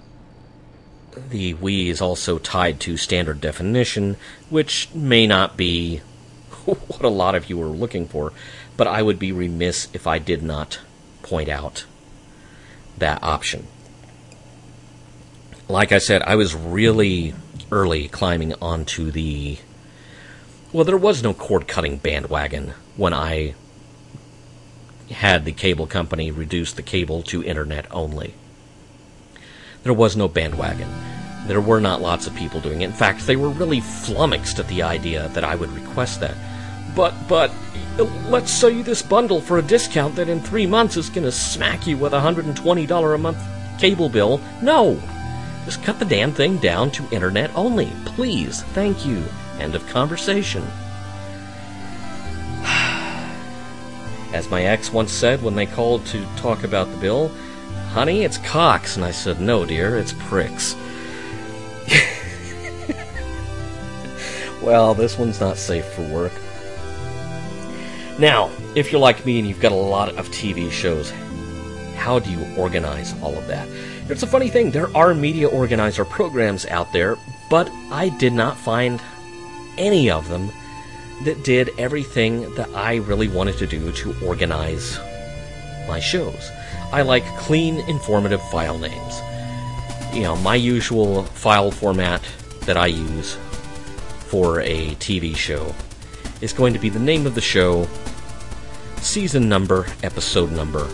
the 1.31 1.55
Wii 1.55 1.89
is 1.89 2.01
also 2.01 2.39
tied 2.39 2.81
to 2.81 2.97
standard 2.97 3.41
definition, 3.41 4.17
which 4.51 4.89
may 4.95 5.27
not 5.27 5.57
be 5.57 5.99
what 6.65 7.03
a 7.03 7.09
lot 7.09 7.35
of 7.35 7.51
you 7.51 7.61
are 7.63 7.67
looking 7.67 8.07
for 8.07 8.33
but 8.77 8.87
I 8.87 9.03
would 9.03 9.19
be 9.19 9.33
remiss 9.33 9.89
if 9.93 10.07
I 10.07 10.19
did 10.19 10.43
not 10.43 10.81
point 11.23 11.49
out 11.49 11.85
that 12.99 13.23
option. 13.23 13.67
Like 15.69 15.93
I 15.93 15.99
said, 15.99 16.23
I 16.23 16.37
was 16.37 16.55
really 16.55 17.35
early 17.71 18.09
climbing 18.09 18.55
onto 18.55 19.11
the. 19.11 19.59
Well, 20.73 20.85
there 20.85 20.97
was 20.97 21.23
no 21.23 21.33
cord 21.33 21.69
cutting 21.69 21.99
bandwagon 21.99 22.75
when 22.97 23.15
I 23.15 23.55
had 25.11 25.45
the 25.45 25.53
cable 25.53 25.87
company 25.87 26.31
reduce 26.31 26.73
the 26.73 26.83
cable 26.83 27.23
to 27.25 27.45
internet 27.45 27.87
only. 27.91 28.35
There 29.83 29.93
was 29.93 30.17
no 30.17 30.29
bandwagon. 30.29 30.89
There 31.47 31.61
were 31.61 31.81
not 31.81 32.01
lots 32.01 32.27
of 32.27 32.35
people 32.35 32.61
doing 32.61 32.81
it. 32.81 32.87
In 32.87 32.93
fact, 32.93 33.27
they 33.27 33.37
were 33.37 33.51
really 33.51 33.81
flummoxed 33.81 34.59
at 34.59 34.69
the 34.69 34.83
idea 34.83 35.29
that 35.35 35.45
I 35.45 35.55
would 35.55 35.71
request 35.71 36.21
that. 36.21 36.37
But, 36.97 37.15
but, 37.29 37.53
Uh, 37.97 38.03
let's 38.29 38.51
sell 38.51 38.71
you 38.71 38.83
this 38.83 39.03
bundle 39.03 39.41
for 39.41 39.59
a 39.59 39.63
discount 39.63 40.17
that 40.17 40.29
in 40.29 40.41
three 40.41 40.67
months 40.67 40.97
is 40.97 41.09
going 41.09 41.23
to 41.23 41.31
smack 41.31 41.87
you 41.87 41.97
with 41.97 42.13
a 42.13 42.19
$120 42.19 43.15
a 43.15 43.19
month 43.19 43.39
cable 43.79 44.09
bill. 44.09 44.41
No! 44.61 45.01
Just 45.65 45.85
cut 45.85 46.01
the 46.01 46.05
damn 46.05 46.33
thing 46.33 46.59
down 46.59 46.91
to 46.93 47.09
internet 47.13 47.55
only. 47.55 47.93
Please. 48.05 48.63
Thank 48.63 49.07
you. 49.07 49.23
End 49.61 49.77
of 49.77 49.87
conversation. 49.87 50.63
As 54.33 54.51
my 54.51 54.65
ex 54.65 54.93
once 54.93 55.13
said 55.13 55.41
when 55.41 55.55
they 55.55 55.67
called 55.67 56.05
to 56.07 56.27
talk 56.37 56.65
about 56.65 56.91
the 56.91 56.97
bill, 56.97 57.31
honey, 57.91 58.25
it's 58.25 58.39
cocks. 58.39 58.97
And 58.97 59.05
I 59.05 59.13
said, 59.13 59.41
no, 59.41 59.65
dear, 59.65 59.97
it's 59.97 60.15
pricks. 60.15 60.75
well, 64.61 64.95
this 64.95 65.17
one's 65.17 65.39
not 65.39 65.59
safe 65.59 65.87
for 65.93 66.03
work. 66.03 66.33
Now, 68.19 68.49
if 68.77 68.93
you're 68.93 69.01
like 69.01 69.27
me 69.27 69.41
and 69.41 69.49
you've 69.49 69.61
got 69.61 69.73
a 69.73 69.75
lot 69.75 70.11
of 70.11 70.29
TV 70.29 70.71
shows, 70.71 71.13
how 71.97 72.21
do 72.21 72.31
you 72.31 72.47
organize 72.57 73.13
all 73.21 73.37
of 73.37 73.49
that? 73.49 73.69
It's 74.09 74.23
a 74.23 74.27
funny 74.27 74.49
thing, 74.49 74.71
there 74.71 74.95
are 74.97 75.15
media 75.15 75.49
organizer 75.49 76.05
programs 76.05 76.65
out 76.67 76.93
there, 76.93 77.17
but 77.51 77.69
I 77.91 78.11
did 78.11 78.33
not 78.33 78.57
find 78.57 79.01
any 79.79 80.11
of 80.11 80.29
them 80.29 80.51
that 81.25 81.43
did 81.43 81.71
everything 81.77 82.55
that 82.55 82.69
I 82.71 82.97
really 82.97 83.29
wanted 83.29 83.59
to 83.59 83.67
do 83.67 83.91
to 83.91 84.15
organize 84.25 84.97
my 85.89 85.99
shows. 85.99 86.51
I 86.93 87.03
like 87.03 87.25
clean, 87.39 87.79
informative 87.89 88.43
file 88.51 88.79
names. 88.79 89.21
You 90.15 90.23
know, 90.23 90.37
my 90.37 90.55
usual 90.55 91.25
file 91.25 91.73
format 91.73 92.23
that 92.61 92.77
I 92.77 92.87
use 92.87 93.37
for 94.29 94.61
a 94.61 94.95
TV 94.97 95.35
show 95.35 95.75
is 96.41 96.53
going 96.53 96.73
to 96.73 96.79
be 96.79 96.89
the 96.89 96.99
name 96.99 97.27
of 97.27 97.35
the 97.35 97.41
show, 97.41 97.89
season 98.99 99.49
number, 99.49 99.87
episode 100.03 100.53
number, 100.53 100.89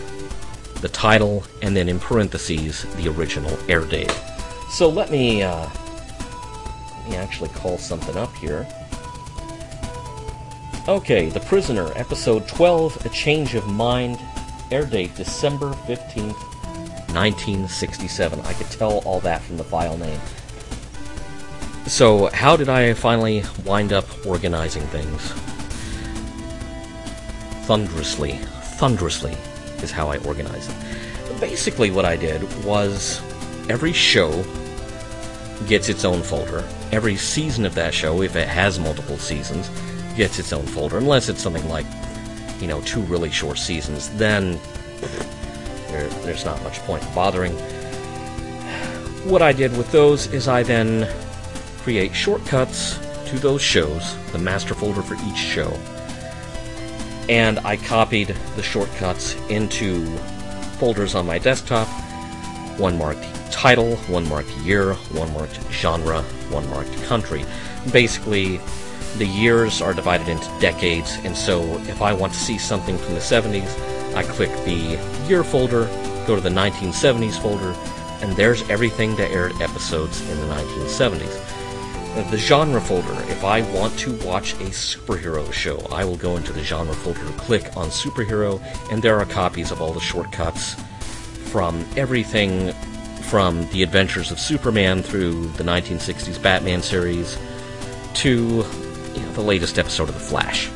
the 0.81 0.89
title, 0.89 1.43
and 1.61 1.75
then 1.75 1.87
in 1.87 1.99
parentheses, 1.99 2.83
the 2.95 3.07
original 3.09 3.57
air 3.69 3.85
date. 3.85 4.11
So 4.71 4.89
let 4.89 5.11
me, 5.11 5.43
uh, 5.43 5.67
let 6.97 7.09
me 7.09 7.15
actually 7.15 7.49
call 7.49 7.77
something 7.77 8.15
up 8.17 8.33
here. 8.35 8.67
Okay, 10.87 11.29
The 11.29 11.39
Prisoner, 11.41 11.91
Episode 11.95 12.47
12, 12.47 13.05
A 13.05 13.09
Change 13.09 13.53
of 13.53 13.67
Mind, 13.67 14.19
air 14.71 14.85
date 14.85 15.13
December 15.15 15.71
15th, 15.85 16.33
1967. 17.13 18.39
I 18.41 18.53
could 18.53 18.67
tell 18.67 18.99
all 18.99 19.19
that 19.19 19.41
from 19.41 19.57
the 19.57 19.63
file 19.63 19.97
name. 19.97 20.19
So, 21.87 22.27
how 22.27 22.55
did 22.55 22.69
I 22.69 22.93
finally 22.93 23.43
wind 23.65 23.91
up 23.91 24.05
organizing 24.25 24.83
things? 24.87 25.21
Thunderously. 27.65 28.33
Thunderously 28.77 29.35
is 29.83 29.91
how 29.91 30.07
I 30.09 30.17
organize 30.19 30.69
it. 30.69 31.39
Basically, 31.39 31.91
what 31.91 32.05
I 32.05 32.15
did 32.15 32.41
was 32.63 33.21
every 33.69 33.93
show 33.93 34.43
gets 35.67 35.89
its 35.89 36.05
own 36.05 36.21
folder. 36.21 36.63
Every 36.91 37.15
season 37.15 37.65
of 37.65 37.75
that 37.75 37.93
show, 37.93 38.21
if 38.21 38.35
it 38.35 38.47
has 38.47 38.79
multiple 38.79 39.17
seasons, 39.17 39.69
gets 40.15 40.39
its 40.39 40.53
own 40.53 40.65
folder. 40.65 40.97
Unless 40.97 41.29
it's 41.29 41.41
something 41.41 41.67
like, 41.67 41.85
you 42.59 42.67
know, 42.67 42.81
two 42.81 43.01
really 43.01 43.31
short 43.31 43.57
seasons, 43.57 44.09
then 44.17 44.59
there, 45.89 46.07
there's 46.23 46.45
not 46.45 46.61
much 46.63 46.79
point 46.79 47.03
in 47.03 47.13
bothering. 47.13 47.53
What 49.27 49.41
I 49.41 49.51
did 49.53 49.75
with 49.77 49.91
those 49.91 50.27
is 50.27 50.47
I 50.47 50.63
then 50.63 51.07
create 51.83 52.15
shortcuts 52.15 52.97
to 53.27 53.39
those 53.39 53.61
shows, 53.61 54.15
the 54.31 54.37
master 54.37 54.73
folder 54.73 55.01
for 55.01 55.15
each 55.27 55.37
show. 55.37 55.71
And 57.29 57.59
I 57.59 57.77
copied 57.77 58.35
the 58.55 58.63
shortcuts 58.63 59.35
into 59.49 60.05
folders 60.77 61.15
on 61.15 61.25
my 61.25 61.39
desktop, 61.39 61.87
one 62.77 62.97
marked 62.97 63.25
title, 63.51 63.95
one 64.07 64.27
marked 64.27 64.49
year, 64.63 64.93
one 65.13 65.31
marked 65.33 65.59
genre, 65.71 66.21
one 66.49 66.69
marked 66.69 66.93
country. 67.03 67.45
Basically, 67.91 68.59
the 69.17 69.25
years 69.25 69.81
are 69.81 69.93
divided 69.93 70.27
into 70.27 70.47
decades, 70.59 71.17
and 71.23 71.35
so 71.35 71.63
if 71.81 72.01
I 72.01 72.13
want 72.13 72.33
to 72.33 72.39
see 72.39 72.57
something 72.57 72.97
from 72.97 73.13
the 73.13 73.19
70s, 73.19 73.69
I 74.15 74.23
click 74.23 74.51
the 74.65 74.99
year 75.27 75.43
folder, 75.43 75.85
go 76.27 76.35
to 76.35 76.41
the 76.41 76.49
1970s 76.49 77.41
folder, 77.41 77.75
and 78.21 78.35
there's 78.35 78.67
everything 78.69 79.15
that 79.15 79.31
aired 79.31 79.53
episodes 79.61 80.21
in 80.29 80.37
the 80.39 80.55
1970s. 80.55 81.60
Uh, 82.13 82.29
the 82.29 82.37
genre 82.37 82.81
folder, 82.81 83.13
if 83.29 83.45
I 83.45 83.61
want 83.73 83.97
to 83.99 84.11
watch 84.25 84.51
a 84.55 84.65
superhero 84.65 85.49
show, 85.53 85.77
I 85.91 86.03
will 86.03 86.17
go 86.17 86.35
into 86.35 86.51
the 86.51 86.61
genre 86.61 86.93
folder, 86.93 87.23
click 87.37 87.77
on 87.77 87.87
superhero, 87.87 88.61
and 88.91 89.01
there 89.01 89.17
are 89.17 89.25
copies 89.25 89.71
of 89.71 89.81
all 89.81 89.93
the 89.93 90.01
shortcuts 90.01 90.75
from 91.51 91.85
everything 91.95 92.73
from 93.29 93.65
the 93.69 93.81
adventures 93.81 94.29
of 94.29 94.39
Superman 94.39 95.01
through 95.01 95.47
the 95.51 95.63
1960s 95.63 96.41
Batman 96.41 96.81
series 96.81 97.37
to 98.15 98.65
you 99.13 99.21
know, 99.21 99.31
the 99.31 99.41
latest 99.41 99.79
episode 99.79 100.09
of 100.09 100.15
The 100.15 100.19
Flash. 100.19 100.69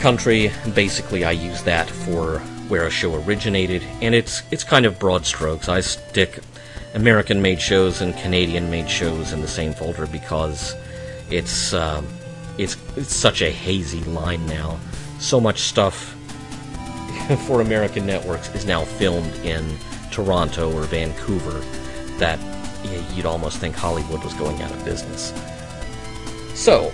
Country, 0.00 0.50
basically, 0.74 1.24
I 1.24 1.30
use 1.30 1.62
that 1.62 1.88
for 1.88 2.40
where 2.66 2.84
a 2.88 2.90
show 2.90 3.14
originated, 3.22 3.84
and 4.00 4.12
it's 4.12 4.42
it's 4.50 4.64
kind 4.64 4.86
of 4.86 4.98
broad 4.98 5.24
strokes. 5.24 5.68
I 5.68 5.82
stick 5.82 6.40
American-made 6.94 7.60
shows 7.60 8.00
and 8.00 8.16
Canadian-made 8.18 8.88
shows 8.88 9.32
in 9.32 9.40
the 9.40 9.48
same 9.48 9.72
folder 9.72 10.06
because 10.06 10.74
it's 11.30 11.72
uh, 11.72 12.02
it's 12.58 12.76
it's 12.96 13.14
such 13.14 13.42
a 13.42 13.50
hazy 13.50 14.04
line 14.04 14.44
now. 14.46 14.78
So 15.18 15.40
much 15.40 15.60
stuff 15.60 16.14
for 17.46 17.60
American 17.60 18.06
networks 18.06 18.54
is 18.54 18.66
now 18.66 18.84
filmed 18.84 19.34
in 19.36 19.64
Toronto 20.10 20.72
or 20.72 20.82
Vancouver 20.82 21.60
that 22.18 22.38
you'd 23.14 23.26
almost 23.26 23.58
think 23.58 23.74
Hollywood 23.74 24.22
was 24.22 24.34
going 24.34 24.60
out 24.60 24.70
of 24.70 24.84
business. 24.84 25.32
So, 26.54 26.92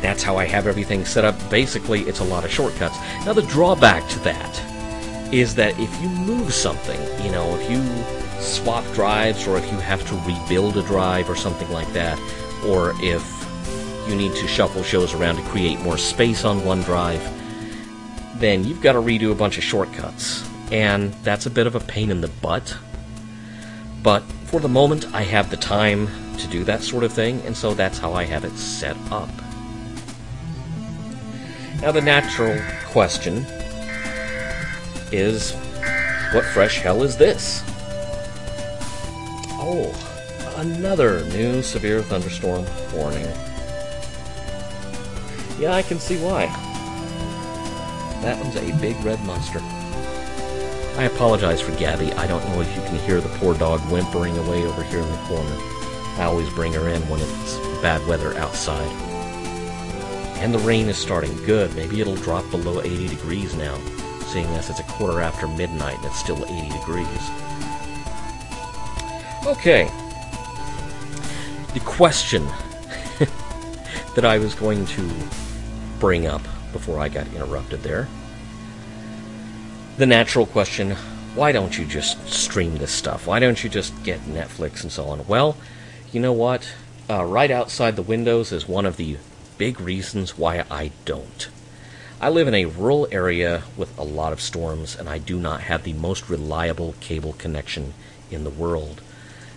that's 0.00 0.22
how 0.22 0.36
I 0.36 0.46
have 0.46 0.66
everything 0.66 1.04
set 1.04 1.24
up. 1.24 1.36
Basically, 1.48 2.00
it's 2.02 2.18
a 2.18 2.24
lot 2.24 2.44
of 2.44 2.50
shortcuts. 2.50 2.98
Now, 3.24 3.32
the 3.32 3.42
drawback 3.42 4.08
to 4.10 4.18
that 4.20 5.32
is 5.32 5.54
that 5.54 5.78
if 5.78 6.02
you 6.02 6.08
move 6.08 6.52
something, 6.52 7.00
you 7.24 7.30
know, 7.30 7.56
if 7.56 7.70
you 7.70 7.78
swap 8.42 8.84
drives 8.92 9.46
or 9.46 9.56
if 9.56 9.70
you 9.70 9.78
have 9.78 10.06
to 10.08 10.14
rebuild 10.26 10.76
a 10.76 10.82
drive 10.82 11.30
or 11.30 11.36
something 11.36 11.70
like 11.70 11.90
that, 11.92 12.18
or 12.66 12.92
if 12.96 13.24
you 14.08 14.14
need 14.14 14.34
to 14.34 14.46
shuffle 14.48 14.82
shows 14.82 15.14
around 15.14 15.36
to 15.36 15.42
create 15.42 15.80
more 15.80 15.96
space 15.96 16.44
on 16.44 16.64
one 16.64 16.82
drive, 16.82 17.22
then 18.38 18.64
you've 18.64 18.80
got 18.80 18.92
to 18.92 18.98
redo 18.98 19.30
a 19.30 19.34
bunch 19.34 19.58
of 19.58 19.64
shortcuts. 19.64 20.48
And 20.70 21.12
that's 21.22 21.46
a 21.46 21.50
bit 21.50 21.66
of 21.66 21.74
a 21.74 21.80
pain 21.80 22.10
in 22.10 22.20
the 22.20 22.28
butt. 22.28 22.76
But 24.02 24.22
for 24.46 24.58
the 24.58 24.68
moment, 24.68 25.14
I 25.14 25.22
have 25.22 25.50
the 25.50 25.56
time 25.56 26.08
to 26.38 26.46
do 26.48 26.64
that 26.64 26.82
sort 26.82 27.04
of 27.04 27.12
thing, 27.12 27.40
and 27.42 27.56
so 27.56 27.74
that's 27.74 27.98
how 27.98 28.14
I 28.14 28.24
have 28.24 28.44
it 28.44 28.56
set 28.56 28.96
up. 29.10 29.30
Now, 31.80 31.92
the 31.92 32.00
natural 32.00 32.60
question 32.86 33.46
is 35.12 35.52
what 36.32 36.44
fresh 36.44 36.80
hell 36.80 37.02
is 37.02 37.16
this? 37.16 37.62
Oh, 39.64 39.94
another 40.56 41.24
new 41.26 41.62
severe 41.62 42.02
thunderstorm 42.02 42.66
warning. 42.92 43.28
Yeah, 45.56 45.74
I 45.74 45.82
can 45.82 46.00
see 46.00 46.16
why. 46.16 46.46
That 48.22 48.42
one's 48.42 48.56
a 48.56 48.76
big 48.80 48.96
red 49.04 49.22
monster. 49.24 49.60
I 50.98 51.04
apologize 51.04 51.60
for 51.60 51.70
Gabby. 51.76 52.12
I 52.14 52.26
don't 52.26 52.44
know 52.48 52.60
if 52.60 52.74
you 52.74 52.82
can 52.82 52.96
hear 53.06 53.20
the 53.20 53.28
poor 53.38 53.54
dog 53.54 53.78
whimpering 53.82 54.36
away 54.36 54.66
over 54.66 54.82
here 54.82 54.98
in 54.98 55.08
the 55.08 55.16
corner. 55.28 55.56
I 56.18 56.24
always 56.24 56.50
bring 56.50 56.72
her 56.72 56.88
in 56.88 57.00
when 57.08 57.20
it's 57.20 57.56
bad 57.80 58.04
weather 58.08 58.36
outside. 58.38 58.90
And 60.42 60.52
the 60.52 60.58
rain 60.58 60.88
is 60.88 60.98
starting 60.98 61.36
good. 61.44 61.72
Maybe 61.76 62.00
it'll 62.00 62.16
drop 62.16 62.50
below 62.50 62.80
80 62.80 63.06
degrees 63.06 63.54
now, 63.54 63.78
seeing 64.26 64.46
as 64.56 64.70
it's 64.70 64.80
a 64.80 64.84
quarter 64.84 65.20
after 65.20 65.46
midnight 65.46 65.98
and 65.98 66.06
it's 66.06 66.18
still 66.18 66.44
80 66.44 66.68
degrees. 66.70 67.30
Okay. 69.46 69.90
The 71.74 71.80
question 71.80 72.46
that 74.14 74.24
I 74.24 74.38
was 74.38 74.54
going 74.54 74.86
to 74.86 75.10
bring 75.98 76.26
up 76.26 76.42
before 76.72 77.00
I 77.00 77.08
got 77.08 77.26
interrupted 77.28 77.82
there. 77.82 78.08
The 79.96 80.06
natural 80.06 80.46
question 80.46 80.96
why 81.34 81.50
don't 81.50 81.78
you 81.78 81.86
just 81.86 82.28
stream 82.28 82.76
this 82.76 82.92
stuff? 82.92 83.26
Why 83.26 83.40
don't 83.40 83.64
you 83.64 83.70
just 83.70 84.02
get 84.04 84.20
Netflix 84.26 84.82
and 84.82 84.92
so 84.92 85.06
on? 85.06 85.26
Well, 85.26 85.56
you 86.12 86.20
know 86.20 86.34
what? 86.34 86.70
Uh, 87.08 87.24
right 87.24 87.50
outside 87.50 87.96
the 87.96 88.02
windows 88.02 88.52
is 88.52 88.68
one 88.68 88.84
of 88.84 88.98
the 88.98 89.16
big 89.56 89.80
reasons 89.80 90.36
why 90.36 90.64
I 90.70 90.92
don't. 91.06 91.48
I 92.20 92.28
live 92.28 92.48
in 92.48 92.54
a 92.54 92.66
rural 92.66 93.08
area 93.10 93.62
with 93.78 93.96
a 93.98 94.04
lot 94.04 94.34
of 94.34 94.40
storms, 94.42 94.94
and 94.94 95.08
I 95.08 95.18
do 95.18 95.38
not 95.38 95.62
have 95.62 95.84
the 95.84 95.94
most 95.94 96.28
reliable 96.28 96.94
cable 97.00 97.32
connection 97.32 97.94
in 98.30 98.44
the 98.44 98.50
world. 98.50 99.00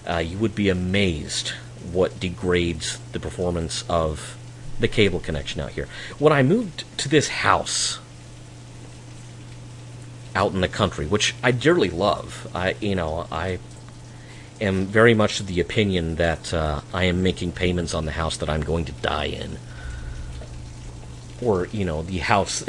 Uh, 0.07 0.17
you 0.17 0.37
would 0.37 0.55
be 0.55 0.69
amazed 0.69 1.49
what 1.91 2.19
degrades 2.19 2.99
the 3.11 3.19
performance 3.19 3.83
of 3.89 4.37
the 4.79 4.87
cable 4.87 5.19
connection 5.19 5.61
out 5.61 5.71
here. 5.71 5.87
When 6.19 6.33
I 6.33 6.43
moved 6.43 6.83
to 6.99 7.09
this 7.09 7.27
house 7.29 7.99
out 10.35 10.51
in 10.51 10.61
the 10.61 10.67
country, 10.67 11.05
which 11.05 11.33
I 11.41 11.51
dearly 11.51 11.89
love, 11.89 12.47
I 12.53 12.75
you 12.81 12.95
know 12.95 13.27
I 13.31 13.59
am 14.59 14.85
very 14.85 15.13
much 15.13 15.39
of 15.39 15.47
the 15.47 15.59
opinion 15.59 16.15
that 16.15 16.53
uh, 16.53 16.81
I 16.93 17.05
am 17.05 17.23
making 17.23 17.53
payments 17.53 17.93
on 17.93 18.05
the 18.05 18.11
house 18.11 18.37
that 18.37 18.49
I'm 18.49 18.61
going 18.61 18.85
to 18.85 18.91
die 18.91 19.25
in, 19.25 19.57
or 21.41 21.67
you 21.67 21.85
know 21.85 22.01
the 22.03 22.19
house. 22.19 22.63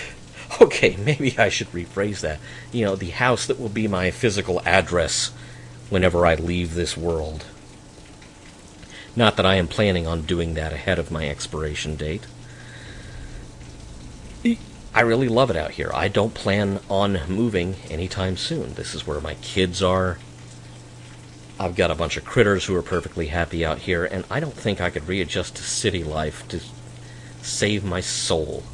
okay, 0.60 0.96
maybe 0.96 1.36
I 1.38 1.48
should 1.48 1.70
rephrase 1.72 2.20
that. 2.20 2.38
You 2.72 2.84
know, 2.84 2.96
the 2.96 3.10
house 3.10 3.46
that 3.46 3.58
will 3.58 3.68
be 3.68 3.88
my 3.88 4.10
physical 4.10 4.60
address 4.64 5.32
whenever 5.90 6.24
I 6.24 6.36
leave 6.36 6.74
this 6.74 6.96
world. 6.96 7.44
Not 9.14 9.36
that 9.36 9.44
I 9.44 9.56
am 9.56 9.68
planning 9.68 10.06
on 10.06 10.22
doing 10.22 10.54
that 10.54 10.72
ahead 10.72 10.98
of 10.98 11.10
my 11.10 11.28
expiration 11.28 11.96
date. 11.96 12.26
I 14.92 15.02
really 15.02 15.28
love 15.28 15.50
it 15.50 15.56
out 15.56 15.72
here. 15.72 15.90
I 15.94 16.08
don't 16.08 16.34
plan 16.34 16.80
on 16.88 17.20
moving 17.28 17.76
anytime 17.88 18.36
soon. 18.36 18.74
This 18.74 18.94
is 18.94 19.06
where 19.06 19.20
my 19.20 19.34
kids 19.34 19.82
are. 19.82 20.18
I've 21.60 21.76
got 21.76 21.90
a 21.90 21.94
bunch 21.94 22.16
of 22.16 22.24
critters 22.24 22.64
who 22.64 22.74
are 22.74 22.82
perfectly 22.82 23.26
happy 23.26 23.64
out 23.64 23.78
here, 23.78 24.04
and 24.04 24.24
I 24.30 24.40
don't 24.40 24.54
think 24.54 24.80
I 24.80 24.90
could 24.90 25.06
readjust 25.06 25.56
to 25.56 25.62
city 25.62 26.02
life 26.02 26.48
to 26.48 26.60
save 27.42 27.84
my 27.84 28.00
soul. 28.00 28.64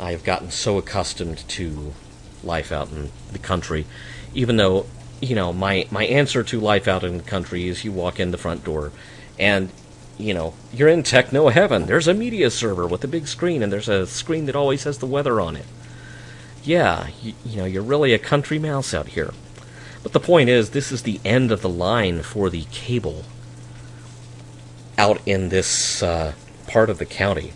I 0.00 0.10
have 0.10 0.24
gotten 0.24 0.50
so 0.50 0.78
accustomed 0.78 1.46
to 1.50 1.92
life 2.42 2.72
out 2.72 2.90
in 2.90 3.10
the 3.30 3.38
country, 3.38 3.86
even 4.34 4.56
though 4.56 4.86
you 5.20 5.34
know, 5.34 5.52
my, 5.52 5.86
my 5.90 6.04
answer 6.06 6.42
to 6.44 6.60
life 6.60 6.86
out 6.88 7.04
in 7.04 7.18
the 7.18 7.24
country 7.24 7.68
is 7.68 7.84
you 7.84 7.92
walk 7.92 8.20
in 8.20 8.30
the 8.30 8.38
front 8.38 8.64
door 8.64 8.92
and, 9.38 9.70
you 10.18 10.34
know, 10.34 10.54
you're 10.72 10.88
in 10.88 11.02
techno 11.02 11.48
heaven. 11.48 11.86
There's 11.86 12.08
a 12.08 12.14
media 12.14 12.50
server 12.50 12.86
with 12.86 13.04
a 13.04 13.08
big 13.08 13.26
screen 13.26 13.62
and 13.62 13.72
there's 13.72 13.88
a 13.88 14.06
screen 14.06 14.46
that 14.46 14.56
always 14.56 14.84
has 14.84 14.98
the 14.98 15.06
weather 15.06 15.40
on 15.40 15.56
it. 15.56 15.66
yeah, 16.62 17.08
you, 17.22 17.34
you 17.44 17.56
know, 17.58 17.64
you're 17.64 17.82
really 17.82 18.12
a 18.14 18.18
country 18.18 18.58
mouse 18.58 18.94
out 18.94 19.08
here. 19.08 19.32
But 20.02 20.12
the 20.12 20.20
point 20.20 20.48
is, 20.48 20.70
this 20.70 20.92
is 20.92 21.02
the 21.02 21.20
end 21.24 21.50
of 21.50 21.62
the 21.62 21.68
line 21.68 22.22
for 22.22 22.50
the 22.50 22.64
cable 22.70 23.24
out 24.98 25.20
in 25.26 25.48
this 25.48 26.02
uh, 26.02 26.32
part 26.66 26.90
of 26.90 26.98
the 26.98 27.06
county. 27.06 27.52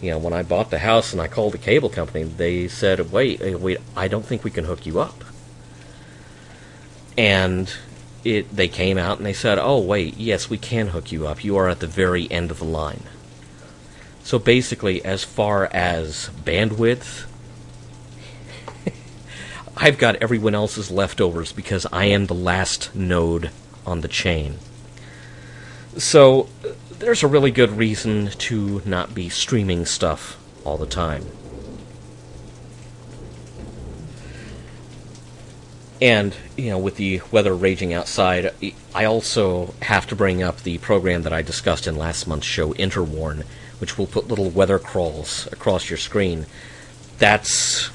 You 0.00 0.10
know, 0.10 0.18
when 0.18 0.32
I 0.32 0.42
bought 0.42 0.70
the 0.70 0.80
house 0.80 1.12
and 1.12 1.22
I 1.22 1.28
called 1.28 1.52
the 1.52 1.58
cable 1.58 1.88
company, 1.88 2.24
they 2.24 2.68
said, 2.68 3.12
"Wait, 3.12 3.40
eh, 3.40 3.54
wait, 3.54 3.78
I 3.96 4.08
don't 4.08 4.24
think 4.24 4.44
we 4.44 4.50
can 4.50 4.64
hook 4.64 4.86
you 4.86 5.00
up." 5.00 5.24
And 7.16 7.72
it, 8.24 8.54
they 8.54 8.68
came 8.68 8.98
out 8.98 9.18
and 9.18 9.26
they 9.26 9.32
said, 9.32 9.58
"Oh, 9.58 9.78
wait, 9.78 10.16
yes, 10.16 10.50
we 10.50 10.58
can 10.58 10.88
hook 10.88 11.12
you 11.12 11.26
up. 11.26 11.44
You 11.44 11.56
are 11.56 11.68
at 11.68 11.80
the 11.80 11.86
very 11.86 12.30
end 12.30 12.50
of 12.50 12.58
the 12.58 12.64
line." 12.64 13.04
So 14.22 14.38
basically, 14.38 15.04
as 15.04 15.22
far 15.22 15.66
as 15.66 16.30
bandwidth, 16.44 17.26
I've 19.76 19.98
got 19.98 20.16
everyone 20.16 20.54
else's 20.54 20.90
leftovers 20.90 21.52
because 21.52 21.86
I 21.92 22.06
am 22.06 22.26
the 22.26 22.34
last 22.34 22.94
node 22.94 23.50
on 23.86 24.00
the 24.00 24.08
chain. 24.08 24.56
So 25.98 26.48
uh, 26.64 26.70
there's 26.98 27.22
a 27.22 27.28
really 27.28 27.50
good 27.50 27.72
reason 27.72 28.28
to 28.28 28.80
not 28.86 29.14
be 29.14 29.28
streaming 29.28 29.84
stuff 29.84 30.38
all 30.64 30.78
the 30.78 30.86
time. 30.86 31.26
And, 36.04 36.36
you 36.54 36.68
know, 36.68 36.76
with 36.76 36.96
the 36.96 37.22
weather 37.30 37.54
raging 37.56 37.94
outside, 37.94 38.52
I 38.94 39.06
also 39.06 39.72
have 39.80 40.06
to 40.08 40.14
bring 40.14 40.42
up 40.42 40.60
the 40.60 40.76
program 40.76 41.22
that 41.22 41.32
I 41.32 41.40
discussed 41.40 41.86
in 41.86 41.96
last 41.96 42.26
month's 42.26 42.46
show, 42.46 42.74
Interwarn, 42.74 43.44
which 43.78 43.96
will 43.96 44.06
put 44.06 44.28
little 44.28 44.50
weather 44.50 44.78
crawls 44.78 45.48
across 45.50 45.88
your 45.88 45.96
screen. 45.96 46.44
That's 47.16 47.88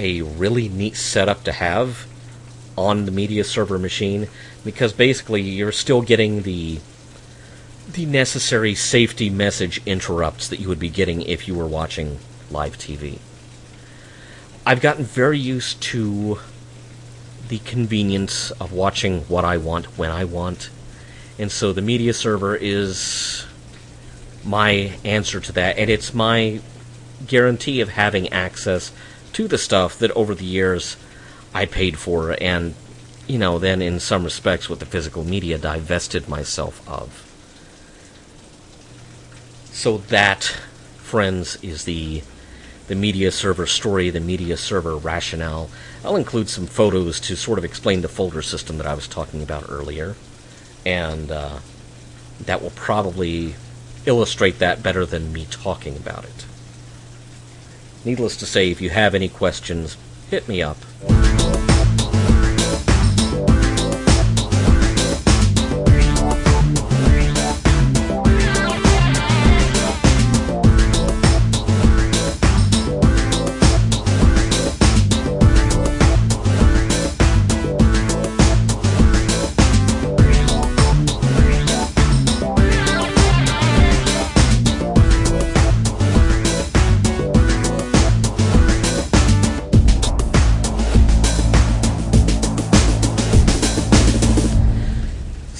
a 0.00 0.22
really 0.22 0.68
neat 0.68 0.96
setup 0.96 1.44
to 1.44 1.52
have 1.52 2.08
on 2.76 3.04
the 3.04 3.12
media 3.12 3.44
server 3.44 3.78
machine 3.78 4.26
because 4.64 4.92
basically 4.92 5.42
you're 5.42 5.70
still 5.70 6.02
getting 6.02 6.42
the 6.42 6.80
the 7.88 8.04
necessary 8.04 8.74
safety 8.74 9.30
message 9.30 9.80
interrupts 9.86 10.48
that 10.48 10.58
you 10.58 10.68
would 10.68 10.80
be 10.80 10.88
getting 10.88 11.22
if 11.22 11.46
you 11.46 11.54
were 11.54 11.68
watching 11.68 12.18
live 12.50 12.76
TV. 12.76 13.20
I've 14.66 14.80
gotten 14.80 15.04
very 15.04 15.38
used 15.38 15.80
to 15.82 16.40
the 17.48 17.58
convenience 17.58 18.50
of 18.52 18.72
watching 18.72 19.20
what 19.22 19.44
I 19.44 19.56
want 19.56 19.86
when 19.98 20.10
I 20.10 20.24
want, 20.24 20.70
and 21.38 21.50
so 21.50 21.72
the 21.72 21.82
media 21.82 22.14
server 22.14 22.56
is 22.56 23.46
my 24.44 24.92
answer 25.04 25.40
to 25.40 25.52
that, 25.52 25.78
and 25.78 25.90
it's 25.90 26.14
my 26.14 26.60
guarantee 27.26 27.80
of 27.80 27.90
having 27.90 28.28
access 28.32 28.92
to 29.32 29.48
the 29.48 29.58
stuff 29.58 29.98
that 29.98 30.10
over 30.12 30.34
the 30.34 30.44
years 30.44 30.96
I 31.52 31.66
paid 31.66 31.98
for, 31.98 32.36
and, 32.40 32.74
you 33.26 33.38
know, 33.38 33.58
then 33.58 33.80
in 33.82 34.00
some 34.00 34.24
respects 34.24 34.68
with 34.68 34.80
the 34.80 34.86
physical 34.86 35.24
media 35.24 35.58
divested 35.58 36.28
myself 36.28 36.86
of. 36.88 37.22
So 39.72 39.98
that, 39.98 40.44
friends, 40.98 41.58
is 41.62 41.84
the 41.84 42.22
the 42.86 42.94
media 42.94 43.30
server 43.30 43.66
story, 43.66 44.10
the 44.10 44.20
media 44.20 44.56
server 44.56 44.96
rationale. 44.96 45.70
I'll 46.04 46.16
include 46.16 46.48
some 46.48 46.66
photos 46.66 47.20
to 47.20 47.36
sort 47.36 47.58
of 47.58 47.64
explain 47.64 48.02
the 48.02 48.08
folder 48.08 48.42
system 48.42 48.78
that 48.78 48.86
I 48.86 48.94
was 48.94 49.08
talking 49.08 49.42
about 49.42 49.64
earlier, 49.68 50.16
and 50.84 51.30
uh, 51.30 51.58
that 52.40 52.62
will 52.62 52.70
probably 52.70 53.54
illustrate 54.06 54.58
that 54.58 54.82
better 54.82 55.06
than 55.06 55.32
me 55.32 55.46
talking 55.50 55.96
about 55.96 56.24
it. 56.24 56.46
Needless 58.04 58.36
to 58.36 58.46
say, 58.46 58.70
if 58.70 58.80
you 58.82 58.90
have 58.90 59.14
any 59.14 59.28
questions, 59.28 59.96
hit 60.30 60.46
me 60.46 60.62
up. 60.62 60.76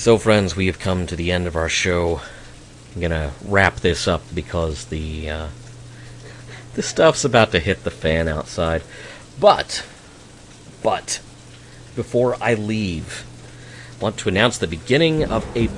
So, 0.04 0.18
friends, 0.18 0.54
we 0.54 0.66
have 0.66 0.78
come 0.78 1.06
to 1.06 1.16
the 1.16 1.32
end 1.32 1.46
of 1.46 1.56
our 1.56 1.70
show. 1.70 2.20
I'm 2.94 3.00
gonna 3.00 3.32
wrap 3.42 3.76
this 3.76 4.06
up 4.06 4.20
because 4.34 4.84
the 4.84 5.30
uh, 5.30 5.48
the 6.74 6.82
stuff's 6.82 7.24
about 7.24 7.52
to 7.52 7.58
hit 7.58 7.84
the 7.84 7.90
fan 7.90 8.28
outside. 8.28 8.82
But, 9.40 9.82
but, 10.82 11.22
before 11.96 12.36
I 12.38 12.52
leave, 12.52 13.24
I 13.98 14.02
want 14.02 14.18
to 14.18 14.28
announce 14.28 14.58
the 14.58 14.66
beginning 14.66 15.24
of 15.24 15.46
a 15.56 15.70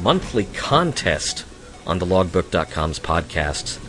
monthly 0.00 0.44
contest 0.44 1.44
on 1.88 1.98
the 1.98 2.06
logbook.com's 2.06 3.00
podcasts, 3.00 3.80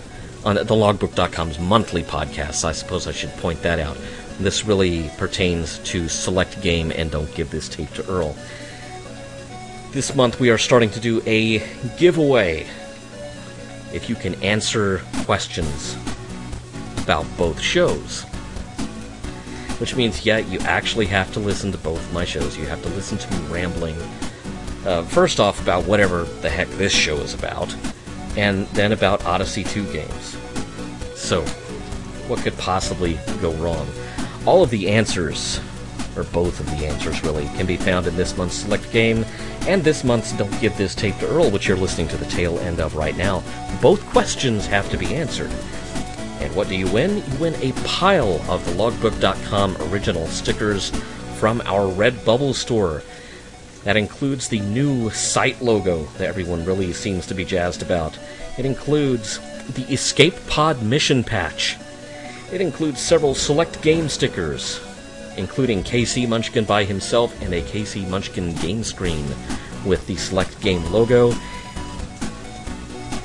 on 0.44 0.56
the 0.56 0.76
logbook.com's 0.76 1.60
monthly 1.60 2.02
podcasts. 2.02 2.66
I 2.66 2.72
suppose 2.72 3.06
I 3.06 3.12
should 3.12 3.34
point 3.34 3.62
that 3.62 3.78
out. 3.78 4.00
This 4.40 4.66
really 4.66 5.12
pertains 5.18 5.78
to 5.92 6.10
select 6.10 6.64
game 6.64 6.92
and 6.96 7.12
don't 7.12 7.32
give 7.36 7.52
this 7.52 7.70
tape 7.70 7.94
to 7.94 8.10
Earl 8.10 8.36
this 9.98 10.14
month 10.14 10.40
we 10.40 10.52
are 10.52 10.60
starting 10.60 10.92
to 10.92 11.00
do 11.00 11.24
a 11.26 11.58
giveaway. 11.98 12.68
If 13.92 14.10
you 14.10 14.14
can 14.14 14.36
answer 14.44 15.02
questions 15.26 15.98
about 17.02 17.26
both 17.36 17.60
shows. 17.60 18.22
Which 19.80 19.96
means, 19.96 20.24
yeah, 20.24 20.38
you 20.38 20.60
actually 20.60 21.08
have 21.08 21.34
to 21.34 21.40
listen 21.40 21.72
to 21.72 21.80
both 21.80 22.14
my 22.14 22.26
shows. 22.26 22.56
You 22.56 22.68
have 22.68 22.80
to 22.84 22.90
listen 22.90 23.18
to 23.18 23.32
me 23.32 23.48
rambling, 23.48 23.98
uh, 24.86 25.02
first 25.02 25.40
off, 25.40 25.60
about 25.64 25.86
whatever 25.86 26.26
the 26.42 26.50
heck 26.50 26.68
this 26.78 26.94
show 26.94 27.16
is 27.16 27.34
about, 27.34 27.76
and 28.36 28.68
then 28.68 28.92
about 28.92 29.26
Odyssey 29.26 29.64
2 29.64 29.92
games. 29.92 30.38
So, 31.16 31.42
what 32.28 32.38
could 32.42 32.56
possibly 32.60 33.18
go 33.42 33.52
wrong? 33.54 33.90
All 34.46 34.62
of 34.62 34.70
the 34.70 34.90
answers 34.90 35.60
or 36.18 36.24
both 36.26 36.60
of 36.60 36.66
the 36.68 36.86
answers 36.86 37.24
really, 37.24 37.46
can 37.56 37.66
be 37.66 37.78
found 37.78 38.08
in 38.08 38.16
this 38.16 38.36
month's 38.36 38.56
select 38.56 38.92
game 38.92 39.26
and 39.68 39.84
this 39.84 40.04
month's 40.04 40.34
Don't 40.34 40.60
Give 40.60 40.76
This 40.78 40.96
Tape 40.96 41.18
to 41.20 41.28
Earl, 41.28 41.52
which 41.52 41.68
you're 41.68 41.78
listening 41.78 42.08
to 42.10 42.18
the 42.18 42.26
tail 42.26 42.58
end 42.60 42.80
of 42.80 42.96
right 42.96 43.16
now. 43.16 43.44
Both 43.82 44.06
questions 44.08 44.66
have 44.66 44.90
to 44.90 44.98
be 44.98 45.14
answered. 45.16 45.52
And 46.40 46.56
what 46.56 46.70
do 46.70 46.76
you 46.76 46.88
win? 46.92 47.18
You 47.18 47.38
win 47.40 47.56
a 47.56 47.72
pile 47.84 48.42
of 48.50 48.66
the 48.66 48.72
logbook.com 48.72 49.78
original 49.92 50.28
stickers 50.28 50.90
from 51.38 51.62
our 51.66 51.92
Redbubble 51.92 52.54
store. 52.54 53.04
That 53.84 53.98
includes 53.98 54.48
the 54.48 54.60
new 54.60 55.10
site 55.12 55.62
logo 55.62 56.04
that 56.18 56.28
everyone 56.28 56.66
really 56.66 56.94
seems 56.94 57.26
to 57.28 57.34
be 57.34 57.46
jazzed 57.46 57.82
about. 57.82 58.18
It 58.58 58.66
includes 58.66 59.40
the 59.74 59.84
Escape 59.84 60.36
Pod 60.48 60.82
mission 60.82 61.24
patch. 61.24 61.78
It 62.52 62.62
includes 62.62 63.02
several 63.02 63.36
select 63.36 63.82
game 63.82 64.10
stickers, 64.10 64.80
including 65.38 65.84
KC 65.84 66.28
Munchkin 66.28 66.66
by 66.66 66.84
himself 66.84 67.40
and 67.42 67.54
a 67.54 67.62
KC 67.62 68.08
Munchkin 68.10 68.54
game 68.56 68.84
screen 68.84 69.26
with 69.86 70.06
the 70.08 70.16
Select 70.16 70.60
Game 70.62 70.84
logo. 70.92 71.32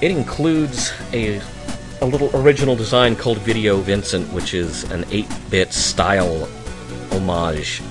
It 0.01 0.11
includes 0.11 0.93
a, 1.13 1.41
a 2.01 2.07
little 2.07 2.31
original 2.35 2.77
design 2.77 3.17
called 3.17 3.39
Video 3.39 3.79
Vincent, 3.79 4.33
which 4.33 4.55
is 4.55 4.85
an 4.91 5.05
8 5.11 5.27
bit 5.51 5.73
style 5.73 6.49
homage 7.13 7.83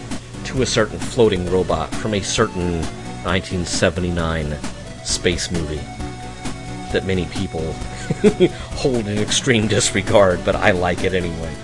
to 0.45 0.61
a 0.61 0.65
certain 0.65 0.99
floating 0.99 1.49
robot 1.51 1.93
from 1.95 2.13
a 2.13 2.21
certain 2.21 2.81
1979 3.23 4.57
space 5.03 5.51
movie 5.51 5.81
that 6.91 7.05
many 7.05 7.25
people 7.25 7.73
hold 8.75 9.07
in 9.07 9.17
extreme 9.17 9.67
disregard, 9.67 10.43
but 10.43 10.55
I 10.55 10.71
like 10.71 11.03
it 11.03 11.13
anyway. 11.13 11.55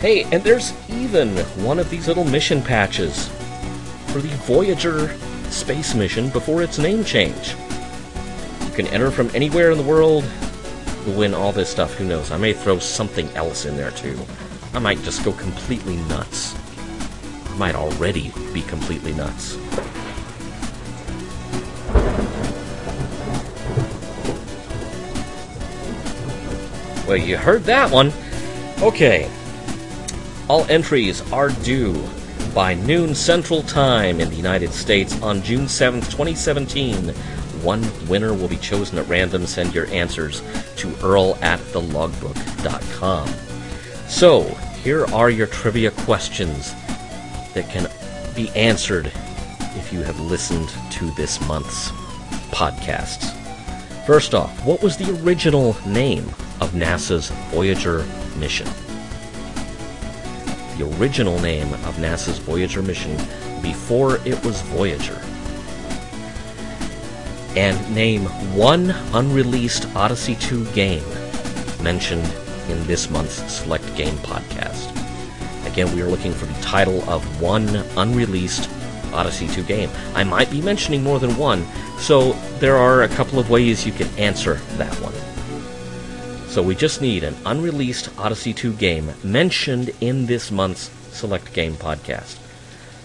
Hey, 0.00 0.22
and 0.30 0.44
there's 0.44 0.72
even 0.88 1.36
one 1.64 1.80
of 1.80 1.90
these 1.90 2.06
little 2.06 2.22
mission 2.22 2.62
patches 2.62 3.26
for 4.06 4.20
the 4.20 4.28
Voyager 4.46 5.12
space 5.50 5.92
mission 5.92 6.30
before 6.30 6.62
its 6.62 6.78
name 6.78 7.02
change. 7.02 7.56
You 8.64 8.70
can 8.74 8.86
enter 8.88 9.10
from 9.10 9.28
anywhere 9.34 9.72
in 9.72 9.76
the 9.76 9.82
world. 9.82 10.24
Win 11.04 11.34
all 11.34 11.50
this 11.50 11.68
stuff. 11.68 11.94
Who 11.94 12.04
knows? 12.04 12.30
I 12.30 12.36
may 12.36 12.52
throw 12.52 12.78
something 12.78 13.28
else 13.30 13.64
in 13.64 13.76
there 13.76 13.90
too. 13.90 14.16
I 14.72 14.78
might 14.78 15.02
just 15.02 15.24
go 15.24 15.32
completely 15.32 15.96
nuts. 15.96 16.54
I 17.46 17.56
might 17.56 17.74
already 17.74 18.32
be 18.54 18.62
completely 18.62 19.14
nuts. 19.14 19.56
Well, 27.04 27.16
you 27.16 27.36
heard 27.36 27.64
that 27.64 27.90
one. 27.90 28.12
Okay, 28.80 29.28
All 30.48 30.64
entries 30.70 31.20
are 31.30 31.50
due 31.50 32.02
by 32.54 32.72
noon 32.72 33.14
Central 33.14 33.62
Time 33.62 34.18
in 34.18 34.30
the 34.30 34.36
United 34.36 34.72
States 34.72 35.20
on 35.20 35.42
June 35.42 35.66
7th, 35.66 36.06
2017. 36.06 37.10
One 37.62 37.86
winner 38.08 38.32
will 38.32 38.48
be 38.48 38.56
chosen 38.56 38.96
at 38.96 39.06
random. 39.08 39.46
Send 39.46 39.74
your 39.74 39.86
answers 39.88 40.42
to 40.76 40.94
earl 41.04 41.36
at 41.42 41.60
thelogbook.com. 41.60 43.28
So, 44.08 44.44
here 44.82 45.04
are 45.12 45.28
your 45.28 45.48
trivia 45.48 45.90
questions 45.90 46.72
that 47.52 47.68
can 47.68 47.90
be 48.34 48.48
answered 48.56 49.12
if 49.76 49.92
you 49.92 50.02
have 50.02 50.18
listened 50.18 50.70
to 50.92 51.10
this 51.10 51.46
month's 51.46 51.90
podcast. 52.50 53.34
First 54.06 54.34
off, 54.34 54.64
what 54.64 54.82
was 54.82 54.96
the 54.96 55.20
original 55.22 55.76
name 55.86 56.26
of 56.62 56.72
NASA's 56.72 57.28
Voyager 57.50 58.06
mission? 58.38 58.66
The 60.78 60.88
original 61.00 61.40
name 61.40 61.74
of 61.74 61.96
NASA's 61.96 62.38
Voyager 62.38 62.82
mission 62.82 63.16
before 63.62 64.18
it 64.24 64.44
was 64.44 64.60
Voyager. 64.62 65.20
And 67.56 67.92
name 67.92 68.26
one 68.56 68.90
unreleased 69.12 69.88
Odyssey 69.96 70.36
2 70.36 70.66
game 70.66 71.02
mentioned 71.82 72.32
in 72.68 72.86
this 72.86 73.10
month's 73.10 73.42
Select 73.52 73.92
Game 73.96 74.14
podcast. 74.18 74.94
Again, 75.66 75.92
we 75.96 76.02
are 76.02 76.08
looking 76.08 76.32
for 76.32 76.46
the 76.46 76.60
title 76.62 77.02
of 77.10 77.42
one 77.42 77.68
unreleased 77.96 78.70
Odyssey 79.12 79.48
2 79.48 79.64
game. 79.64 79.90
I 80.14 80.22
might 80.22 80.48
be 80.48 80.62
mentioning 80.62 81.02
more 81.02 81.18
than 81.18 81.36
one, 81.36 81.66
so 81.98 82.34
there 82.60 82.76
are 82.76 83.02
a 83.02 83.08
couple 83.08 83.40
of 83.40 83.50
ways 83.50 83.84
you 83.84 83.92
can 83.92 84.06
answer 84.16 84.54
that 84.76 84.94
one. 85.00 85.14
So 86.48 86.62
we 86.62 86.74
just 86.74 87.02
need 87.02 87.24
an 87.24 87.36
unreleased 87.44 88.08
Odyssey 88.18 88.54
2 88.54 88.72
game 88.72 89.12
mentioned 89.22 89.90
in 90.00 90.26
this 90.26 90.50
month's 90.50 90.90
Select 91.14 91.52
Game 91.52 91.74
podcast. 91.74 92.38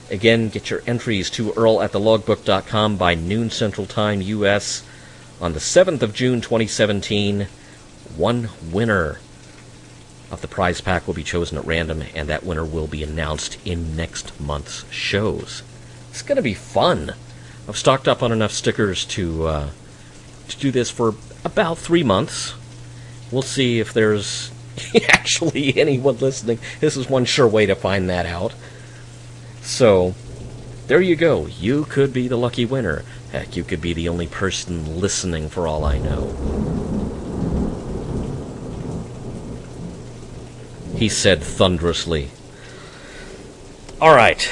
Again, 0.10 0.48
get 0.48 0.70
your 0.70 0.82
entries 0.88 1.30
to 1.32 1.54
earl 1.54 1.82
at 1.82 1.92
thelogbook.com 1.92 2.96
by 2.96 3.16
noon 3.16 3.50
Central 3.50 3.86
Time 3.86 4.22
US 4.22 4.84
on 5.42 5.54
the 5.54 5.60
7th 5.60 6.02
of 6.02 6.14
June 6.14 6.40
2017. 6.40 7.48
One 8.16 8.50
winner 8.72 9.20
of 10.32 10.42
the 10.42 10.48
prize 10.48 10.80
pack 10.80 11.06
will 11.06 11.14
be 11.14 11.24
chosen 11.24 11.58
at 11.58 11.66
random, 11.66 12.04
and 12.16 12.30
that 12.30 12.46
winner 12.46 12.66
will 12.66 12.88
be 12.88 13.04
announced 13.04 13.58
in 13.66 13.96
next 13.96 14.40
month's 14.40 14.90
shows. 14.90 15.64
It's 16.10 16.22
going 16.22 16.38
to 16.38 16.42
be 16.42 16.54
fun. 16.54 17.14
I've 17.68 17.78
stocked 17.78 18.08
up 18.08 18.24
on 18.24 18.32
enough 18.32 18.52
stickers 18.52 19.04
to 19.06 19.48
uh, 19.48 19.70
to 20.48 20.58
do 20.58 20.72
this 20.72 20.90
for 20.90 21.14
about 21.44 21.78
three 21.78 22.04
months. 22.04 22.54
We'll 23.34 23.42
see 23.42 23.80
if 23.80 23.94
there's 23.94 24.52
actually 25.10 25.76
anyone 25.80 26.18
listening. 26.18 26.60
This 26.80 26.96
is 26.96 27.10
one 27.10 27.26
sure 27.26 27.48
way 27.48 27.66
to 27.66 27.76
find 27.76 28.08
that 28.10 28.28
out. 28.28 28.54
So, 29.64 30.14
there 30.88 31.02
you 31.02 31.16
go. 31.16 31.48
You 31.48 31.86
could 31.86 32.14
be 32.14 32.28
the 32.28 32.38
lucky 32.38 32.66
winner. 32.66 33.04
Heck, 33.32 33.56
you 33.58 33.64
could 33.64 33.82
be 33.82 33.94
the 33.94 34.08
only 34.08 34.28
person 34.28 35.00
listening 35.00 35.50
for 35.50 35.68
all 35.68 35.84
I 35.84 35.98
know. 35.98 36.28
He 40.96 41.10
said 41.10 41.42
thunderously. 41.42 42.30
All 44.00 44.16
right. 44.16 44.48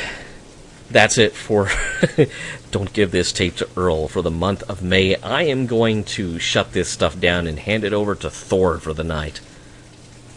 That's 0.91 1.17
it 1.17 1.33
for 1.33 1.69
Don't 2.71 2.91
Give 2.91 3.11
This 3.11 3.31
Tape 3.31 3.55
to 3.57 3.69
Earl 3.77 4.09
for 4.09 4.21
the 4.21 4.29
month 4.29 4.61
of 4.63 4.83
May. 4.83 5.15
I 5.15 5.43
am 5.43 5.65
going 5.65 6.03
to 6.05 6.37
shut 6.37 6.73
this 6.73 6.89
stuff 6.89 7.19
down 7.19 7.47
and 7.47 7.59
hand 7.59 7.83
it 7.83 7.93
over 7.93 8.13
to 8.15 8.29
Thor 8.29 8.77
for 8.77 8.93
the 8.93 9.03
night. 9.03 9.39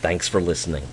Thanks 0.00 0.28
for 0.28 0.40
listening. 0.40 0.84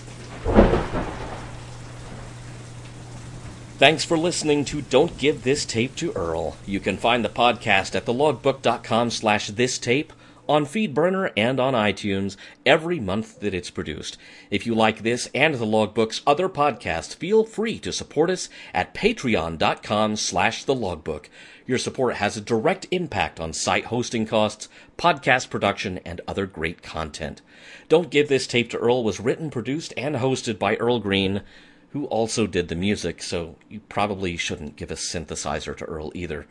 Thanks 3.78 4.04
for 4.04 4.18
listening 4.18 4.66
to 4.66 4.82
Don't 4.82 5.18
Give 5.18 5.44
This 5.44 5.66
Tape 5.66 5.96
to 5.98 6.12
Earl. 6.14 6.56
You 6.66 6.80
can 6.80 6.98
find 6.98 7.26
the 7.26 7.30
podcast 7.30 7.96
at 7.96 8.06
thelogbook.com 8.06 9.10
slash 9.10 9.48
this 9.48 9.78
tape, 9.78 10.14
on 10.52 10.66
FeedBurner 10.66 11.32
and 11.38 11.62
on 11.62 11.74
iTunes 11.74 12.36
every 12.66 13.00
month 13.00 13.40
that 13.40 13.54
it's 13.54 13.70
produced. 13.70 14.18
If 14.50 14.68
you 14.68 14.76
like 14.76 15.02
this 15.02 15.30
and 15.34 15.56
the 15.56 15.66
Logbook's 15.66 16.22
other 16.28 16.50
podcasts, 16.50 17.16
feel 17.16 17.46
free 17.46 17.80
to 17.80 17.94
support 17.94 18.30
us 18.30 18.50
at 18.74 18.94
patreon.com 18.94 20.18
slash 20.18 20.66
the 20.66 20.76
logbook. 20.76 21.30
Your 21.66 21.78
support 21.78 22.16
has 22.16 22.36
a 22.36 22.42
direct 22.42 22.86
impact 22.92 23.40
on 23.40 23.54
site 23.54 23.86
hosting 23.86 24.26
costs, 24.26 24.68
podcast 24.98 25.50
production, 25.50 26.00
and 26.00 26.20
other 26.28 26.46
great 26.46 26.84
content. 26.84 27.42
Don't 27.88 28.10
Give 28.10 28.28
This 28.28 28.46
Tape 28.46 28.70
to 28.72 28.78
Earl 28.78 29.06
was 29.06 29.22
written, 29.22 29.50
produced, 29.52 29.94
and 29.96 30.18
hosted 30.18 30.60
by 30.60 30.76
Earl 30.76 31.00
Green, 31.00 31.44
who 31.92 32.08
also 32.08 32.46
did 32.46 32.68
the 32.68 32.76
music, 32.76 33.24
so 33.24 33.56
you 33.70 33.80
probably 33.88 34.36
shouldn't 34.36 34.76
give 34.76 34.92
a 34.92 34.96
synthesizer 34.96 35.78
to 35.78 35.86
Earl 35.86 36.12
either. 36.14 36.46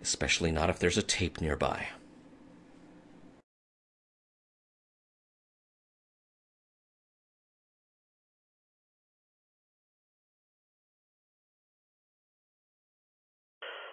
Especially 0.00 0.50
not 0.50 0.70
if 0.70 0.78
there's 0.78 0.98
a 0.98 1.02
tape 1.02 1.42
nearby. 1.42 1.88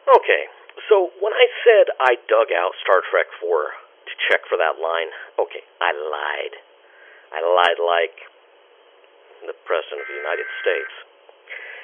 Okay, 0.10 0.50
so 0.90 1.14
when 1.22 1.34
I 1.34 1.46
said 1.62 1.86
I 2.02 2.18
dug 2.26 2.50
out 2.50 2.74
Star 2.82 3.06
Trek 3.14 3.30
4 3.38 3.46
to 3.46 4.14
check 4.26 4.42
for 4.50 4.58
that 4.58 4.82
line, 4.82 5.14
okay, 5.38 5.62
I 5.78 5.94
lied. 5.94 6.54
I 7.30 7.40
lied 7.46 7.78
like 7.78 8.18
the 9.46 9.54
President 9.70 10.02
of 10.02 10.08
the 10.10 10.18
United 10.18 10.50
States. 10.66 10.94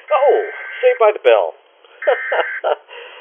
Oh, 0.09 0.41
Saved 0.81 0.99
by 0.99 1.11
the 1.13 1.21
Bell. 1.21 1.53